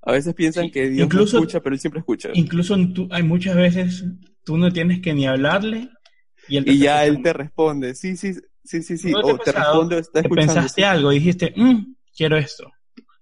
A 0.02 0.12
veces 0.14 0.34
piensan 0.34 0.66
Sí, 0.66 0.72
que 0.72 0.90
Dios 0.90 1.06
incluso- 1.06 1.38
no 1.38 1.44
escucha, 1.44 1.60
pero 1.62 1.74
él 1.76 1.80
siempre 1.80 2.00
escucha. 2.00 2.30
Incluso 2.34 2.78
tú, 2.94 3.08
hay 3.12 3.24
muchas 3.24 3.56
veces 3.56 4.04
tú 4.46 4.58
no 4.58 4.72
tienes 4.72 5.02
que 5.02 5.14
ni 5.14 5.28
hablarle 5.28 5.90
y 6.48 6.58
él 6.58 6.66
ya 6.80 7.06
él 7.06 7.22
te 7.22 7.34
responde. 7.34 7.94
Sí, 7.96 8.16
sí, 8.16 8.34
sí, 8.64 8.82
sí, 8.82 8.98
sí. 8.98 9.12
¿No 9.12 9.22
te 9.38 9.50
O 9.50 9.54
responde 9.54 9.96
o 9.98 10.00
está 10.00 10.22
escuchando. 10.22 10.54
pensaste 10.54 10.82
sí. 10.82 10.86
algo 10.86 11.10
dijiste, 11.12 11.54
"Mm, 11.56 11.96
quiero 12.16 12.38
esto. 12.38 12.72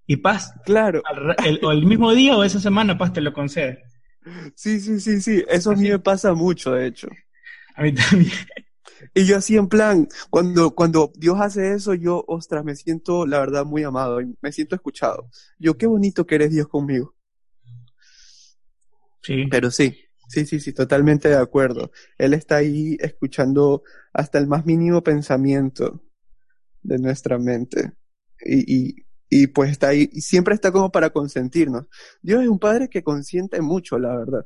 Y 0.06 0.18
paz, 0.18 0.54
Claro. 0.66 1.02
al 1.06 1.16
ra- 1.18 1.36
el, 1.46 1.60
o 1.64 1.72
el 1.72 1.86
mismo 1.86 2.14
día 2.14 2.38
o 2.38 2.44
esa 2.44 2.60
semana, 2.60 2.98
paz 2.98 3.12
te 3.12 3.22
lo 3.22 3.34
concede. 3.34 3.84
Sí, 4.56 4.80
sí, 4.80 5.00
sí, 5.00 5.20
sí. 5.22 5.44
Eso 5.50 5.72
a 5.72 5.76
mí 5.76 5.90
me 5.90 6.00
pasa 6.00 6.34
mucho, 6.34 6.72
de 6.74 6.88
hecho. 6.88 7.08
A 7.76 7.82
mí 7.84 7.92
también. 7.94 8.32
Y 9.14 9.26
yo 9.26 9.38
así 9.38 9.58
en 9.58 9.68
plan, 9.68 10.08
cuando, 10.30 10.72
cuando 10.76 11.12
Dios 11.16 11.38
hace 11.40 11.74
eso, 11.74 11.94
yo, 11.94 12.24
ostras, 12.28 12.64
me 12.64 12.76
siento, 12.76 13.26
la 13.26 13.40
verdad, 13.40 13.66
muy 13.66 13.84
amado 13.84 14.22
y 14.22 14.36
me 14.42 14.52
siento 14.52 14.76
escuchado. 14.76 15.30
Yo, 15.60 15.78
qué 15.78 15.88
bonito 15.88 16.26
que 16.26 16.36
eres 16.36 16.52
Dios 16.52 16.68
conmigo. 16.68 17.16
Sí, 19.22 19.46
Pero 19.50 19.72
sí, 19.72 19.98
sí, 20.30 20.46
sí, 20.46 20.60
sí, 20.60 20.74
totalmente 20.74 21.30
de 21.30 21.38
acuerdo. 21.38 21.92
Él 22.18 22.34
está 22.34 22.58
ahí 22.58 22.98
escuchando 23.00 23.84
hasta 24.14 24.38
el 24.40 24.48
más 24.48 24.66
mínimo 24.66 25.04
pensamiento 25.04 26.02
de 26.82 26.98
nuestra 27.00 27.38
mente. 27.38 27.94
Y, 28.40 28.90
y, 28.90 29.06
y 29.30 29.48
pues 29.48 29.72
está 29.72 29.90
ahí, 29.90 30.10
y 30.12 30.22
siempre 30.22 30.56
está 30.56 30.72
como 30.72 30.92
para 30.92 31.10
consentirnos. 31.10 31.88
Dios 32.22 32.44
es 32.44 32.50
un 32.50 32.60
padre 32.60 32.90
que 32.90 33.04
consiente 33.04 33.62
mucho, 33.62 34.00
la 34.00 34.16
verdad. 34.18 34.46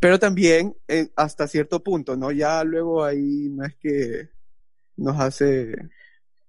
Pero 0.00 0.18
también 0.18 0.74
eh, 0.86 1.08
hasta 1.16 1.48
cierto 1.48 1.82
punto, 1.82 2.16
¿no? 2.16 2.30
Ya 2.30 2.62
luego 2.64 3.04
ahí 3.04 3.48
no 3.50 3.64
es 3.64 3.74
que 3.76 4.28
nos 4.96 5.18
hace 5.18 5.74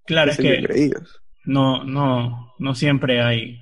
claro, 0.05 0.31
es 0.31 0.37
que 0.37 0.63
creídos. 0.63 1.21
no, 1.45 1.83
no, 1.83 2.53
no 2.59 2.75
siempre 2.75 3.21
hay. 3.21 3.59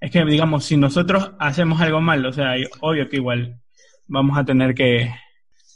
Es 0.00 0.10
que, 0.10 0.24
digamos, 0.24 0.64
si 0.64 0.76
nosotros 0.76 1.32
hacemos 1.38 1.80
algo 1.80 2.00
mal, 2.00 2.24
o 2.24 2.32
sea, 2.32 2.54
obvio 2.80 3.08
que 3.08 3.16
igual 3.16 3.60
vamos 4.06 4.38
a 4.38 4.44
tener 4.44 4.74
que, 4.74 5.10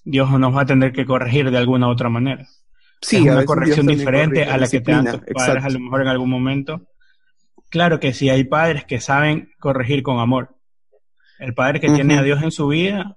Dios 0.04 0.30
nos 0.30 0.54
va 0.54 0.62
a 0.62 0.66
tener 0.66 0.92
que 0.92 1.06
corregir 1.06 1.50
de 1.50 1.58
alguna 1.58 1.88
u 1.88 1.90
otra 1.90 2.08
manera. 2.08 2.46
Sí, 3.00 3.16
es 3.16 3.22
una 3.22 3.44
corrección 3.44 3.86
diferente 3.86 4.40
corrige, 4.40 4.52
a 4.52 4.58
la 4.58 4.68
que 4.68 4.80
te 4.80 4.92
dan 4.92 5.10
tus 5.10 5.20
padres 5.34 5.64
a 5.64 5.70
lo 5.70 5.80
mejor 5.80 6.02
en 6.02 6.08
algún 6.08 6.30
momento. 6.30 6.88
Claro 7.68 7.98
que 7.98 8.12
sí 8.12 8.28
hay 8.28 8.44
padres 8.44 8.84
que 8.84 9.00
saben 9.00 9.52
corregir 9.58 10.02
con 10.02 10.20
amor. 10.20 10.56
El 11.38 11.54
padre 11.54 11.80
que 11.80 11.90
tiene 11.90 12.18
a 12.18 12.22
Dios 12.22 12.42
en 12.42 12.52
su 12.52 12.68
vida 12.68 13.16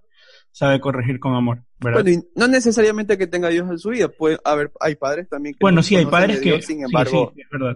sabe 0.55 0.79
corregir 0.79 1.19
con 1.19 1.35
amor, 1.35 1.63
¿verdad? 1.81 2.01
Bueno, 2.03 2.17
y 2.17 2.23
no 2.39 2.47
necesariamente 2.47 3.17
que 3.17 3.27
tenga 3.27 3.49
Dios 3.49 3.69
en 3.69 3.77
su 3.77 3.89
vida, 3.89 4.07
puede 4.07 4.37
haber, 4.45 4.71
hay 4.79 4.95
padres 4.95 5.27
también 5.27 5.53
que 5.53 5.59
Bueno, 5.59 5.77
no 5.77 5.83
sí, 5.83 5.97
hay 5.97 6.05
padres 6.05 6.39
que, 6.39 6.61
sin 6.61 6.81
embargo, 6.81 7.33
sí, 7.35 7.41
es 7.41 7.49
verdad, 7.49 7.75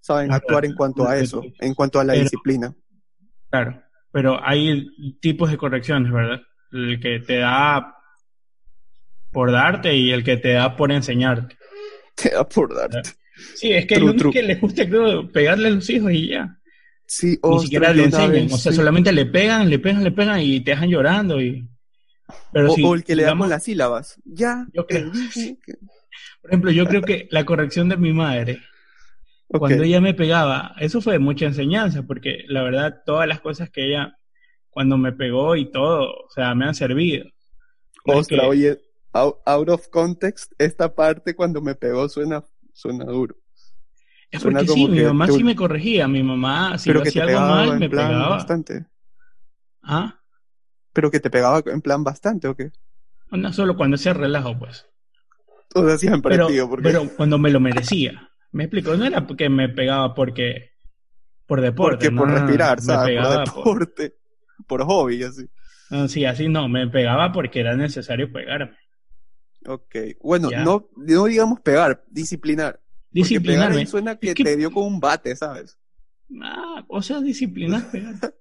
saben 0.00 0.28
Claro. 0.28 0.36
actuar 0.42 0.64
en 0.64 0.74
cuanto 0.74 1.06
a 1.06 1.18
eso, 1.18 1.42
en 1.60 1.74
cuanto 1.74 2.00
a 2.00 2.04
la 2.04 2.14
Pero- 2.14 2.22
disciplina. 2.22 2.74
claro. 3.50 3.82
Pero 4.12 4.40
hay 4.42 4.88
tipos 5.20 5.50
de 5.52 5.56
correcciones, 5.58 6.10
¿verdad? 6.10 6.40
El 6.72 6.98
que 7.00 7.20
te 7.20 7.36
da 7.36 7.94
por 9.30 9.52
darte 9.52 9.94
y 9.94 10.10
el 10.10 10.24
que 10.24 10.36
te 10.38 10.52
da 10.54 10.74
por 10.76 10.90
enseñarte. 10.90 11.56
Te 12.16 12.30
da 12.30 12.48
por 12.48 12.74
darte. 12.74 13.08
Sí, 13.54 13.72
es 13.72 13.86
que 13.86 13.94
True, 13.96 14.08
hay 14.10 14.16
unos 14.20 14.32
que 14.32 14.42
les 14.42 14.60
gusta 14.60 14.88
creo, 14.88 15.30
pegarle 15.30 15.68
a 15.68 15.70
los 15.70 15.88
hijos 15.88 16.10
y 16.12 16.28
ya. 16.30 16.58
Sí, 17.06 17.28
Ni 17.28 17.38
ostras, 17.42 17.62
siquiera 17.62 17.92
le 17.92 18.04
enseñan, 18.04 18.32
vez, 18.32 18.52
o 18.52 18.56
sea, 18.56 18.72
sí. 18.72 18.76
solamente 18.76 19.12
le 19.12 19.26
pegan, 19.26 19.70
le 19.70 19.78
pegan, 19.78 20.02
le 20.04 20.10
pegan 20.10 20.40
y 20.40 20.60
te 20.60 20.72
dejan 20.72 20.88
llorando 20.90 21.40
y... 21.40 21.69
Pero 22.52 22.70
o, 22.72 22.74
si, 22.74 22.82
o 22.84 22.94
el 22.94 23.04
que 23.04 23.16
le 23.16 23.22
damos 23.24 23.48
las 23.48 23.64
sílabas. 23.64 24.20
Ya, 24.24 24.66
Yo 24.72 24.84
te 24.86 24.96
creo- 25.00 25.10
dije 25.10 25.58
que- 25.64 25.74
Por 26.42 26.50
ejemplo, 26.50 26.70
yo 26.70 26.86
creo 26.86 27.02
que 27.02 27.28
la 27.30 27.44
corrección 27.44 27.88
de 27.88 27.96
mi 27.96 28.12
madre, 28.12 28.60
cuando 29.48 29.82
ella 29.82 30.00
me 30.00 30.14
pegaba, 30.14 30.74
eso 30.78 31.00
fue 31.00 31.14
de 31.14 31.18
mucha 31.18 31.46
enseñanza, 31.46 32.02
porque 32.04 32.44
la 32.48 32.62
verdad, 32.62 33.02
todas 33.04 33.26
las 33.28 33.40
cosas 33.40 33.70
que 33.70 33.86
ella, 33.86 34.16
cuando 34.70 34.96
me 34.96 35.12
pegó 35.12 35.56
y 35.56 35.70
todo, 35.70 36.10
o 36.12 36.30
sea, 36.30 36.54
me 36.54 36.64
han 36.66 36.74
servido. 36.74 37.26
Ostras, 38.04 38.46
oye, 38.46 38.78
out, 39.12 39.36
out 39.46 39.68
of 39.68 39.88
context, 39.88 40.52
esta 40.58 40.94
parte 40.94 41.34
cuando 41.34 41.60
me 41.60 41.74
pegó 41.74 42.08
suena, 42.08 42.44
suena 42.72 43.04
duro. 43.04 43.36
es 44.30 44.40
suena 44.40 44.60
porque 44.60 44.72
sí, 44.72 44.86
mi 44.88 45.00
mamá 45.02 45.26
tú- 45.26 45.36
sí 45.36 45.44
me 45.44 45.56
corregía, 45.56 46.06
mi 46.08 46.22
mamá, 46.22 46.78
si 46.78 46.88
pero 46.90 47.00
yo 47.00 47.04
que 47.04 47.10
te 47.12 47.20
hacía 47.20 47.34
algo 47.36 47.48
mal, 47.48 47.78
me 47.80 47.90
plan 47.90 48.08
pegaba. 48.08 48.28
bastante. 48.30 48.86
¿Ah? 49.82 50.19
Pero 50.92 51.10
que 51.10 51.20
te 51.20 51.30
pegaba 51.30 51.62
en 51.66 51.80
plan 51.82 52.02
bastante, 52.04 52.48
¿o 52.48 52.56
qué? 52.56 52.70
No 53.30 53.52
solo 53.52 53.76
cuando 53.76 53.94
hacía 53.94 54.12
relajo, 54.12 54.58
pues. 54.58 54.86
O 55.74 55.86
sea, 55.86 55.96
siempre, 55.98 56.34
Pero, 56.34 56.48
tío, 56.48 56.68
porque, 56.68 56.82
pero 56.82 57.08
cuando 57.16 57.38
me 57.38 57.50
lo 57.50 57.60
merecía. 57.60 58.28
Me 58.52 58.64
explico, 58.64 58.96
no 58.96 59.04
era 59.04 59.24
porque 59.26 59.48
me 59.48 59.68
pegaba 59.68 60.14
porque 60.14 60.70
por 61.46 61.60
deporte. 61.60 62.10
porque 62.10 62.16
por 62.16 62.28
respirar, 62.30 62.80
¿sabes? 62.80 63.16
por 63.18 63.44
por- 63.64 63.78
deporte, 63.86 64.16
por 64.66 64.82
hobby, 64.84 65.22
así. 65.22 65.46
no, 65.90 66.08
sí, 66.08 66.24
así 66.24 66.48
no, 66.48 66.68
me 66.68 66.88
pegaba 66.88 67.30
porque 67.30 67.60
era 67.60 67.76
necesario 67.76 68.32
pegarme. 68.32 68.76
Ok, 69.66 69.94
bueno, 70.22 70.50
Ya. 70.50 70.64
no, 70.64 70.88
no 70.96 71.24
digamos 71.26 71.60
pegar, 71.60 72.02
disciplinar. 72.10 72.74
Porque 72.74 72.82
pegar 73.12 73.12
Disciplinarme. 73.12 73.86
suena 73.86 74.16
que, 74.16 74.30
Es 74.30 74.34
que- 74.34 74.44
te 74.44 74.56
dio 74.56 74.72
con 74.72 74.84
un 74.84 74.98
bate, 74.98 75.36
¿sabes? 75.36 75.78
Ah, 76.42 76.84
o 76.88 77.00
sea, 77.02 77.20
disciplinar, 77.20 77.88
pegar. 77.92 78.14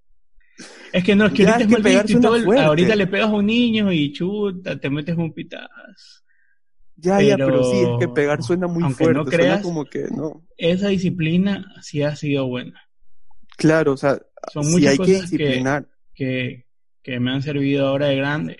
Es 0.91 1.04
que 1.04 1.15
no, 1.15 1.25
es 1.28 1.34
que 1.34 1.43
Ya, 1.43 1.49
ahorita 1.56 1.58
es 1.58 1.62
es 1.62 1.67
que 1.67 1.73
mal 1.73 1.84
pegar 1.84 2.06
visto 2.06 2.17
y 2.17 2.21
todo 2.21 2.36
el- 2.36 2.58
ahorita 2.58 2.95
le 2.95 3.08
pegas 3.08 3.30
a 3.30 3.34
un 3.34 3.45
niño 3.45 3.91
y 3.91 4.12
chuta, 4.12 4.80
te 4.80 4.89
metes 4.89 5.15
un 5.17 5.34
pitazo. 5.34 5.67
Ya, 6.95 7.21
ya, 7.21 7.38
pero 7.38 7.63
sí, 7.63 7.78
es 7.84 7.89
que 7.99 8.08
pegar 8.10 8.43
suena 8.43 8.67
muy 8.67 8.84
aunque 8.84 8.97
fuerte, 8.97 9.17
no 9.19 9.25
suena 9.25 9.38
creas- 9.43 9.62
como 9.62 9.86
que 9.86 10.08
no. 10.15 10.41
Esa 10.58 10.89
disciplina 10.89 11.65
sí 11.82 12.02
ha 12.04 12.15
sido 12.15 12.47
buena. 12.47 12.82
Claro, 13.58 13.93
o 13.93 13.97
sea, 13.97 14.19
Son 14.52 14.65
sí 14.65 14.71
muchas 14.71 14.88
hay 14.91 14.97
que 14.97 15.04
cosas 15.04 15.21
que, 15.21 15.21
disciplinar. 15.21 15.88
que, 16.13 16.65
que 17.04 17.19
me 17.19 17.32
han 17.32 17.41
servido 17.41 17.88
ahora 17.88 18.08
de 18.08 18.15
grande. 18.17 18.58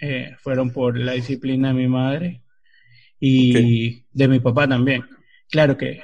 Eh, 0.00 0.34
fueron 0.38 0.70
por 0.70 0.96
la 0.98 1.12
disciplina 1.12 1.68
de 1.68 1.74
mi 1.74 1.88
madre 1.88 2.42
y 3.20 4.04
de 4.12 4.28
mi 4.28 4.40
papá 4.40 4.68
también. 4.68 5.04
Claro 5.50 5.76
que 5.76 6.00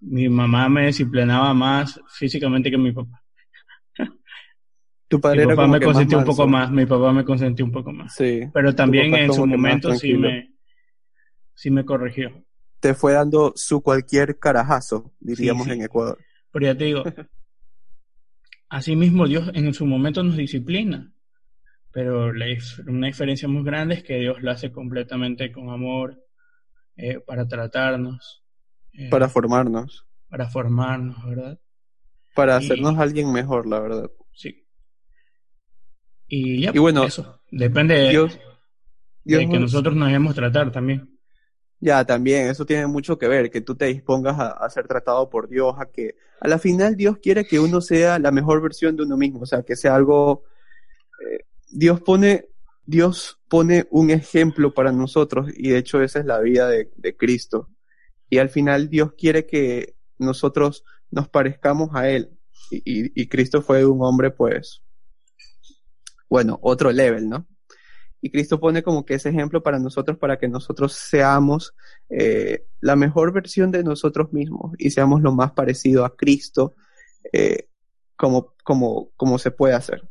mi 0.00 0.28
mamá 0.28 0.68
me 0.68 0.86
disciplinaba 0.86 1.54
más 1.54 2.00
físicamente 2.08 2.70
que 2.70 2.78
mi 2.78 2.92
papá. 2.92 3.22
Tu 5.08 5.20
padre 5.20 5.38
Mi 5.38 5.42
era 5.44 5.54
papá 5.54 5.62
como 5.62 5.72
me 5.74 5.80
consentía 5.80 6.18
un 6.18 6.24
poco 6.24 6.46
más, 6.48 6.70
mi 6.72 6.86
papá 6.86 7.12
me 7.12 7.24
consentía 7.24 7.64
un 7.64 7.72
poco 7.72 7.92
más. 7.92 8.14
Sí, 8.14 8.40
Pero 8.52 8.74
también 8.74 9.14
en 9.14 9.32
su 9.32 9.46
momento 9.46 9.94
sí 9.94 10.14
me, 10.14 10.52
sí 11.54 11.70
me 11.70 11.84
corrigió. 11.84 12.44
te 12.80 12.94
fue 12.94 13.12
dando 13.12 13.52
su 13.56 13.82
cualquier 13.82 14.38
carajazo, 14.38 15.12
diríamos 15.20 15.64
Sí, 15.66 15.72
sí. 15.72 15.78
en 15.78 15.84
Ecuador. 15.84 16.18
Pero 16.52 16.66
ya 16.66 16.76
te 16.76 16.84
digo, 16.84 17.04
así 18.68 18.96
mismo 18.96 19.26
Dios 19.26 19.50
en 19.54 19.72
su 19.74 19.86
momento 19.86 20.22
nos 20.22 20.36
disciplina. 20.36 21.12
Pero 21.92 22.32
la 22.32 22.46
una 22.88 23.06
diferencia 23.06 23.48
muy 23.48 23.64
grande 23.64 23.94
es 23.94 24.02
que 24.04 24.18
Dios 24.18 24.42
lo 24.42 24.50
hace 24.50 24.70
completamente 24.70 25.50
con 25.50 25.70
amor, 25.70 26.20
eh, 26.96 27.20
para 27.20 27.46
tratarnos, 27.48 28.44
eh, 28.92 29.08
Para 29.10 29.28
formarnos, 29.28 30.06
para 30.28 30.48
formarnos, 30.48 31.24
¿verdad? 31.24 31.58
para 32.34 32.54
Y- 32.60 32.64
hacernos 32.64 32.98
alguien 32.98 33.32
mejor, 33.32 33.66
la 33.66 33.80
verdad. 33.80 34.10
Sí. 34.32 34.65
Y 36.28 36.62
ya, 36.62 36.72
Y 36.74 36.78
bueno, 36.78 37.04
eso. 37.04 37.40
Depende 37.50 37.94
de, 37.94 38.10
Dios, 38.10 38.38
Dios 39.24 39.40
de 39.40 39.46
que 39.48 39.52
nos- 39.58 39.72
nosotros 39.72 39.94
nos 39.96 40.06
debemos 40.08 40.34
tratar 40.34 40.72
también. 40.72 41.08
Ya, 41.78 42.04
también, 42.04 42.48
eso 42.48 42.64
tiene 42.64 42.86
mucho 42.86 43.18
que 43.18 43.28
ver, 43.28 43.50
que 43.50 43.60
tú 43.60 43.74
te 43.74 43.86
dispongas 43.86 44.38
a, 44.38 44.50
a 44.52 44.70
ser 44.70 44.88
tratado 44.88 45.28
por 45.28 45.48
Dios, 45.48 45.74
a 45.78 45.86
que 45.86 46.16
a 46.40 46.48
la 46.48 46.58
final 46.58 46.96
Dios 46.96 47.18
quiere 47.18 47.44
que 47.44 47.60
uno 47.60 47.80
sea 47.80 48.18
la 48.18 48.30
mejor 48.32 48.62
versión 48.62 48.96
de 48.96 49.02
uno 49.02 49.16
mismo, 49.16 49.40
o 49.40 49.46
sea, 49.46 49.62
que 49.62 49.76
sea 49.76 49.94
algo, 49.94 50.44
eh, 51.30 51.44
Dios 51.70 52.00
pone, 52.00 52.48
Dios 52.86 53.38
pone 53.48 53.86
un 53.90 54.10
ejemplo 54.10 54.72
para 54.74 54.92
nosotros 54.92 55.48
y 55.54 55.70
de 55.70 55.78
hecho 55.78 56.02
esa 56.02 56.20
es 56.20 56.26
la 56.26 56.40
vida 56.40 56.68
de, 56.68 56.90
de 56.96 57.16
Cristo. 57.16 57.68
Y 58.30 58.38
al 58.38 58.48
final 58.50 58.88
Dios 58.88 59.12
quiere 59.16 59.46
que 59.46 59.96
nosotros 60.18 60.84
nos 61.10 61.28
parezcamos 61.28 61.90
a 61.94 62.08
Él. 62.08 62.30
Y, 62.70 62.78
y, 62.78 63.12
y 63.22 63.28
Cristo 63.28 63.62
fue 63.62 63.84
un 63.86 64.02
hombre, 64.02 64.30
pues, 64.30 64.82
bueno, 66.28 66.58
otro 66.62 66.90
level, 66.92 67.28
¿no? 67.28 67.46
Y 68.20 68.30
Cristo 68.30 68.58
pone 68.58 68.82
como 68.82 69.04
que 69.04 69.14
ese 69.14 69.28
ejemplo 69.28 69.62
para 69.62 69.78
nosotros, 69.78 70.18
para 70.18 70.38
que 70.38 70.48
nosotros 70.48 70.94
seamos 70.94 71.74
eh, 72.08 72.66
la 72.80 72.96
mejor 72.96 73.32
versión 73.32 73.70
de 73.70 73.84
nosotros 73.84 74.32
mismos 74.32 74.72
y 74.78 74.90
seamos 74.90 75.22
lo 75.22 75.32
más 75.32 75.52
parecido 75.52 76.04
a 76.04 76.16
Cristo 76.16 76.74
eh, 77.32 77.68
como, 78.16 78.54
como, 78.64 79.10
como 79.16 79.38
se 79.38 79.50
puede 79.50 79.74
hacer. 79.74 80.08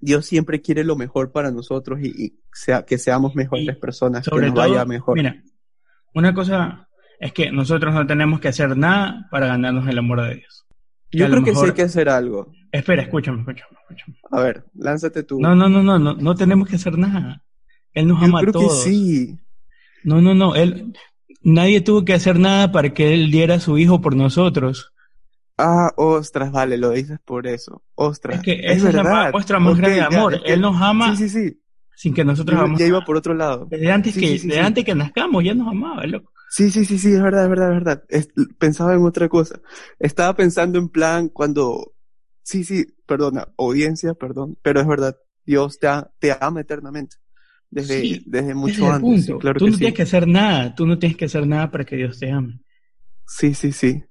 Dios 0.00 0.26
siempre 0.26 0.62
quiere 0.62 0.84
lo 0.84 0.96
mejor 0.96 1.32
para 1.32 1.50
nosotros 1.50 2.00
y, 2.00 2.08
y 2.08 2.40
sea, 2.52 2.84
que 2.84 2.98
seamos 2.98 3.34
mejores 3.34 3.66
Y 3.66 3.72
personas, 3.72 4.24
que 4.24 4.30
Sobre 4.30 4.46
nos 4.46 4.54
todo, 4.54 4.68
vaya 4.68 4.84
mejor. 4.84 5.16
mira, 5.16 5.42
una 6.14 6.32
cosa 6.32 6.88
es 7.18 7.32
que 7.32 7.50
nosotros 7.50 7.94
no 7.94 8.06
tenemos 8.06 8.40
que 8.40 8.48
hacer 8.48 8.76
nada 8.76 9.26
para 9.30 9.46
ganarnos 9.46 9.88
el 9.88 9.98
amor 9.98 10.22
de 10.22 10.36
Dios. 10.36 10.66
que 11.10 11.18
Yo 11.18 11.28
creo 11.28 11.44
que 11.44 11.54
sí 11.54 11.64
hay 11.64 11.72
que 11.72 11.82
hacer 11.82 12.08
algo. 12.08 12.52
Espera, 12.78 13.02
escúchame, 13.02 13.40
escúchame, 13.40 13.76
escúchame. 13.82 14.18
A 14.30 14.40
ver, 14.40 14.64
lánzate 14.74 15.22
tú. 15.22 15.40
No, 15.40 15.54
no, 15.54 15.68
no, 15.68 15.82
no, 15.82 15.98
no, 15.98 16.14
no 16.14 16.34
tenemos 16.34 16.68
que 16.68 16.76
hacer 16.76 16.96
nada. 16.98 17.42
Él 17.92 18.08
nos 18.08 18.20
Yo 18.20 18.26
ama 18.26 18.38
a 18.38 18.42
creo 18.42 18.52
que 18.52 18.58
todos. 18.58 18.82
sí. 18.82 19.38
No, 20.04 20.20
no, 20.20 20.34
no, 20.34 20.54
él, 20.54 20.92
nadie 21.42 21.80
tuvo 21.80 22.04
que 22.04 22.14
hacer 22.14 22.38
nada 22.38 22.70
para 22.72 22.92
que 22.94 23.12
él 23.14 23.30
diera 23.30 23.56
a 23.56 23.60
su 23.60 23.78
hijo 23.78 24.00
por 24.00 24.14
nosotros. 24.14 24.92
Ah, 25.58 25.90
ostras, 25.96 26.52
vale, 26.52 26.76
lo 26.76 26.90
dices 26.90 27.18
por 27.24 27.46
eso. 27.46 27.82
Ostras. 27.94 28.36
Es 28.36 28.42
que 28.42 28.52
esa 28.66 28.88
es 28.90 28.94
la 28.94 29.30
muestra 29.32 29.58
más 29.58 29.72
Ok, 29.72 29.78
grande 29.78 29.96
de 29.96 30.02
amor. 30.04 30.34
es 30.34 30.42
que- 30.42 30.52
Él 30.52 30.60
nos 30.60 30.80
ama 30.80 31.16
Sí, 31.16 31.28
sí, 31.28 31.48
sí. 31.50 31.60
sin 31.94 32.12
que 32.12 32.24
nosotros 32.24 32.58
amamos. 32.58 32.78
ya 32.78 32.86
iba 32.86 33.00
por 33.04 33.16
otro 33.16 33.32
lado. 33.32 33.66
Desde 33.70 33.90
antes 33.90 34.12
Sí, 34.14 34.20
que, 34.20 34.26
sí, 34.26 34.38
sí, 34.40 34.48
desde 34.48 34.60
sí. 34.60 34.66
antes 34.66 34.84
que 34.84 34.94
nazcamos 34.94 35.42
ya 35.42 35.54
nos 35.54 35.68
amaba, 35.68 36.04
loco. 36.06 36.30
Sí, 36.50 36.70
sí, 36.70 36.84
sí, 36.84 36.98
sí, 36.98 37.12
es 37.12 37.22
verdad, 37.22 37.44
es 37.44 37.48
verdad, 37.50 37.68
es 37.70 37.74
verdad. 37.84 38.04
Es- 38.10 38.28
pensaba 38.58 38.94
en 38.94 39.02
otra 39.04 39.28
cosa. 39.30 39.58
Estaba 39.98 40.34
pensando 40.36 40.78
en 40.78 40.88
plan 40.90 41.28
cuando, 41.30 41.94
sí, 42.46 42.62
sí, 42.64 42.86
perdona, 43.06 43.48
audiencia, 43.58 44.14
perdón, 44.14 44.56
pero 44.62 44.80
es 44.80 44.86
verdad, 44.86 45.16
Dios 45.44 45.78
te, 45.80 45.88
ha- 45.88 46.08
te 46.20 46.34
ama 46.40 46.60
eternamente. 46.60 47.16
Desde, 47.68 48.00
Sí, 48.00 48.22
desde 48.26 48.54
mucho 48.54 48.90
antes, 48.90 49.26
punto. 49.26 49.38
claro 49.40 49.58
tú 49.58 49.64
que 49.66 49.70
no 49.72 49.76
sí. 49.76 49.78
tienes 49.80 49.96
que 49.96 50.02
hacer 50.04 50.26
nada, 50.28 50.74
tú 50.74 50.86
no 50.86 50.98
tienes 50.98 51.18
que 51.18 51.24
hacer 51.26 51.46
nada 51.46 51.70
para 51.70 51.84
que 51.84 51.96
Dios 51.96 52.18
te 52.18 52.30
ame. 52.30 52.60
Sí, 53.26 53.54
sí, 53.54 53.72
sí. 53.72 54.04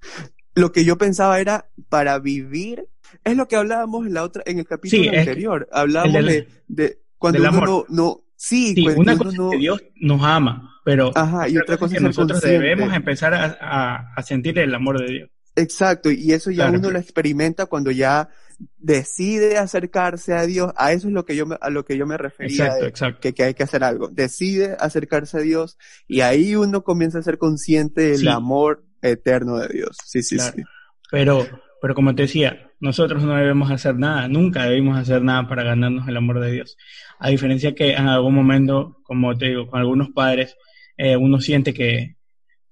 Lo 0.56 0.72
que 0.74 0.84
yo 0.84 0.98
pensaba 0.98 1.40
era 1.40 1.70
para 1.90 2.20
vivir, 2.20 2.86
es 3.24 3.36
lo 3.38 3.48
que 3.48 3.56
hablábamos 3.56 4.06
en 4.06 4.14
la 4.14 4.24
otra, 4.24 4.44
en 4.46 4.60
el 4.60 4.66
capítulo 4.66 5.04
Sí, 5.04 5.08
anterior. 5.18 5.68
Hablábamos 5.72 6.16
el 6.18 6.48
de, 6.68 7.00
cuando 7.18 7.40
uno 7.40 7.48
amor. 7.50 7.70
no, 7.70 7.86
no, 7.90 8.24
sí, 8.36 8.76
pues, 8.84 8.98
una 8.98 9.14
uno 9.14 9.24
cosa 9.24 9.38
no- 9.38 9.48
es 9.48 9.52
que 9.54 9.60
Dios 9.60 9.84
nos 10.02 10.22
ama, 10.22 10.82
pero 10.84 11.12
Ajá, 11.16 11.48
y 11.48 11.58
otra 11.58 11.78
cosa 11.78 11.94
que 11.94 11.98
es 11.98 12.04
nosotros 12.04 12.42
consciente. 12.42 12.64
debemos 12.68 12.94
empezar 12.94 13.34
a, 13.34 13.58
a- 13.62 14.14
a 14.16 14.22
sentir 14.22 14.60
el 14.60 14.76
amor 14.76 15.00
de 15.00 15.14
Dios. 15.14 15.30
Exacto, 15.56 16.12
y 16.12 16.34
eso 16.34 16.52
ya 16.52 16.66
Claro, 16.66 16.80
uno 16.80 16.92
lo 16.92 17.00
experimenta 17.00 17.66
cuando 17.66 17.92
ya 17.92 18.30
decide 18.78 19.58
acercarse 19.58 20.34
a 20.34 20.46
Dios. 20.46 20.72
A 20.78 20.92
eso 20.94 21.08
es 21.08 21.14
lo 21.14 21.26
que 21.26 21.36
yo 21.36 21.46
me, 21.46 21.58
a 21.60 21.70
lo 21.70 21.86
que 21.86 21.98
yo 21.98 22.06
me 22.06 22.18
refería 22.18 22.66
Exacto, 22.66 22.84
de 22.84 22.90
exacto. 22.90 23.20
que, 23.22 23.34
que 23.34 23.44
hay 23.44 23.54
que 23.54 23.64
hacer 23.64 23.84
algo. 23.84 24.08
Decide 24.10 24.76
acercarse 24.80 25.38
a 25.38 25.42
Dios 25.42 25.78
y 26.08 26.22
ahí 26.22 26.56
uno 26.56 26.84
comienza 26.84 27.20
a 27.20 27.24
ser 27.24 27.38
consciente 27.38 28.02
del 28.02 28.20
Sí. 28.20 28.28
amor 28.28 28.84
eterno 29.02 29.58
de 29.58 29.68
Dios. 29.70 29.98
Sí, 30.06 30.24
sí, 30.24 30.38
Claro. 30.38 30.54
sí. 30.56 30.64
Pero, 31.12 31.48
pero 31.82 31.96
como 31.96 32.16
te 32.16 32.24
decía, 32.24 32.72
nosotros 32.80 33.24
no 33.24 33.36
debemos 33.36 33.72
hacer 33.72 33.96
nada, 33.96 34.28
nunca 34.28 34.66
debimos 34.66 34.98
hacer 34.98 35.22
nada 35.22 35.48
para 35.48 35.64
ganarnos 35.64 36.08
el 36.08 36.18
amor 36.18 36.40
de 36.40 36.52
Dios. 36.52 36.78
A 37.20 37.30
diferencia 37.30 37.76
que 37.76 37.94
en 37.94 38.08
algún 38.08 38.34
momento, 38.36 39.00
como 39.04 39.38
te 39.38 39.48
digo, 39.48 39.68
con 39.68 39.80
algunos 39.80 40.10
padres, 40.10 40.56
eh, 40.98 41.16
uno 41.18 41.40
siente 41.42 41.74
que, 41.74 42.15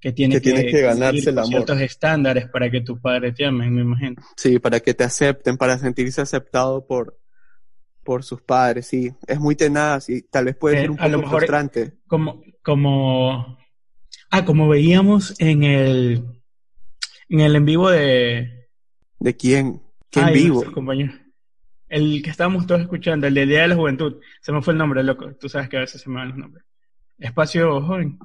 que 0.03 0.11
tiene 0.11 0.35
Que 0.35 0.41
tienes 0.41 0.65
que 0.71 0.81
ganarse 0.81 1.29
el 1.29 1.37
amor. 1.39 1.49
ciertos 1.49 1.79
estándares 1.81 2.49
para 2.49 2.69
que 2.69 2.81
tus 2.81 2.99
padres 2.99 3.33
te 3.35 3.45
amen, 3.45 3.73
me 3.73 3.81
imagino. 3.81 4.21
Sí, 4.35 4.59
para 4.59 4.81
que 4.81 4.93
te 4.93 5.05
acepten, 5.05 5.55
para 5.57 5.77
sentirse 5.79 6.19
aceptado 6.21 6.85
por, 6.85 7.17
por 8.03 8.23
sus 8.25 8.41
padres, 8.41 8.85
sí. 8.87 9.11
Es 9.25 9.39
muy 9.39 9.55
tenaz 9.55 10.09
y 10.09 10.23
tal 10.23 10.45
vez 10.45 10.57
puede 10.57 10.75
Eh, 10.75 10.81
ser 10.81 10.91
un 10.91 10.97
poco 10.97 11.29
frustrante. 11.29 11.93
Como, 12.05 12.43
como, 12.61 13.57
ah, 14.29 14.43
como 14.43 14.67
veíamos 14.67 15.33
en 15.39 15.63
el, 15.63 16.25
en 17.29 17.39
el 17.39 17.55
en 17.55 17.65
vivo 17.65 17.89
de, 17.89 18.67
¿De 19.19 19.37
quién? 19.37 19.81
¿Quién 20.11 20.25
Ay, 20.25 20.33
vivo? 20.33 20.65
compañero. 20.73 21.13
El 21.87 22.21
que 22.21 22.29
estábamos 22.29 22.67
todos 22.67 22.81
escuchando, 22.81 23.25
el 23.27 23.33
del 23.35 23.47
Día 23.47 23.61
de 23.61 23.67
la 23.69 23.75
Juventud. 23.75 24.15
Se 24.41 24.51
me 24.51 24.61
fue 24.61 24.73
el 24.73 24.79
nombre, 24.79 25.01
loco. 25.01 25.33
Tú 25.39 25.47
sabes 25.47 25.69
que 25.69 25.77
a 25.77 25.81
veces 25.81 26.01
se 26.01 26.09
me 26.09 26.17
van 26.17 26.27
los 26.29 26.37
nombres. 26.37 26.65
Espacio 27.19 27.81
Joven. 27.81 28.19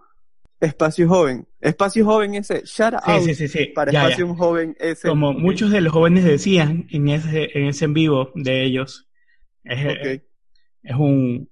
Espacio 0.60 1.08
Joven. 1.08 1.46
Espacio 1.60 2.04
Joven 2.04 2.34
ese. 2.34 2.62
Shout 2.64 2.94
Sí, 3.04 3.10
out 3.10 3.22
sí, 3.24 3.34
sí, 3.34 3.48
sí. 3.48 3.66
para 3.66 3.92
Ya, 3.92 4.02
ya. 4.02 4.08
Espacio 4.08 4.34
Joven 4.34 4.76
ese. 4.80 5.08
Como 5.08 5.30
Ok, 5.30 5.38
muchos 5.38 5.70
de 5.70 5.80
los 5.80 5.92
jóvenes 5.92 6.24
decían 6.24 6.86
en 6.90 7.08
ese, 7.08 7.56
en 7.58 7.66
ese 7.66 7.84
en 7.84 7.94
vivo 7.94 8.32
de 8.34 8.64
ellos, 8.64 9.08
es, 9.64 9.86
ok. 9.86 10.22
es 10.82 10.96
un 10.96 11.48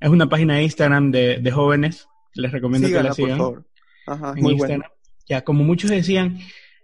es 0.00 0.08
una 0.08 0.28
página 0.28 0.54
de 0.56 0.62
Instagram 0.62 1.10
de, 1.10 1.38
de 1.38 1.50
jóvenes. 1.50 2.06
Les 2.34 2.52
recomiendo 2.52 2.88
que 2.88 2.94
la 2.94 3.02
por 3.08 3.14
sigan. 3.16 3.38
favor. 3.38 3.66
Ajá, 4.06 4.32
en 4.36 4.42
muy 4.42 4.52
Instagram. 4.52 4.80
bueno. 4.80 4.94
Ya, 5.28 5.42
como 5.42 5.62
muchos 5.64 5.90
decían, 5.90 6.38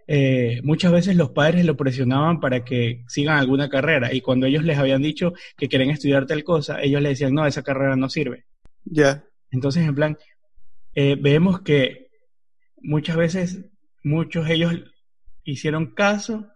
eh, 0.07 0.61
muchas 0.63 0.91
veces 0.91 1.15
los 1.15 1.31
padres 1.31 1.65
lo 1.65 1.75
presionaban 1.75 2.39
para 2.39 2.63
que 2.63 3.03
sigan 3.07 3.37
alguna 3.37 3.69
carrera 3.69 4.13
y 4.13 4.21
cuando 4.21 4.45
ellos 4.45 4.63
les 4.63 4.77
habían 4.77 5.01
dicho 5.01 5.33
que 5.57 5.67
quieren 5.67 5.89
estudiar 5.89 6.25
tal 6.27 6.43
cosa, 6.43 6.81
ellos 6.81 7.01
les 7.01 7.11
decían, 7.13 7.33
no, 7.33 7.45
esa 7.45 7.63
carrera 7.63 7.95
no 7.95 8.09
sirve. 8.09 8.45
Ya. 8.85 9.25
Entonces, 9.51 9.85
en 9.87 9.95
plan, 9.95 10.17
eh, 10.97 11.17
vemos 11.19 11.61
que 11.61 12.09
muchas 12.81 13.17
veces 13.17 13.65
muchos 14.03 14.49
ellos 14.49 14.73
hicieron 15.43 15.93
caso 15.95 16.47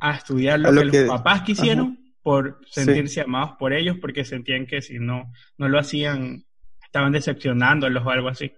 a 0.00 0.16
estudiar 0.16 0.60
lo, 0.60 0.68
A 0.68 0.72
lo 0.72 0.82
que, 0.82 0.90
que- 0.90 1.04
los 1.06 1.18
papás 1.18 1.42
quisieron 1.42 1.98
por 2.22 2.60
Sí. 2.70 2.72
sentirse 2.72 3.20
amados 3.22 3.52
por 3.58 3.72
ellos 3.72 3.98
porque 4.00 4.24
sentían 4.24 4.66
que 4.66 4.82
si 4.82 4.98
no, 4.98 5.32
no 5.58 5.68
lo 5.68 5.78
hacían, 5.78 6.44
estaban 6.84 7.12
decepcionándolos 7.12 8.04
o 8.06 8.10
algo 8.10 8.28
así. 8.28 8.52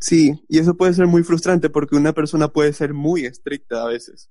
Sí, 0.00 0.32
y 0.48 0.58
eso 0.58 0.76
puede 0.76 0.92
ser 0.94 1.06
muy 1.06 1.22
frustrante 1.22 1.70
porque 1.70 1.96
una 1.96 2.12
persona 2.12 2.48
puede 2.48 2.72
ser 2.72 2.94
muy 2.94 3.24
estricta 3.26 3.82
a 3.82 3.88
veces. 3.88 4.30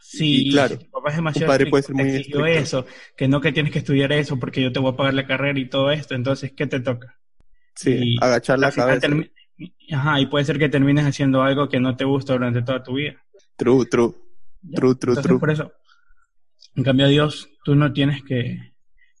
Sí, 0.00 0.46
Y 0.46 0.50
claro, 0.50 0.76
si 0.76 0.78
tu 0.78 0.90
papá 0.90 1.10
es 1.10 1.16
demasiado 1.16 1.46
padre 1.46 1.52
estricto, 1.52 1.70
puede 1.70 1.82
ser 1.84 1.94
muy 1.94 2.08
estricto. 2.10 2.44
eso, 2.46 2.86
que 3.16 3.28
no 3.28 3.40
que 3.40 3.52
tienes 3.52 3.72
que 3.72 3.78
estudiar 3.80 4.12
eso 4.12 4.38
porque 4.38 4.62
yo 4.62 4.72
te 4.72 4.78
voy 4.80 4.92
a 4.92 4.96
pagar 4.96 5.14
la 5.14 5.26
carrera 5.26 5.58
y 5.58 5.68
todo 5.68 5.90
esto, 5.90 6.14
entonces, 6.14 6.52
¿qué 6.56 6.66
te 6.66 6.80
toca? 6.80 7.18
Sí, 7.78 8.14
Y 8.14 8.16
agachar 8.20 8.58
la 8.58 8.72
cabeza. 8.72 9.06
Ajá, 9.92 10.20
y 10.20 10.26
puede 10.26 10.44
ser 10.44 10.58
que 10.58 10.68
termines 10.68 11.06
haciendo 11.06 11.42
algo 11.42 11.68
que 11.68 11.78
no 11.78 11.96
te 11.96 12.04
gusta 12.04 12.32
durante 12.32 12.62
toda 12.62 12.82
tu 12.82 12.94
vida. 12.94 13.14
True, 13.56 13.86
true. 13.86 14.14
¿ya? 14.62 14.80
True, 14.80 14.96
true, 14.96 15.12
Entonces, 15.12 15.22
true. 15.22 15.38
por 15.38 15.50
eso, 15.52 15.72
en 16.74 16.82
cambio 16.82 17.06
Dios, 17.06 17.48
tú 17.62 17.76
no 17.76 17.92
tienes 17.92 18.24
que, 18.24 18.72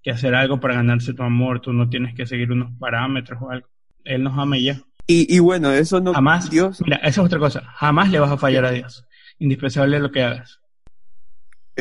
que 0.02 0.10
hacer 0.10 0.34
algo 0.34 0.58
para 0.58 0.74
ganarse 0.74 1.14
tu 1.14 1.22
amor, 1.22 1.60
tú 1.60 1.72
no 1.72 1.88
tienes 1.88 2.16
que 2.16 2.26
seguir 2.26 2.50
unos 2.50 2.72
parámetros 2.80 3.40
o 3.40 3.48
algo. 3.48 3.68
Él 4.02 4.24
nos 4.24 4.36
ama 4.36 4.58
y 4.58 4.64
ya. 4.64 4.80
Y, 5.06 5.32
y 5.34 5.38
bueno, 5.38 5.70
eso 5.70 6.00
no. 6.00 6.12
Jamás, 6.12 6.50
Dios, 6.50 6.82
mira, 6.82 6.96
esa 6.96 7.20
es 7.20 7.26
otra 7.26 7.38
cosa, 7.38 7.62
jamás 7.76 8.10
le 8.10 8.18
vas 8.18 8.32
a 8.32 8.38
fallar 8.38 8.64
a 8.64 8.72
Dios. 8.72 9.06
Indispensable 9.38 10.00
lo 10.00 10.10
que 10.10 10.24
hagas. 10.24 10.57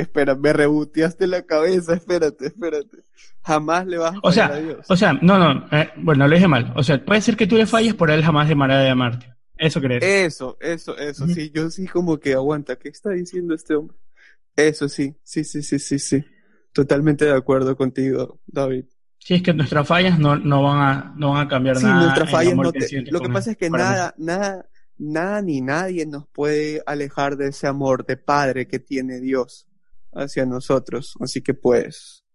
Espera, 0.01 0.35
me 0.35 0.53
reboteaste 0.53 1.27
la 1.27 1.41
cabeza, 1.43 1.93
espérate, 1.95 2.47
espérate. 2.47 3.03
Jamás 3.43 3.85
le 3.87 3.97
vas 3.97 4.15
a 4.15 4.19
O 4.21 4.31
sea, 4.31 4.47
a 4.47 4.59
Dios. 4.59 4.85
o 4.89 4.95
sea, 4.95 5.13
no, 5.13 5.37
no, 5.39 5.67
eh, 5.71 5.89
bueno, 5.97 6.27
lo 6.27 6.35
dije 6.35 6.47
mal. 6.47 6.73
O 6.75 6.83
sea, 6.83 7.03
puede 7.03 7.21
ser 7.21 7.35
que 7.35 7.47
tú 7.47 7.55
le 7.57 7.65
falles, 7.65 7.95
pero 7.95 8.13
él 8.13 8.23
jamás 8.23 8.47
dejará 8.47 8.79
de 8.79 8.89
amarte. 8.89 9.33
Eso 9.57 9.81
crees. 9.81 10.03
Eso, 10.03 10.57
eso, 10.61 10.97
eso, 10.97 11.27
sí, 11.27 11.51
yo 11.53 11.69
sí 11.69 11.87
como 11.87 12.19
que 12.19 12.33
aguanta, 12.33 12.75
¿qué 12.75 12.89
está 12.89 13.09
diciendo 13.11 13.55
este 13.55 13.75
hombre? 13.75 13.97
Eso 14.55 14.87
sí, 14.87 15.15
sí, 15.23 15.43
sí, 15.43 15.61
sí, 15.63 15.79
sí, 15.79 15.97
sí. 15.99 16.23
Totalmente 16.73 17.25
de 17.25 17.33
acuerdo 17.35 17.75
contigo, 17.75 18.39
David. 18.45 18.85
Si 19.17 19.33
es 19.33 19.41
que 19.41 19.53
nuestras 19.53 19.87
fallas 19.87 20.19
no, 20.19 20.37
no 20.37 20.61
van 20.61 20.77
a, 20.79 21.13
no 21.17 21.31
van 21.31 21.47
a 21.47 21.49
cambiar 21.49 21.77
Sí, 21.77 21.85
nada. 21.85 22.03
nuestras 22.03 22.29
fallas 22.29 22.55
no 22.55 22.71
te... 22.71 23.01
Lo 23.11 23.19
que 23.19 23.29
pasa 23.29 23.51
es 23.51 23.57
que 23.57 23.69
nada, 23.69 24.13
nada, 24.17 24.67
nada 24.97 25.41
ni 25.41 25.61
nadie 25.61 26.05
nos 26.05 26.27
puede 26.27 26.83
alejar 26.85 27.35
de 27.35 27.47
ese 27.49 27.67
amor 27.67 28.05
de 28.05 28.17
padre 28.17 28.67
que 28.67 28.79
tiene 28.79 29.19
Dios 29.19 29.66
hacia 30.13 30.45
nosotros. 30.45 31.13
Así 31.19 31.41
que 31.41 31.53
pues, 31.53 32.25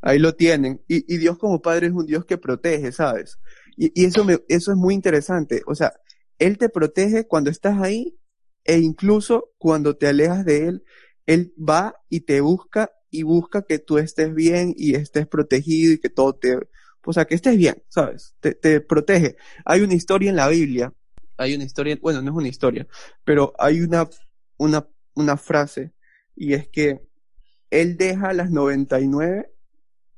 ahí 0.00 0.18
lo 0.18 0.34
tienen. 0.34 0.82
Y, 0.88 1.12
y 1.12 1.18
Dios 1.18 1.38
como 1.38 1.60
padre 1.60 1.88
es 1.88 1.92
un 1.92 2.06
Dios 2.06 2.24
que 2.24 2.38
protege, 2.38 2.92
¿sabes? 2.92 3.38
Y, 3.76 3.92
y 4.00 4.06
eso, 4.06 4.24
me, 4.24 4.38
eso 4.48 4.72
es 4.72 4.76
muy 4.76 4.94
interesante. 4.94 5.62
O 5.66 5.74
sea, 5.74 5.92
Él 6.38 6.58
te 6.58 6.68
protege 6.68 7.26
cuando 7.26 7.50
estás 7.50 7.80
ahí 7.80 8.18
e 8.64 8.78
incluso 8.78 9.52
cuando 9.58 9.96
te 9.96 10.06
alejas 10.06 10.44
de 10.44 10.68
Él, 10.68 10.84
Él 11.26 11.54
va 11.58 11.96
y 12.08 12.20
te 12.20 12.40
busca 12.40 12.90
y 13.10 13.22
busca 13.22 13.62
que 13.62 13.78
tú 13.78 13.98
estés 13.98 14.34
bien 14.34 14.74
y 14.76 14.94
estés 14.94 15.26
protegido 15.26 15.94
y 15.94 15.98
que 15.98 16.10
todo 16.10 16.34
te, 16.34 16.58
o 17.04 17.12
sea, 17.12 17.24
que 17.24 17.34
estés 17.34 17.56
bien, 17.56 17.82
¿sabes? 17.88 18.34
Te, 18.40 18.54
te 18.54 18.82
protege. 18.82 19.36
Hay 19.64 19.80
una 19.80 19.94
historia 19.94 20.28
en 20.28 20.36
la 20.36 20.48
Biblia, 20.48 20.92
hay 21.38 21.54
una 21.54 21.64
historia, 21.64 21.96
bueno, 22.02 22.20
no 22.20 22.32
es 22.32 22.36
una 22.36 22.48
historia, 22.48 22.86
pero 23.24 23.54
hay 23.58 23.80
una, 23.80 24.08
una, 24.58 24.86
una 25.14 25.36
frase 25.38 25.94
y 26.38 26.54
es 26.54 26.68
que 26.68 27.02
Él 27.70 27.96
deja 27.96 28.32
las 28.32 28.50
99 28.50 29.52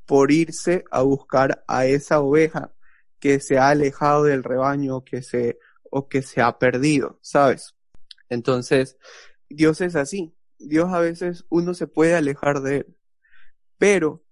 por 0.06 0.30
irse 0.30 0.84
a 0.90 1.00
buscar 1.00 1.64
a 1.66 1.86
esa 1.86 2.20
oveja 2.20 2.74
que 3.18 3.40
se 3.40 3.58
ha 3.58 3.70
alejado 3.70 4.24
del 4.24 4.44
rebaño 4.44 5.02
que 5.02 5.22
se, 5.22 5.58
o 5.90 6.08
que 6.08 6.22
se 6.22 6.42
ha 6.42 6.58
perdido, 6.58 7.18
¿sabes? 7.22 7.74
Entonces, 8.28 8.98
Dios 9.48 9.80
es 9.80 9.96
así. 9.96 10.34
Dios 10.58 10.92
a 10.92 11.00
veces 11.00 11.46
uno 11.48 11.72
se 11.72 11.86
puede 11.86 12.14
alejar 12.14 12.60
de 12.60 12.78
Él, 12.78 12.96
pero 13.78 14.22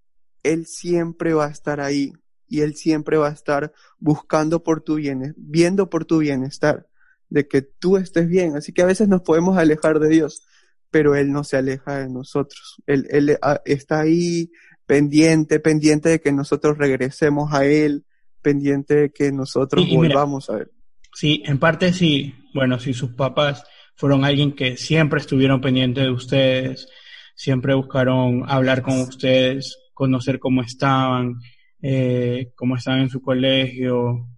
Él 0.42 0.66
siempre 0.66 1.32
va 1.32 1.46
a 1.46 1.50
estar 1.50 1.80
ahí 1.80 2.12
y 2.48 2.60
Él 2.60 2.76
siempre 2.76 3.16
va 3.16 3.28
a 3.28 3.32
estar 3.32 3.72
buscando 3.98 4.62
por 4.62 4.82
tu 4.82 4.96
bienestar, 4.96 5.34
viendo 5.38 5.88
por 5.88 6.04
tu 6.04 6.18
bienestar, 6.18 6.86
de 7.30 7.48
que 7.48 7.62
tú 7.62 7.96
estés 7.96 8.28
bien. 8.28 8.56
Así 8.56 8.72
que 8.72 8.82
a 8.82 8.86
veces 8.86 9.08
nos 9.08 9.22
podemos 9.22 9.56
alejar 9.56 10.00
de 10.00 10.08
Dios, 10.08 10.46
pero 10.90 11.14
Él 11.14 11.32
no 11.32 11.44
se 11.44 11.56
aleja 11.56 11.98
de 11.98 12.08
nosotros. 12.08 12.76
Él, 12.86 13.06
él 13.10 13.38
ah, 13.42 13.60
está 13.64 14.00
ahí 14.00 14.50
pendiente, 14.86 15.60
pendiente 15.60 16.08
de 16.08 16.20
que 16.20 16.32
nosotros 16.32 16.78
regresemos 16.78 17.52
a 17.52 17.64
Él, 17.66 18.04
pendiente 18.42 18.94
de 18.94 19.10
que 19.10 19.30
nosotros 19.32 19.84
Y- 19.84 19.94
y 19.94 19.98
mira, 19.98 20.14
volvamos 20.14 20.48
a 20.50 20.58
Él. 20.58 20.70
Sí, 21.14 21.42
en 21.46 21.58
parte 21.58 21.92
sí. 21.92 22.34
Bueno, 22.54 22.78
si 22.78 22.94
sus 22.94 23.10
papás 23.10 23.64
fueron 23.96 24.24
alguien 24.24 24.52
que 24.52 24.76
siempre 24.76 25.20
estuvieron 25.20 25.60
pendientes 25.60 26.04
de 26.04 26.10
ustedes, 26.10 26.88
siempre 27.34 27.74
buscaron 27.74 28.44
hablar 28.48 28.82
con 28.82 29.00
ustedes, 29.00 29.76
conocer 29.92 30.38
cómo 30.38 30.62
estaban, 30.62 31.34
eh, 31.82 32.52
cómo 32.54 32.76
estaban 32.76 33.00
en 33.00 33.10
su 33.10 33.20
colegio, 33.20 34.28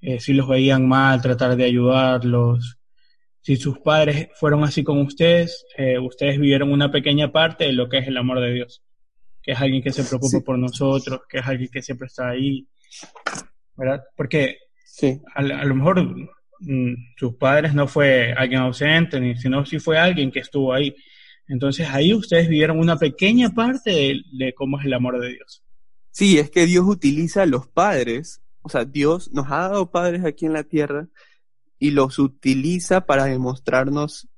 eh, 0.00 0.18
si 0.20 0.32
los 0.32 0.48
veían 0.48 0.88
mal, 0.88 1.20
tratar 1.20 1.56
de 1.56 1.64
ayudarlos. 1.64 2.78
Si 3.42 3.56
sus 3.56 3.78
padres 3.78 4.28
fueron 4.34 4.64
así 4.64 4.84
con 4.84 4.98
ustedes, 5.00 5.64
eh, 5.76 5.98
ustedes 5.98 6.38
vivieron 6.38 6.72
una 6.72 6.90
pequeña 6.90 7.32
parte 7.32 7.64
de 7.64 7.72
lo 7.72 7.88
que 7.88 7.98
es 7.98 8.06
el 8.08 8.16
amor 8.16 8.40
de 8.40 8.52
Dios, 8.52 8.82
que 9.42 9.52
es 9.52 9.60
alguien 9.60 9.82
que 9.82 9.92
se 9.92 10.04
preocupa 10.04 10.40
por 10.40 10.58
nosotros, 10.58 11.20
que 11.28 11.38
es 11.38 11.46
alguien 11.46 11.70
que 11.72 11.80
siempre 11.82 12.06
está 12.06 12.28
ahí, 12.30 12.66
¿verdad? 13.76 14.02
Porque 14.16 14.58
Sí. 14.84 15.20
a, 15.34 15.40
a 15.40 15.64
lo 15.64 15.74
mejor 15.74 16.04
mm, 16.60 16.94
sus 17.16 17.34
padres 17.36 17.72
no 17.74 17.86
fue 17.88 18.34
alguien 18.36 18.60
ausente, 18.60 19.18
ni, 19.20 19.36
sino 19.36 19.64
sí 19.64 19.78
fue 19.78 19.96
alguien 19.98 20.30
que 20.30 20.40
estuvo 20.40 20.74
ahí. 20.74 20.94
Entonces 21.48 21.88
ahí 21.88 22.12
ustedes 22.12 22.48
vivieron 22.48 22.78
una 22.78 22.96
pequeña 22.96 23.50
parte 23.50 23.90
de, 23.90 24.20
de 24.32 24.52
cómo 24.54 24.78
es 24.78 24.84
el 24.86 24.92
amor 24.92 25.18
de 25.20 25.28
Dios. 25.34 25.62
Sí, 26.10 26.38
es 26.38 26.50
que 26.50 26.66
Dios 26.66 26.84
utiliza 26.86 27.42
a 27.42 27.46
los 27.46 27.66
padres, 27.68 28.42
o 28.62 28.68
sea, 28.68 28.84
Dios 28.84 29.32
nos 29.32 29.46
ha 29.50 29.68
dado 29.68 29.90
padres 29.90 30.24
aquí 30.24 30.44
en 30.44 30.52
la 30.52 30.64
tierra 30.64 31.08
y 31.80 31.90
los 31.90 32.20
utiliza 32.20 33.02
para 33.06 33.24
demostrarnos 33.24 34.28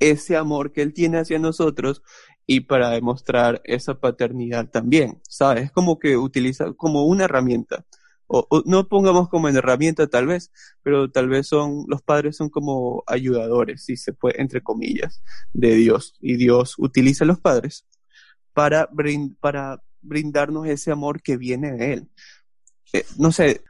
ese 0.00 0.36
amor 0.36 0.72
que 0.72 0.82
Él 0.82 0.92
tiene 0.94 1.18
hacia 1.18 1.38
nosotros 1.38 2.02
y 2.46 2.60
para 2.60 2.90
demostrar 2.90 3.60
esa 3.64 4.00
paternidad 4.00 4.70
también, 4.70 5.20
¿sabes? 5.28 5.66
Es 5.66 5.72
como 5.72 5.98
que 5.98 6.16
utiliza 6.16 6.72
como 6.74 7.04
una 7.06 7.24
herramienta. 7.24 7.84
O, 8.26 8.46
no 8.66 8.88
pongamos 8.88 9.28
como 9.28 9.48
en 9.48 9.56
herramienta 9.56 10.06
tal 10.06 10.26
vez, 10.26 10.50
pero 10.82 11.10
tal 11.10 11.28
vez 11.28 11.46
son, 11.48 11.84
los 11.88 12.02
padres 12.02 12.36
son 12.36 12.50
como 12.50 13.02
ayudadores, 13.06 13.84
si 13.84 13.96
se 13.96 14.12
puede, 14.12 14.40
entre 14.40 14.62
comillas, 14.62 15.22
de 15.52 15.74
Dios. 15.76 16.14
Y 16.20 16.36
Dios 16.36 16.74
utiliza 16.78 17.24
los 17.24 17.40
padres 17.40 17.86
para, 18.52 18.88
brin- 18.90 19.36
para 19.40 19.82
brindarnos 20.02 20.66
ese 20.66 20.90
amor 20.92 21.22
que 21.22 21.36
viene 21.36 21.72
de 21.72 21.92
Él. 21.94 22.08
Eh, 22.92 23.04
no 23.18 23.32
sé, 23.32 23.62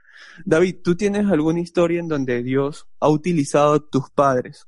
David, 0.45 0.77
¿tú 0.83 0.97
tienes 0.97 1.27
alguna 1.27 1.61
historia 1.61 2.01
en 2.01 2.09
donde 2.09 2.43
Dios 2.43 2.87
ha 3.01 3.09
utilizado 3.09 3.75
a 3.75 3.91
tus 3.91 4.11
padres 4.11 4.67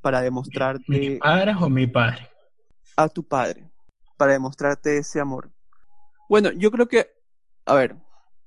para 0.00 0.18
¿Mis 0.18 0.24
demostrarte 0.24 1.18
padres 1.20 1.56
o 1.60 1.68
mi 1.68 1.86
padre? 1.86 2.28
a 2.96 3.08
tu 3.08 3.26
padre, 3.26 3.70
para 4.16 4.32
demostrarte 4.32 4.98
ese 4.98 5.20
amor? 5.20 5.50
Bueno, 6.28 6.50
yo 6.52 6.70
creo 6.70 6.88
que, 6.88 7.08
a 7.64 7.74
ver, 7.74 7.96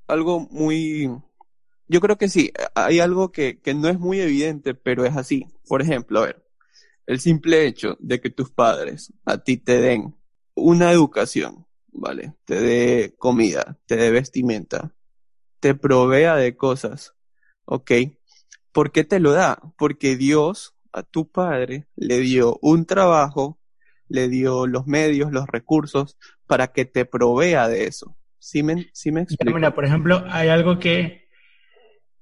algo 0.08 0.42
muy, 0.52 1.10
yo 1.88 2.02
creo 2.02 2.18
que 2.18 2.30
sí, 2.30 2.52
hay 2.76 3.00
algo 3.00 3.32
que, 3.32 3.60
que 3.62 3.74
no 3.74 3.88
es 3.90 4.00
muy 4.00 4.20
evidente, 4.20 4.74
pero 4.76 5.06
es 5.06 5.16
así. 5.16 5.48
Por 5.68 5.82
ejemplo, 5.82 6.20
a 6.20 6.26
ver, 6.26 6.46
el 7.06 7.20
simple 7.20 7.66
hecho 7.66 7.98
de 8.00 8.22
que 8.22 8.30
tus 8.30 8.52
padres 8.52 9.14
a 9.26 9.38
ti 9.38 9.58
te 9.58 9.80
den 9.82 10.16
una 10.54 10.92
educación, 10.92 11.66
¿vale? 11.92 12.36
Te 12.46 12.56
dé 12.60 13.16
comida, 13.18 13.80
te 13.86 13.96
dé 13.96 14.12
vestimenta, 14.12 14.94
te 15.62 15.76
provea 15.76 16.36
de 16.36 16.58
cosas, 16.58 17.14
¿ok? 17.66 17.92
¿Por 18.74 18.92
qué 18.92 19.06
te 19.06 19.20
lo 19.20 19.32
da? 19.32 19.60
Porque 19.78 20.18
Dios 20.18 20.76
a 20.92 21.04
tu 21.04 21.30
padre 21.30 21.86
le 21.96 22.20
dio 22.20 22.58
un 22.62 22.86
trabajo, 22.86 23.60
le 24.10 24.28
dio 24.28 24.68
los 24.68 24.88
medios, 24.88 25.32
los 25.32 25.48
recursos 25.48 26.18
para 26.48 26.74
que 26.74 26.84
te 26.84 27.06
provea 27.06 27.70
de 27.70 27.86
eso. 27.86 28.18
¿Sí 28.40 28.64
me, 28.64 28.90
sí 28.92 29.12
me 29.12 29.22
explico? 29.22 29.56
mira, 29.56 29.74
por 29.74 29.86
ejemplo, 29.86 30.26
hay 30.28 30.50
algo 30.50 30.80
que, 30.80 31.30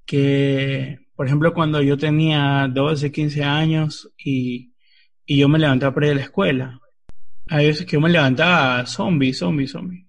que, 0.06 1.00
por 1.16 1.26
ejemplo, 1.26 1.54
cuando 1.54 1.82
yo 1.82 1.98
tenía 1.98 2.68
12, 2.70 3.10
15 3.12 3.44
años 3.44 4.12
y, 4.18 4.74
y 5.26 5.38
yo 5.38 5.48
me 5.48 5.60
levantaba 5.60 5.94
para 5.94 6.08
ir 6.08 6.12
a 6.12 6.16
la 6.16 6.24
escuela, 6.24 6.80
hay 7.48 7.68
veces 7.68 7.86
que 7.86 7.94
yo 7.94 8.02
me 8.02 8.10
levantaba 8.10 8.86
zombie, 8.86 9.34
zombie, 9.34 9.68
zombie, 9.68 10.09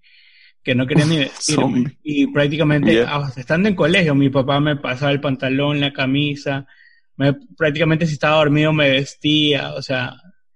que 0.63 0.75
no 0.75 0.85
quería 0.87 1.05
ni 1.05 1.17
vestirme. 1.19 1.97
Y 2.03 2.27
prácticamente, 2.27 3.01
hasta 3.01 3.39
estando 3.41 3.69
en 3.69 3.75
colegio, 3.75 4.15
mi 4.15 4.29
papá 4.29 4.59
me 4.59 4.75
pasaba 4.75 5.11
el 5.11 5.21
pantalón, 5.21 5.79
la 5.79 5.93
camisa, 5.93 6.67
me- 7.17 7.33
prácticamente 7.57 8.05
si 8.07 8.13
estaba 8.13 8.37
dormido 8.37 8.73
me 8.73 8.89
vestía, 8.89 9.73
o 9.73 9.81
sea, 9.81 10.13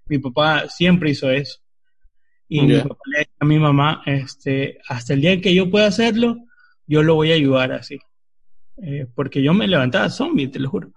mi 0.07 0.19
papá 0.19 0.67
siempre 0.69 1.11
hizo 1.11 1.31
eso. 1.31 1.59
Y 2.47 2.61
mi 2.61 2.73
papá 2.83 3.01
le 3.11 3.19
decía 3.19 3.33
a 3.39 3.45
mi 3.45 3.59
mamá, 3.59 4.03
este, 4.05 4.77
hasta 4.87 5.13
el 5.13 5.21
día 5.21 5.31
en 5.33 5.41
que 5.41 5.53
yo 5.55 5.69
pueda 5.71 5.87
hacerlo, 5.87 6.37
yo 6.87 7.01
lo 7.03 7.15
voy 7.15 7.31
a 7.31 7.35
ayudar 7.35 7.71
así. 7.71 7.99
Eh, 8.77 9.07
porque 9.15 9.41
yo 9.41 9.53
me 9.53 9.67
levantaba 9.67 10.09
zombie, 10.09 10.47
te 10.47 10.59
lo 10.59 10.69
juro. 10.69 10.91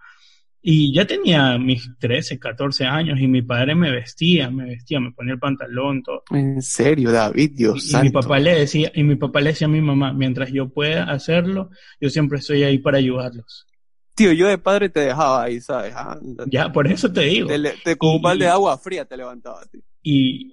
Y 0.70 0.92
ya 0.92 1.06
tenía 1.06 1.56
mis 1.56 1.96
13, 1.98 2.38
14 2.38 2.84
años 2.84 3.18
y 3.18 3.26
mi 3.26 3.40
padre 3.40 3.74
me 3.74 3.90
vestía, 3.90 4.50
me 4.50 4.66
vestía, 4.66 5.00
me 5.00 5.12
ponía 5.12 5.32
el 5.32 5.38
pantalón, 5.38 6.02
todo. 6.02 6.24
En 6.30 6.60
serio, 6.60 7.10
David, 7.10 7.52
Dios 7.54 7.90
Y, 7.90 7.96
y 7.96 8.02
mi 8.02 8.10
papá 8.10 8.38
le 8.38 8.54
decía, 8.54 8.92
y 8.94 9.02
mi 9.02 9.16
papá 9.16 9.40
le 9.40 9.48
decía 9.50 9.66
a 9.66 9.70
mi 9.70 9.80
mamá, 9.80 10.12
mientras 10.12 10.52
yo 10.52 10.68
pueda 10.68 11.04
hacerlo, 11.04 11.70
yo 11.98 12.10
siempre 12.10 12.38
estoy 12.40 12.64
ahí 12.64 12.76
para 12.76 12.98
ayudarlos. 12.98 13.66
Tío, 14.14 14.30
yo 14.32 14.46
de 14.46 14.58
padre 14.58 14.90
te 14.90 15.00
dejaba 15.00 15.44
ahí, 15.44 15.58
¿sabes? 15.58 15.94
Ándate. 15.96 16.50
Ya, 16.52 16.70
por 16.70 16.86
eso 16.86 17.10
te 17.10 17.22
digo. 17.22 17.48
Te, 17.48 17.58
te- 17.82 17.96
con 17.96 18.10
un 18.10 18.16
Y- 18.16 18.22
balde 18.24 18.44
de 18.44 18.50
agua 18.50 18.76
fría 18.76 19.06
te 19.06 19.16
levantaba, 19.16 19.64
tío. 19.72 19.80
Y, 20.02 20.52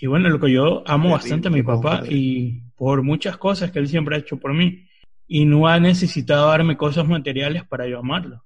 y 0.00 0.06
bueno, 0.08 0.28
lo 0.28 0.40
que 0.40 0.50
yo 0.50 0.82
amo 0.88 1.04
Terrible, 1.04 1.10
bastante 1.12 1.46
a 1.46 1.50
mi 1.52 1.62
papá 1.62 2.02
y 2.10 2.62
por 2.74 3.04
muchas 3.04 3.36
cosas 3.36 3.70
que 3.70 3.78
él 3.78 3.86
siempre 3.86 4.16
ha 4.16 4.18
hecho 4.18 4.38
por 4.38 4.52
mí. 4.54 4.88
Y 5.28 5.44
no 5.44 5.68
ha 5.68 5.78
necesitado 5.78 6.48
darme 6.48 6.76
cosas 6.76 7.06
materiales 7.06 7.62
para 7.64 7.86
yo 7.86 8.00
amarlo. 8.00 8.42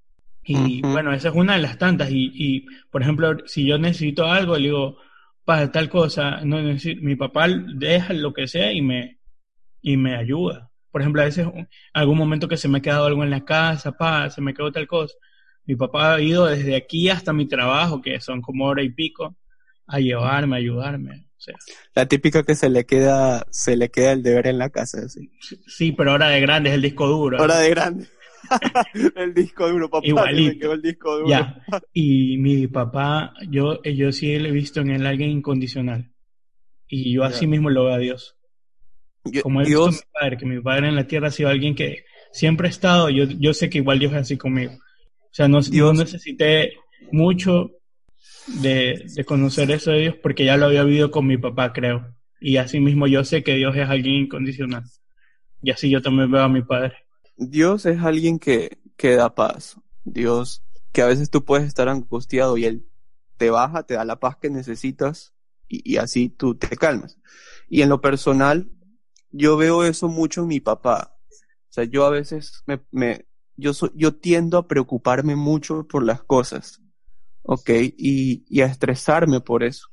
Y 0.54 0.82
bueno, 0.82 1.12
esa 1.12 1.28
es 1.28 1.34
una 1.34 1.54
de 1.54 1.62
las 1.62 1.78
tantas. 1.78 2.10
Y, 2.10 2.30
y 2.34 2.66
por 2.90 3.02
ejemplo, 3.02 3.36
si 3.46 3.66
yo 3.66 3.78
necesito 3.78 4.26
algo, 4.26 4.56
le 4.56 4.64
digo, 4.64 4.96
para 5.44 5.72
tal 5.72 5.88
cosa, 5.88 6.40
no 6.44 6.62
necesito, 6.62 7.02
mi 7.02 7.16
papá 7.16 7.48
deja 7.48 8.12
lo 8.12 8.32
que 8.32 8.46
sea 8.46 8.72
y 8.72 8.82
me, 8.82 9.18
y 9.82 9.96
me 9.96 10.16
ayuda. 10.16 10.70
Por 10.90 11.00
ejemplo, 11.00 11.22
a 11.22 11.26
veces, 11.26 11.46
algún 11.92 12.18
momento 12.18 12.48
que 12.48 12.56
se 12.56 12.68
me 12.68 12.78
ha 12.78 12.82
quedado 12.82 13.06
algo 13.06 13.22
en 13.22 13.30
la 13.30 13.44
casa, 13.44 13.92
pa, 13.92 14.28
se 14.30 14.40
me 14.40 14.54
quedó 14.54 14.72
tal 14.72 14.86
cosa. 14.86 15.14
Mi 15.66 15.76
papá 15.76 16.14
ha 16.14 16.20
ido 16.20 16.46
desde 16.46 16.74
aquí 16.74 17.08
hasta 17.08 17.32
mi 17.32 17.46
trabajo, 17.46 18.00
que 18.02 18.20
son 18.20 18.42
como 18.42 18.66
hora 18.66 18.82
y 18.82 18.90
pico, 18.90 19.36
a 19.86 20.00
llevarme, 20.00 20.56
a 20.56 20.58
ayudarme. 20.58 21.26
O 21.36 21.40
sea, 21.42 21.54
La 21.94 22.06
típica 22.06 22.42
que 22.42 22.54
se 22.54 22.68
le 22.68 22.84
queda, 22.84 23.46
se 23.50 23.76
le 23.76 23.90
queda 23.90 24.12
el 24.12 24.22
deber 24.22 24.46
en 24.46 24.58
la 24.58 24.70
casa, 24.70 24.98
así. 25.04 25.30
sí, 25.66 25.92
pero 25.92 26.10
ahora 26.12 26.28
de 26.28 26.40
grande 26.40 26.70
es 26.70 26.74
el 26.74 26.82
disco 26.82 27.06
duro. 27.06 27.38
Ahora 27.38 27.58
de 27.58 27.70
grande. 27.70 28.08
el 29.16 29.34
disco 29.34 29.68
duro, 29.68 29.88
papá. 29.88 30.02
me 30.02 30.08
Igualito. 30.08 30.58
quedó 30.60 30.72
el 30.74 30.82
disco 30.82 31.16
duro. 31.16 31.28
Ya. 31.28 31.62
Y 31.92 32.36
mi 32.38 32.66
papá, 32.66 33.34
yo, 33.48 33.82
yo 33.82 34.12
sí 34.12 34.38
le 34.38 34.48
he 34.48 34.52
visto 34.52 34.80
en 34.80 34.90
él 34.90 35.06
alguien 35.06 35.30
incondicional. 35.30 36.10
Y 36.88 37.12
yo 37.14 37.24
así 37.24 37.46
mismo 37.46 37.70
lo 37.70 37.84
veo 37.84 37.94
a 37.94 37.98
Dios. 37.98 38.36
Como 39.42 39.60
he 39.60 39.64
visto 39.64 39.84
a 39.84 39.88
Dios, 39.90 39.94
mi 39.96 40.12
padre, 40.20 40.36
que 40.38 40.46
mi 40.46 40.60
padre 40.60 40.88
en 40.88 40.96
la 40.96 41.06
tierra 41.06 41.28
ha 41.28 41.30
sido 41.30 41.48
alguien 41.50 41.74
que 41.74 42.04
siempre 42.32 42.66
ha 42.66 42.70
estado, 42.70 43.10
yo, 43.10 43.24
yo 43.24 43.54
sé 43.54 43.68
que 43.70 43.78
igual 43.78 43.98
Dios 43.98 44.12
es 44.12 44.18
así 44.18 44.36
conmigo. 44.36 44.72
O 44.72 45.32
sea, 45.32 45.46
no, 45.46 45.60
Dios- 45.60 45.94
no 45.94 46.00
necesité 46.02 46.72
mucho 47.12 47.70
de, 48.60 49.04
de 49.14 49.24
conocer 49.24 49.70
eso 49.70 49.92
de 49.92 50.00
Dios 50.00 50.14
porque 50.22 50.44
ya 50.44 50.56
lo 50.56 50.66
había 50.66 50.82
vivido 50.84 51.10
con 51.10 51.26
mi 51.26 51.36
papá, 51.36 51.72
creo. 51.72 52.14
Y 52.40 52.56
así 52.56 52.80
mismo 52.80 53.06
yo 53.06 53.22
sé 53.24 53.42
que 53.44 53.54
Dios 53.54 53.76
es 53.76 53.88
alguien 53.88 54.14
incondicional. 54.16 54.82
Y 55.62 55.70
así 55.70 55.90
yo 55.90 56.00
también 56.02 56.30
veo 56.30 56.42
a 56.42 56.48
mi 56.48 56.62
padre. 56.62 56.94
Dios 57.40 57.86
es 57.86 58.02
alguien 58.02 58.38
que, 58.38 58.78
que 58.96 59.16
da 59.16 59.34
paz. 59.34 59.76
Dios, 60.04 60.62
que 60.92 61.00
a 61.00 61.06
veces 61.06 61.30
tú 61.30 61.44
puedes 61.44 61.66
estar 61.66 61.88
angustiado 61.88 62.58
y 62.58 62.66
Él 62.66 62.86
te 63.38 63.48
baja, 63.48 63.82
te 63.82 63.94
da 63.94 64.04
la 64.04 64.20
paz 64.20 64.36
que 64.36 64.50
necesitas 64.50 65.32
y, 65.66 65.96
así 65.96 66.28
tú 66.28 66.54
te 66.54 66.76
calmas. 66.76 67.18
Y 67.68 67.80
en 67.82 67.88
lo 67.88 68.00
personal, 68.02 68.70
yo 69.30 69.56
veo 69.56 69.84
eso 69.84 70.08
mucho 70.08 70.42
en 70.42 70.48
mi 70.48 70.60
papá. 70.60 71.16
O 71.30 71.72
sea, 71.72 71.84
yo 71.84 72.04
a 72.04 72.10
veces 72.10 72.62
me, 72.66 72.80
me 72.90 73.26
yo 73.56 73.72
soy, 73.72 73.90
yo 73.94 74.14
tiendo 74.16 74.58
a 74.58 74.68
preocuparme 74.68 75.34
mucho 75.34 75.86
por 75.86 76.04
las 76.04 76.22
cosas. 76.22 76.82
¿Ok? 77.42 77.70
Y, 77.96 78.44
y 78.48 78.60
a 78.60 78.66
estresarme 78.66 79.40
por 79.40 79.64
eso. 79.64 79.88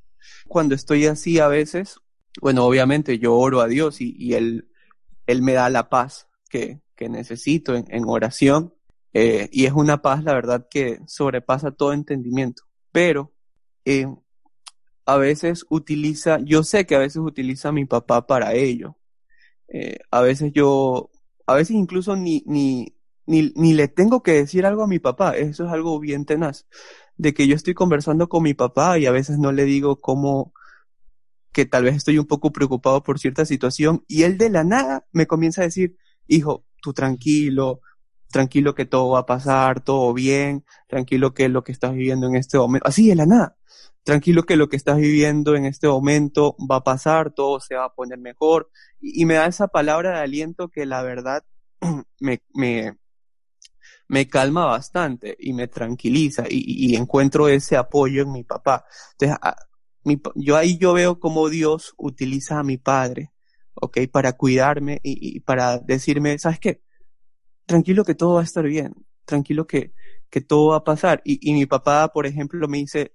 Cuando 0.48 0.76
estoy 0.76 1.06
así 1.06 1.40
a 1.40 1.48
veces, 1.48 2.02
bueno, 2.42 2.66
obviamente 2.66 3.20
yo 3.20 3.36
oro 3.36 3.62
a 3.62 3.68
Dios 3.68 4.02
y, 4.02 4.16
y 4.18 4.34
Él, 4.34 4.70
Él 5.28 5.42
me 5.42 5.54
da 5.54 5.70
la 5.70 5.88
paz 5.88 6.28
que, 6.50 6.82
que 6.98 7.10
necesito 7.10 7.76
en, 7.76 8.04
oración. 8.08 8.74
eh, 9.14 9.50
y 9.52 9.66
es 9.66 9.74
una 9.74 10.02
paz, 10.02 10.24
la 10.24 10.34
verdad, 10.34 10.68
que 10.70 11.00
sobrepasa 11.08 11.72
todo 11.72 11.94
entendimiento. 11.94 12.64
Pero 12.92 13.34
eh, 13.86 14.08
a 15.06 15.18
veces 15.18 15.66
utiliza, 15.70 16.40
yo 16.40 16.64
sé 16.64 16.86
que 16.86 16.96
a 16.96 17.00
veces 17.00 17.18
utiliza 17.18 17.70
a 17.70 17.72
mi 17.72 17.86
papá 17.86 18.28
para 18.28 18.54
ello. 18.54 18.98
Eh, 19.70 20.00
a 20.12 20.22
veces 20.22 20.52
yo, 20.54 21.10
a 21.46 21.56
veces 21.56 21.76
incluso 21.78 22.16
ni, 22.18 22.44
ni, 22.46 22.96
ni, 23.26 23.54
ni 23.56 23.74
le 23.74 23.88
tengo 23.88 24.22
que 24.24 24.34
decir 24.34 24.66
algo 24.66 24.84
a 24.84 24.88
mi 24.88 25.00
papá. 25.00 25.38
Eso 25.38 25.66
es 25.66 25.72
algo 25.72 26.00
bien 26.00 26.26
tenaz. 26.26 26.68
De 27.18 27.34
que 27.34 27.48
yo 27.48 27.56
estoy 27.56 27.74
conversando 27.74 28.30
con 28.30 28.44
mi 28.44 28.54
papá 28.54 29.00
y 29.00 29.06
a 29.06 29.12
veces 29.12 29.40
no 29.40 29.52
le 29.54 29.64
digo 29.66 30.02
cómo, 30.02 30.54
que 31.54 31.66
tal 31.66 31.86
vez 31.86 31.96
estoy 31.96 32.20
un 32.20 32.28
poco 32.28 32.52
preocupado 32.52 33.02
por 33.04 33.18
cierta 33.20 33.46
situación 33.46 34.04
y 34.08 34.24
él 34.24 34.38
de 34.38 34.50
la 34.52 34.64
nada 34.64 35.08
me 35.12 35.26
comienza 35.26 35.62
a 35.62 35.66
decir, 35.66 35.98
hijo, 36.28 36.67
tú 36.82 36.94
tranquilo, 36.94 37.82
tranquilo 38.32 38.76
que 38.76 38.86
todo 38.86 39.12
va 39.12 39.20
a 39.20 39.26
pasar, 39.26 39.82
todo 39.82 40.14
bien, 40.14 40.66
tranquilo 40.88 41.34
que 41.34 41.50
lo 41.50 41.64
que 41.64 41.72
estás 41.72 41.94
viviendo 41.94 42.28
en 42.28 42.36
este 42.36 42.58
momento, 42.58 42.88
así 42.88 43.10
de 43.10 43.16
la 43.16 43.26
nada, 43.26 43.58
tranquilo 44.04 44.44
que 44.44 44.56
lo 44.56 44.70
que 44.70 44.78
estás 44.78 44.98
viviendo 44.98 45.56
en 45.56 45.66
este 45.66 45.88
momento 45.88 46.56
va 46.60 46.78
a 46.78 46.84
pasar, 46.84 47.32
todo 47.32 47.60
se 47.60 47.76
va 47.76 47.86
a 47.86 47.94
poner 47.94 48.20
mejor, 48.20 48.70
y, 49.00 49.26
me 49.26 49.36
da 49.36 49.48
esa 49.48 49.68
palabra 49.68 50.12
de 50.12 50.24
aliento 50.24 50.70
que 50.70 50.86
la 50.86 51.02
verdad 51.04 51.44
me, 52.20 52.42
me, 52.54 52.98
me 54.08 54.28
calma 54.28 54.66
bastante 54.66 55.36
y 55.40 55.54
me 55.54 55.68
tranquiliza 55.68 56.46
y, 56.50 56.96
encuentro 56.96 57.48
ese 57.48 57.76
apoyo 57.78 58.22
en 58.22 58.32
mi 58.32 58.44
papá. 58.44 58.86
Entonces, 59.20 59.38
yo 60.36 60.56
ahí 60.56 60.78
yo 60.78 60.94
veo 60.94 61.20
cómo 61.20 61.50
Dios 61.50 61.94
utiliza 61.98 62.60
a 62.60 62.64
mi 62.64 62.78
padre, 62.78 63.32
¿ok? 63.82 64.00
Para 64.12 64.34
cuidarme 64.34 65.00
y, 65.04 65.40
para 65.42 65.80
decirme, 65.80 66.38
¿sabes 66.40 66.60
qué? 66.60 66.82
Tranquilo 67.66 68.06
que 68.06 68.16
todo 68.16 68.36
va 68.36 68.42
a 68.42 68.46
estar 68.46 68.66
bien, 68.66 68.94
tranquilo 69.26 69.68
que, 69.68 69.94
que 70.30 70.42
todo 70.42 70.70
va 70.70 70.78
a 70.78 70.84
pasar. 70.84 71.22
Y, 71.26 71.40
y 71.50 71.54
mi 71.54 71.66
papá, 71.66 72.08
por 72.10 72.26
ejemplo, 72.26 72.68
me 72.68 72.78
dice, 72.78 73.14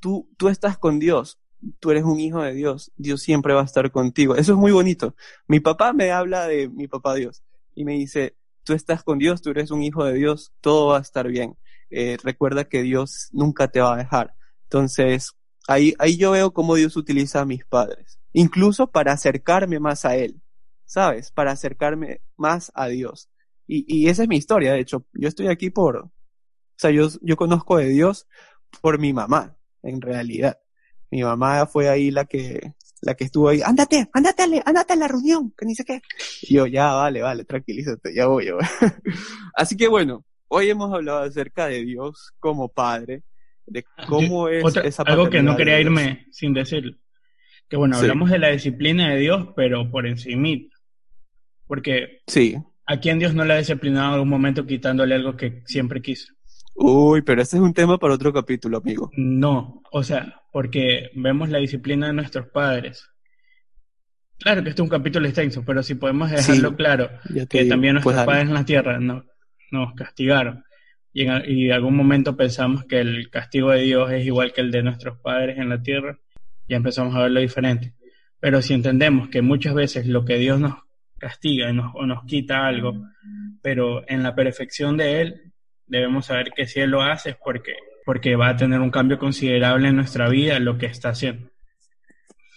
tú, 0.00 0.28
tú 0.36 0.48
estás 0.48 0.78
con 0.78 0.98
Dios, 0.98 1.38
tú 1.78 1.90
eres 1.90 2.04
un 2.04 2.20
hijo 2.20 2.42
de 2.42 2.54
Dios, 2.54 2.92
Dios 2.96 3.22
siempre 3.22 3.54
va 3.54 3.62
a 3.62 3.64
estar 3.64 3.90
contigo. 3.90 4.36
Eso 4.36 4.52
es 4.52 4.58
muy 4.58 4.72
bonito. 4.72 5.14
Mi 5.46 5.60
papá 5.60 5.92
me 5.92 6.10
habla 6.10 6.46
de 6.46 6.68
mi 6.68 6.88
papá 6.88 7.14
Dios 7.14 7.42
y 7.74 7.84
me 7.84 7.92
dice, 7.92 8.36
tú 8.64 8.72
estás 8.72 9.02
con 9.02 9.18
Dios, 9.18 9.42
tú 9.42 9.50
eres 9.50 9.70
un 9.70 9.82
hijo 9.82 10.04
de 10.04 10.14
Dios, 10.14 10.52
todo 10.60 10.88
va 10.88 10.98
a 10.98 11.02
estar 11.02 11.28
bien. 11.28 11.56
Eh, 11.90 12.16
recuerda 12.22 12.64
que 12.64 12.82
Dios 12.82 13.28
nunca 13.32 13.68
te 13.68 13.80
va 13.80 13.94
a 13.94 13.98
dejar. 13.98 14.34
Entonces, 14.64 15.32
ahí, 15.66 15.94
ahí 15.98 16.16
yo 16.16 16.30
veo 16.32 16.52
cómo 16.52 16.76
Dios 16.76 16.96
utiliza 16.96 17.40
a 17.40 17.46
mis 17.46 17.64
padres, 17.64 18.19
incluso 18.32 18.90
para 18.90 19.12
acercarme 19.12 19.80
más 19.80 20.04
a 20.04 20.16
Él, 20.16 20.40
¿sabes? 20.84 21.30
Para 21.30 21.52
acercarme 21.52 22.20
más 22.36 22.72
a 22.74 22.88
Dios. 22.88 23.28
Y, 23.66 23.84
y 23.86 24.08
esa 24.08 24.22
es 24.22 24.28
mi 24.28 24.36
historia, 24.36 24.72
de 24.72 24.80
hecho, 24.80 25.06
yo 25.12 25.28
estoy 25.28 25.48
aquí 25.48 25.70
por, 25.70 25.96
o 25.96 26.10
sea, 26.76 26.90
yo, 26.90 27.08
yo 27.22 27.36
conozco 27.36 27.76
de 27.76 27.88
Dios 27.88 28.26
por 28.80 28.98
mi 28.98 29.12
mamá, 29.12 29.56
en 29.82 30.00
realidad. 30.00 30.58
Mi 31.10 31.22
mamá 31.22 31.66
fue 31.66 31.88
ahí 31.88 32.10
la 32.10 32.24
que, 32.24 32.74
la 33.02 33.14
que 33.14 33.24
estuvo 33.24 33.48
ahí, 33.48 33.60
ándate, 33.64 34.08
ándate, 34.12 34.62
ándate 34.64 34.92
a 34.92 34.96
la 34.96 35.08
reunión, 35.08 35.52
que 35.56 35.66
ni 35.66 35.74
sé 35.74 35.84
qué. 35.84 36.00
Y 36.42 36.54
yo, 36.54 36.66
ya, 36.66 36.92
vale, 36.92 37.22
vale, 37.22 37.44
tranquilízate, 37.44 38.14
ya 38.14 38.26
voy, 38.26 38.46
yo. 38.46 38.58
Así 39.54 39.76
que 39.76 39.88
bueno, 39.88 40.24
hoy 40.48 40.70
hemos 40.70 40.92
hablado 40.92 41.20
acerca 41.20 41.66
de 41.66 41.84
Dios 41.84 42.32
como 42.38 42.68
Padre, 42.68 43.24
de 43.66 43.84
cómo 44.08 44.48
es 44.48 44.64
esa 44.76 45.02
Algo 45.04 45.30
que 45.30 45.42
no 45.42 45.56
quería 45.56 45.80
irme 45.80 46.26
sin 46.30 46.52
decir. 46.52 46.98
Que 47.70 47.76
bueno, 47.76 47.96
hablamos 47.96 48.30
de 48.30 48.40
la 48.40 48.48
disciplina 48.48 49.10
de 49.10 49.20
Dios, 49.20 49.48
pero 49.54 49.90
por 49.90 50.06
encima. 50.06 50.48
Porque 51.66 52.20
sí. 52.26 52.56
¿a 52.84 52.98
quién 52.98 53.20
Dios 53.20 53.32
no 53.32 53.44
le 53.44 53.54
ha 53.54 53.58
disciplinado 53.58 54.08
en 54.08 54.14
algún 54.14 54.28
momento 54.28 54.66
quitándole 54.66 55.14
algo 55.14 55.36
que 55.36 55.62
siempre 55.66 56.02
quiso? 56.02 56.34
Uy, 56.74 57.22
pero 57.22 57.40
ese 57.40 57.56
es 57.56 57.62
un 57.62 57.72
tema 57.72 57.98
para 57.98 58.14
otro 58.14 58.32
capítulo, 58.32 58.78
amigo. 58.78 59.10
No, 59.16 59.80
o 59.92 60.02
sea, 60.02 60.42
porque 60.52 61.10
vemos 61.14 61.48
la 61.48 61.58
disciplina 61.58 62.08
de 62.08 62.12
nuestros 62.12 62.48
padres. 62.48 63.08
Claro 64.38 64.64
que 64.64 64.70
este 64.70 64.82
es 64.82 64.84
un 64.84 64.90
capítulo 64.90 65.26
extenso, 65.26 65.62
pero 65.64 65.84
si 65.84 65.94
podemos 65.94 66.30
dejarlo 66.30 66.74
claro, 66.74 67.10
que 67.48 67.66
también 67.66 67.94
nuestros 67.94 68.14
pues 68.14 68.26
padres 68.26 68.48
en 68.48 68.54
la 68.54 68.64
tierra 68.64 68.98
no, 68.98 69.24
nos 69.70 69.94
castigaron. 69.94 70.64
Y 71.12 71.26
en, 71.26 71.42
y 71.46 71.70
algún 71.70 71.94
momento 71.94 72.36
pensamos 72.36 72.84
que 72.86 72.98
el 72.98 73.30
castigo 73.30 73.70
de 73.70 73.82
Dios 73.82 74.10
es 74.10 74.26
igual 74.26 74.52
que 74.52 74.62
el 74.62 74.72
de 74.72 74.82
nuestros 74.82 75.18
padres 75.18 75.58
en 75.58 75.68
la 75.68 75.82
tierra, 75.82 76.18
ya 76.70 76.76
empezamos 76.76 77.14
a 77.14 77.22
verlo 77.22 77.40
diferente. 77.40 77.92
Pero 78.38 78.62
si 78.62 78.72
entendemos 78.72 79.28
que 79.28 79.42
muchas 79.42 79.74
veces 79.74 80.06
lo 80.06 80.24
que 80.24 80.36
Dios 80.36 80.58
nos 80.60 80.74
castiga 81.18 81.70
o 81.94 82.06
nos 82.06 82.24
quita 82.24 82.66
algo, 82.66 82.94
pero 83.60 84.08
en 84.08 84.22
la 84.22 84.34
perfección 84.34 84.96
de 84.96 85.20
Él 85.20 85.52
debemos 85.86 86.26
saber 86.26 86.52
que 86.56 86.66
si 86.66 86.80
Él 86.80 86.90
lo 86.90 87.02
hace 87.02 87.30
es 87.30 87.36
porque, 87.36 87.74
porque 88.06 88.36
va 88.36 88.48
a 88.48 88.56
tener 88.56 88.80
un 88.80 88.90
cambio 88.90 89.18
considerable 89.18 89.88
en 89.88 89.96
nuestra 89.96 90.28
vida, 90.28 90.58
lo 90.60 90.78
que 90.78 90.86
está 90.86 91.10
haciendo. 91.10 91.50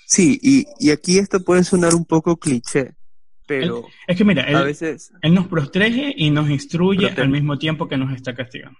Sí, 0.05 0.39
y, 0.41 0.66
y 0.80 0.91
aquí 0.91 1.18
esto 1.18 1.43
puede 1.43 1.64
sonar 1.64 1.95
un 1.95 2.05
poco 2.05 2.38
cliché, 2.38 2.93
pero 3.45 3.88
es 4.07 4.18
que 4.18 4.24
mira, 4.24 4.43
él, 4.43 4.55
a 4.55 4.64
veces 4.64 5.11
él 5.22 5.34
nos 5.34 5.47
protege 5.47 6.14
y 6.16 6.30
nos 6.30 6.49
instruye 6.49 7.09
al 7.09 7.30
mismo 7.30 7.57
tiempo 7.57 7.88
que 7.88 7.97
nos 7.97 8.14
está 8.14 8.34
castigando. 8.34 8.80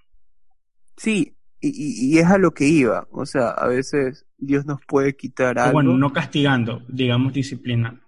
Sí, 0.96 1.33
y, 1.68 2.16
y, 2.16 2.20
es 2.20 2.26
a 2.26 2.38
lo 2.38 2.54
que 2.54 2.68
iba, 2.68 3.08
o 3.12 3.26
sea, 3.26 3.50
a 3.50 3.68
veces 3.68 4.26
Dios 4.38 4.66
nos 4.66 4.80
puede 4.86 5.16
quitar 5.16 5.58
algo. 5.58 5.74
Bueno, 5.74 5.98
no 5.98 6.12
castigando, 6.12 6.84
digamos 6.90 7.34
disciplinando. 7.34 8.02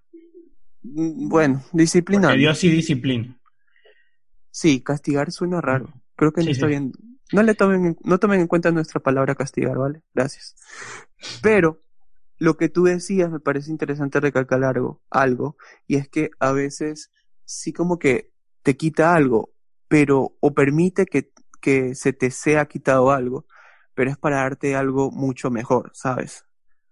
Mm, 0.83 1.29
bueno, 1.29 1.63
disciplinando. 1.71 2.29
Porque 2.29 2.39
Dios 2.39 2.57
sí 2.57 2.69
disciplina. 2.69 3.39
Sí, 4.51 4.81
castigar 4.81 5.31
suena 5.31 5.61
raro. 5.61 5.89
Creo 6.15 6.31
que 6.31 6.43
no 6.43 6.51
está 6.51 6.67
bien. 6.67 6.91
No 7.31 7.43
le 7.43 7.55
tomen, 7.55 7.97
no 8.03 8.19
tomen 8.19 8.41
en 8.41 8.47
cuenta 8.47 8.71
nuestra 8.71 8.99
palabra 8.99 9.35
castigar, 9.35 9.77
¿vale? 9.77 10.01
Gracias. 10.13 10.55
Pero 11.41 11.81
lo 12.37 12.57
que 12.57 12.69
tú 12.69 12.83
decías 12.83 13.31
me 13.31 13.39
parece 13.39 13.71
interesante 13.71 14.19
recalcar 14.19 14.63
algo, 14.63 15.01
algo, 15.09 15.57
y 15.87 15.95
es 15.95 16.09
que 16.09 16.31
a 16.39 16.51
veces 16.51 17.11
sí 17.45 17.73
como 17.73 17.99
que 17.99 18.31
te 18.63 18.75
quita 18.75 19.15
algo, 19.15 19.53
pero, 19.87 20.35
o 20.39 20.53
permite 20.53 21.05
que, 21.05 21.31
que 21.65 21.95
se 21.95 22.13
te 22.13 22.29
sea 22.29 22.67
quitado 22.67 23.09
algo, 23.09 23.47
pero 23.95 24.11
es 24.11 24.17
para 24.17 24.37
darte 24.37 24.75
algo 24.75 25.09
mucho 25.09 25.49
mejor, 25.49 25.89
¿sabes? 25.95 26.45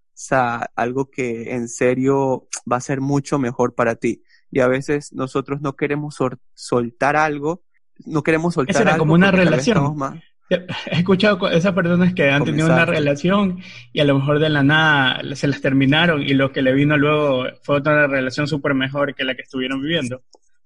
O 0.08 0.16
sea, 0.16 0.72
algo 0.76 1.12
que 1.12 1.54
en 1.54 1.68
serio 1.68 2.48
va 2.72 2.78
a 2.78 2.82
ser 2.82 3.00
mucho 3.00 3.38
mejor 3.38 3.76
para 3.76 3.94
ti. 3.96 4.24
Y 4.50 4.62
a 4.62 4.68
veces 4.68 5.14
nosotros 5.14 5.62
no 5.62 5.76
queremos 5.76 6.18
soltar 6.56 7.16
algo 7.16 7.62
no 8.06 8.24
queremos 8.24 8.56
soltar. 8.56 8.76
Eso 8.76 8.82
era 8.82 8.98
como 8.98 9.14
una 9.14 9.30
relación. 9.30 10.22
He 10.50 10.98
escuchado 10.98 11.50
esas 11.50 11.74
personas 11.74 12.14
que 12.16 12.30
han 12.30 12.44
tenido 12.44 12.66
una 12.66 12.86
relación 12.86 13.60
y 13.92 14.00
a 14.00 14.06
lo 14.06 14.18
mejor 14.18 14.40
de 14.40 14.50
la 14.50 14.64
nada 14.64 15.22
se 15.36 15.48
las 15.48 15.62
terminaron 15.62 16.22
y 16.24 16.34
lo 16.34 16.52
que 16.52 16.62
le 16.62 16.74
vino 16.74 16.98
luego 16.98 17.46
fue 17.62 17.78
otra 17.78 18.08
relación 18.08 18.48
súper 18.48 18.74
mejor 18.74 19.14
que 19.14 19.24
la 19.24 19.36
que 19.36 19.44
estuvieron 19.44 19.82
viviendo. 19.82 20.24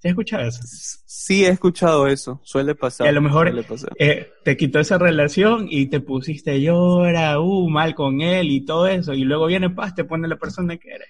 ¿Sí 0.08 0.10
has 0.10 0.12
escuchado 0.12 0.47
eso? 0.47 0.62
Sí, 1.05 1.45
he 1.45 1.49
escuchado 1.49 2.08
eso. 2.08 2.41
Suele 2.43 2.76
pasar. 2.76 3.08
Y 3.08 3.10
a 3.10 3.14
lo 3.14 3.22
mejor 3.22 3.53
eh, 3.99 4.32
te 4.43 4.58
quitó 4.58 4.80
esa 4.80 4.97
relación 4.97 5.68
y 5.70 5.88
te 5.88 5.99
pusiste 5.99 6.62
llora, 6.62 7.39
uh, 7.39 7.70
mal 7.70 7.95
con 7.95 8.22
él 8.22 8.51
y 8.51 8.66
todo 8.66 8.88
eso. 8.88 9.14
Y 9.14 9.24
luego 9.24 9.47
viene 9.47 9.70
paz, 9.70 9.95
te 9.95 10.03
pone 10.03 10.28
la 10.28 10.38
persona 10.38 10.78
que 10.78 10.89
eres. 10.89 11.08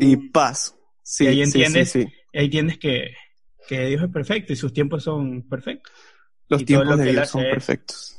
Y 0.00 0.16
paz. 0.30 0.76
Sí, 1.02 1.24
y 1.24 1.28
ahí 1.28 1.42
entiendes, 1.42 1.90
sí, 1.90 2.06
ahí 2.32 2.44
entiendes 2.44 2.78
que, 2.78 3.14
que 3.68 3.86
Dios 3.86 4.02
es 4.02 4.10
perfecto 4.10 4.52
y 4.52 4.56
sus 4.56 4.72
tiempos 4.72 5.02
son 5.02 5.48
perfectos. 5.48 5.92
Los 6.48 6.64
tiempos 6.64 6.98
de 6.98 7.12
Dios 7.12 7.28
son 7.28 7.42
perfectos. 7.42 8.16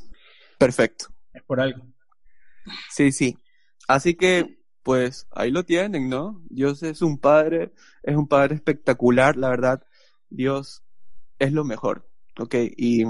Perfecto. 0.58 1.06
Es 1.34 1.44
por 1.44 1.62
algo. 1.62 1.86
Sí, 2.89 3.12
sí. 3.12 3.38
Así 3.88 4.16
que, 4.16 4.62
pues, 4.84 5.28
ahí 5.32 5.50
lo 5.50 5.64
tienen, 5.64 6.10
¿no? 6.10 6.42
Dios 6.50 6.84
es 6.84 7.02
un 7.02 7.18
padre, 7.18 7.74
es 8.04 8.16
un 8.16 8.28
padre 8.28 8.56
espectacular, 8.56 9.38
la 9.38 9.50
verdad. 9.50 9.84
Dios 10.30 10.84
es 11.40 11.54
lo 11.54 11.64
mejor, 11.64 12.10
¿ok? 12.38 12.56
Y, 12.78 13.06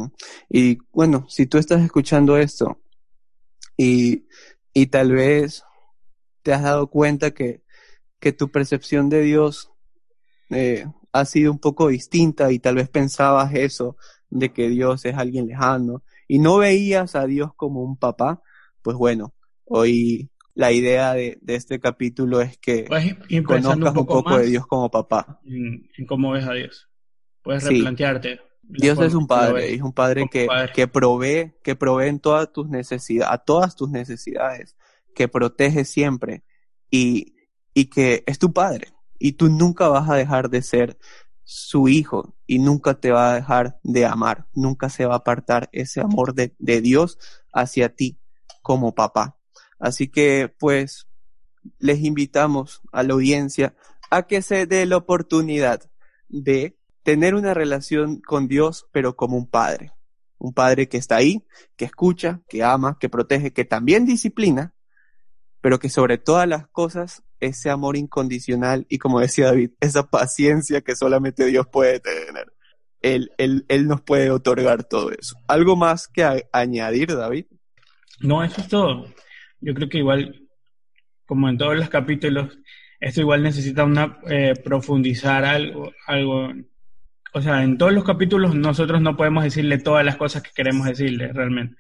y 0.50 0.78
bueno, 0.92 1.26
si 1.30 1.46
tú 1.48 1.58
estás 1.58 1.82
escuchando 1.82 2.38
esto 2.38 2.80
y, 3.76 4.28
y 4.74 4.88
tal 4.88 5.12
vez 5.14 5.64
te 6.44 6.54
has 6.54 6.64
dado 6.64 6.88
cuenta 6.88 7.32
que, 7.32 7.64
que 8.20 8.34
tu 8.34 8.50
percepción 8.50 9.10
de 9.10 9.22
Dios 9.22 9.72
eh, 10.50 10.86
ha 11.12 11.26
sido 11.26 11.52
un 11.52 11.60
poco 11.60 11.88
distinta 11.88 12.52
y 12.52 12.60
tal 12.60 12.76
vez 12.76 12.90
pensabas 12.90 13.54
eso, 13.54 13.98
de 14.30 14.52
que 14.52 14.70
Dios 14.70 15.06
es 15.06 15.16
alguien 15.16 15.48
lejano 15.48 16.04
y 16.28 16.40
no 16.40 16.58
veías 16.58 17.16
a 17.16 17.26
Dios 17.26 17.52
como 17.56 17.84
un 17.84 17.98
papá, 17.98 18.42
pues 18.82 18.98
bueno, 18.98 19.34
hoy 19.66 20.30
la 20.56 20.72
idea 20.72 21.14
de, 21.14 21.40
este 21.48 21.80
capítulo 21.80 22.42
es 22.42 22.58
que 22.58 22.86
Puedes 22.88 23.16
conozcas 23.44 23.96
un 23.96 24.06
poco, 24.06 24.38
de 24.38 24.48
Dios 24.48 24.68
como 24.68 24.90
papá. 24.90 25.40
En, 25.46 25.88
cómo 26.08 26.32
ves 26.32 26.46
a 26.46 26.54
Dios. 26.54 26.90
Puedes 27.42 27.64
replantearte. 27.64 28.40
Dios 28.62 29.00
es 29.02 29.14
un 29.14 29.28
padre, 29.28 29.74
es 29.74 29.82
un 29.82 29.92
padre 29.92 30.26
que, 30.32 30.48
que 30.74 30.88
provee, 30.88 31.54
que 31.64 31.76
provee 31.76 32.08
en 32.08 32.20
todas 32.20 32.52
tus 32.54 32.70
necesidades, 32.70 33.34
a 33.34 33.38
todas 33.38 33.76
tus 33.76 33.90
necesidades, 33.90 34.78
que 35.14 35.28
protege 35.28 35.84
siempre 35.84 36.44
y, 36.90 37.36
y 37.74 37.86
que 37.86 38.24
es 38.26 38.40
tu 38.40 38.54
padre 38.54 38.94
y 39.24 39.34
tú 39.34 39.48
nunca 39.48 39.88
vas 39.88 40.10
a 40.10 40.16
dejar 40.16 40.50
de 40.50 40.62
ser 40.62 40.98
su 41.46 41.88
hijo 41.88 42.36
y 42.46 42.60
nunca 42.60 42.96
te 42.96 43.12
va 43.12 43.32
a 43.32 43.36
dejar 43.36 43.80
de 43.82 44.06
amar, 44.06 44.48
nunca 44.54 44.90
se 44.90 45.06
va 45.06 45.14
a 45.14 45.18
apartar 45.20 45.70
ese 45.72 46.02
amor 46.02 46.34
de, 46.34 46.54
de 46.60 46.82
Dios 46.82 47.18
hacia 47.54 47.96
ti 47.96 48.20
como 48.62 48.94
papá. 48.94 49.38
Así 49.84 50.08
que 50.08 50.50
pues 50.60 51.10
les 51.78 52.00
invitamos 52.00 52.82
a 52.94 53.04
la 53.04 53.16
audiencia 53.16 53.76
a 54.10 54.28
que 54.28 54.42
se 54.42 54.66
dé 54.66 54.86
la 54.86 54.96
oportunidad 54.96 55.82
de 56.30 56.78
tener 57.04 57.36
una 57.36 57.54
relación 57.54 58.22
con 58.22 58.48
Dios, 58.48 58.88
pero 58.94 59.18
como 59.18 59.36
un 59.36 59.46
padre. 59.46 59.92
Un 60.38 60.54
padre 60.54 60.88
que 60.88 60.96
está 60.96 61.18
ahí, 61.18 61.46
que 61.76 61.84
escucha, 61.84 62.40
que 62.48 62.64
ama, 62.64 62.98
que 62.98 63.10
protege, 63.10 63.52
que 63.52 63.66
también 63.66 64.06
disciplina, 64.06 64.74
pero 65.60 65.80
que 65.80 65.90
sobre 65.90 66.18
todas 66.18 66.48
las 66.48 66.66
cosas 66.70 67.22
ese 67.42 67.70
amor 67.70 67.98
incondicional 67.98 68.86
y 68.88 69.00
como 69.00 69.20
decía 69.20 69.48
David, 69.48 69.72
esa 69.82 70.10
paciencia 70.10 70.80
que 70.80 70.96
solamente 70.96 71.46
Dios 71.46 71.68
puede 71.70 72.00
tener. 72.00 72.54
él, 73.02 73.32
él, 73.38 73.66
él 73.68 73.88
nos 73.90 74.00
puede 74.00 74.32
otorgar 74.32 74.86
todo 74.86 75.12
eso. 75.12 75.36
¿Algo 75.46 75.76
más 75.76 76.08
que 76.08 76.48
añadir, 76.54 77.14
David? 77.14 77.48
No, 78.22 78.46
eso 78.46 78.62
es 78.62 78.70
todo. 78.70 79.08
Yo 79.64 79.74
creo 79.74 79.88
que 79.88 80.00
igual, 80.00 80.48
como 81.26 81.48
en 81.50 81.58
todos 81.58 81.78
los 81.78 81.90
capítulos, 81.90 82.58
esto 83.00 83.22
igual 83.22 83.44
necesita 83.44 83.84
una 83.86 84.20
eh, 84.30 84.54
profundizar 84.64 85.46
algo, 85.46 85.92
algo. 86.06 86.52
O 87.34 87.42
sea, 87.42 87.64
en 87.64 87.78
todos 87.78 87.94
los 87.94 88.04
capítulos 88.04 88.56
nosotros 88.56 89.02
no 89.02 89.16
podemos 89.16 89.44
decirle 89.44 89.78
todas 89.78 90.06
las 90.06 90.18
cosas 90.18 90.44
que 90.44 90.52
queremos 90.54 90.86
decirle 90.86 91.32
realmente. 91.32 91.76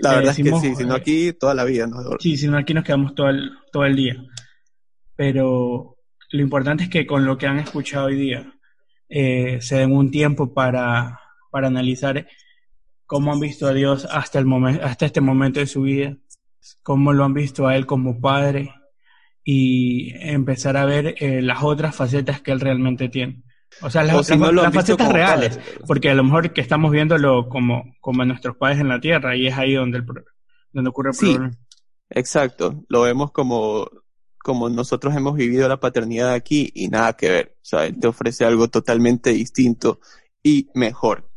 La 0.00 0.16
verdad 0.16 0.30
es 0.30 0.44
que 0.44 0.56
sí, 0.60 0.74
sino 0.74 0.94
aquí 0.94 1.32
toda 1.32 1.54
la 1.54 1.64
vida. 1.64 1.86
¿no? 1.86 1.98
Sí, 2.18 2.36
sino 2.36 2.56
aquí 2.58 2.74
nos 2.74 2.84
quedamos 2.84 3.14
todo 3.14 3.28
el, 3.28 3.52
todo 3.72 3.84
el 3.84 3.96
día. 3.96 4.16
Pero 5.14 5.98
lo 6.30 6.42
importante 6.42 6.84
es 6.84 6.90
que 6.90 7.06
con 7.06 7.24
lo 7.24 7.38
que 7.38 7.46
han 7.46 7.58
escuchado 7.58 8.06
hoy 8.06 8.16
día 8.16 8.52
eh, 9.08 9.58
se 9.60 9.76
den 9.76 9.92
un 9.92 10.10
tiempo 10.10 10.52
para, 10.52 11.20
para 11.50 11.68
analizar 11.68 12.26
cómo 13.06 13.32
han 13.32 13.40
visto 13.40 13.66
a 13.66 13.72
Dios 13.72 14.06
hasta, 14.10 14.38
el 14.38 14.46
momento, 14.46 14.84
hasta 14.84 15.06
este 15.06 15.20
momento 15.20 15.60
de 15.60 15.66
su 15.66 15.82
vida, 15.82 16.16
cómo 16.82 17.12
lo 17.12 17.24
han 17.24 17.34
visto 17.34 17.66
a 17.66 17.76
Él 17.76 17.86
como 17.86 18.20
Padre 18.20 18.74
y 19.44 20.12
empezar 20.16 20.76
a 20.76 20.84
ver 20.84 21.14
eh, 21.18 21.42
las 21.42 21.62
otras 21.62 21.94
facetas 21.94 22.40
que 22.40 22.52
Él 22.52 22.60
realmente 22.60 23.08
tiene. 23.08 23.42
O 23.82 23.90
sea, 23.90 24.02
las, 24.02 24.28
facetas 24.72 25.12
reales, 25.12 25.60
porque 25.86 26.10
a 26.10 26.14
lo 26.14 26.24
mejor 26.24 26.52
que 26.52 26.60
estamos 26.60 26.90
viéndolo 26.90 27.48
como, 27.48 27.94
como 28.00 28.24
nuestros 28.24 28.56
padres 28.56 28.80
en 28.80 28.88
la 28.88 29.00
tierra 29.00 29.36
y 29.36 29.46
es 29.46 29.56
ahí 29.56 29.74
donde, 29.74 29.98
el, 29.98 30.06
donde 30.72 30.90
ocurre 30.90 31.10
el 31.10 31.14
sí, 31.14 31.34
problema. 31.34 31.56
Exacto, 32.10 32.84
lo 32.88 33.02
vemos 33.02 33.30
como 33.30 33.88
como 34.42 34.70
nosotros 34.70 35.14
hemos 35.14 35.36
vivido 35.36 35.68
la 35.68 35.80
paternidad 35.80 36.32
aquí 36.32 36.70
y 36.74 36.88
nada 36.88 37.12
que 37.12 37.30
ver. 37.30 37.56
O 37.56 37.64
sea, 37.64 37.86
él 37.86 37.98
te 38.00 38.08
ofrece 38.08 38.44
algo 38.44 38.68
totalmente 38.68 39.30
distinto 39.30 40.00
y 40.42 40.68
mejor. 40.74 41.30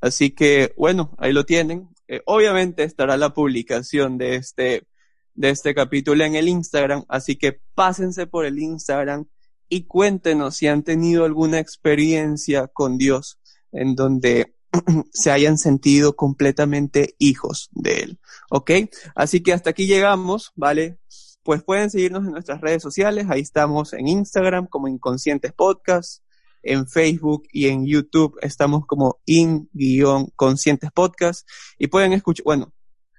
Así 0.00 0.30
que, 0.30 0.72
bueno, 0.76 1.14
ahí 1.18 1.32
lo 1.32 1.44
tienen. 1.44 1.88
Eh, 2.08 2.22
obviamente 2.26 2.84
estará 2.84 3.16
la 3.16 3.32
publicación 3.32 4.18
de 4.18 4.36
este, 4.36 4.86
de 5.34 5.50
este 5.50 5.74
capítulo 5.74 6.24
en 6.24 6.36
el 6.36 6.48
Instagram, 6.48 7.04
así 7.08 7.36
que 7.36 7.60
pásense 7.74 8.26
por 8.26 8.44
el 8.46 8.58
Instagram 8.58 9.26
y 9.68 9.84
cuéntenos 9.84 10.56
si 10.56 10.68
han 10.68 10.82
tenido 10.82 11.24
alguna 11.24 11.58
experiencia 11.58 12.68
con 12.68 12.98
Dios 12.98 13.38
en 13.72 13.94
donde 13.96 14.54
se 15.12 15.30
hayan 15.30 15.58
sentido 15.58 16.14
completamente 16.14 17.14
hijos 17.18 17.68
de 17.72 17.94
Él. 18.00 18.18
¿Ok? 18.50 18.70
Así 19.14 19.42
que 19.42 19.52
hasta 19.52 19.70
aquí 19.70 19.86
llegamos, 19.86 20.52
¿vale? 20.54 20.98
pues 21.46 21.62
pueden 21.62 21.90
seguirnos 21.90 22.24
en 22.26 22.32
nuestras 22.32 22.60
redes 22.60 22.82
sociales. 22.82 23.26
Ahí 23.30 23.40
estamos 23.40 23.92
en 23.92 24.08
Instagram 24.08 24.66
como 24.66 24.88
Inconscientes 24.88 25.52
Podcast, 25.52 26.24
en 26.66 26.86
Facebook 26.86 27.44
y 27.52 27.68
en 27.68 27.86
YouTube. 27.86 28.38
Estamos 28.42 28.86
como 28.86 29.20
in-conscientes 29.24 30.90
podcast. 30.92 31.48
Y 31.78 31.86
pueden 31.86 32.12
escuchar, 32.12 32.44
bueno, 32.44 32.72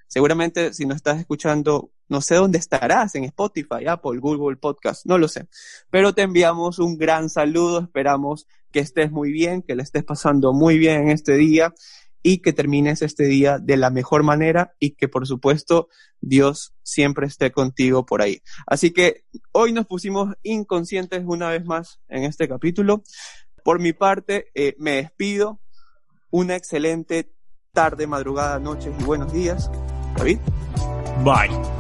seguramente 0.08 0.74
si 0.74 0.86
no 0.86 0.96
estás 0.96 1.20
escuchando, 1.20 1.92
no 2.10 2.22
sé 2.22 2.36
dónde 2.36 2.58
estarás, 2.58 3.16
en 3.16 3.26
Spotify, 3.26 3.86
Apple, 3.88 4.20
Google 4.20 4.58
Podcast, 4.58 5.06
no 5.06 5.18
lo 5.18 5.28
sé, 5.28 5.48
pero 5.90 6.14
te 6.14 6.22
enviamos 6.22 6.80
un 6.80 6.98
gran 6.98 7.30
saludo, 7.30 7.82
esperamos 7.82 8.48
que 8.72 8.80
estés 8.80 9.12
muy 9.12 9.32
bien, 9.32 9.62
que 9.62 9.76
le 9.76 9.84
estés 9.84 10.04
pasando 10.04 10.54
muy 10.54 10.78
bien 10.78 11.04
en 11.04 11.10
este 11.10 11.36
día 11.36 11.74
y 12.28 12.40
que 12.40 12.52
termines 12.52 13.02
este 13.04 13.24
día 13.24 13.58
de 13.58 13.78
la 13.78 13.90
mejor 13.90 14.22
manera 14.22 14.76
y 14.80 14.96
que 14.96 15.08
por 15.08 15.26
supuesto 15.26 15.88
Dios 16.20 16.74
siempre 16.84 17.26
esté 17.26 17.52
contigo 17.52 18.06
por 18.06 18.22
ahí. 18.22 18.42
Así 18.66 18.92
que 18.92 19.24
hoy 19.54 19.72
nos 19.72 19.88
pusimos 19.88 20.36
inconscientes 20.44 21.24
una 21.26 21.48
vez 21.48 21.64
más 21.64 22.02
en 22.10 22.26
este 22.26 22.50
capítulo. 22.50 23.02
Por 23.64 23.80
mi 23.80 23.94
parte, 23.94 24.48
eh, 24.56 24.76
me 24.78 24.98
despido. 24.98 25.62
Una 26.30 26.58
excelente 26.58 27.34
tarde, 27.72 28.08
madrugada, 28.08 28.60
noches 28.60 28.94
y 29.00 29.04
buenos 29.04 29.32
días. 29.32 29.72
David. 30.18 30.40
Bye. 31.24 31.77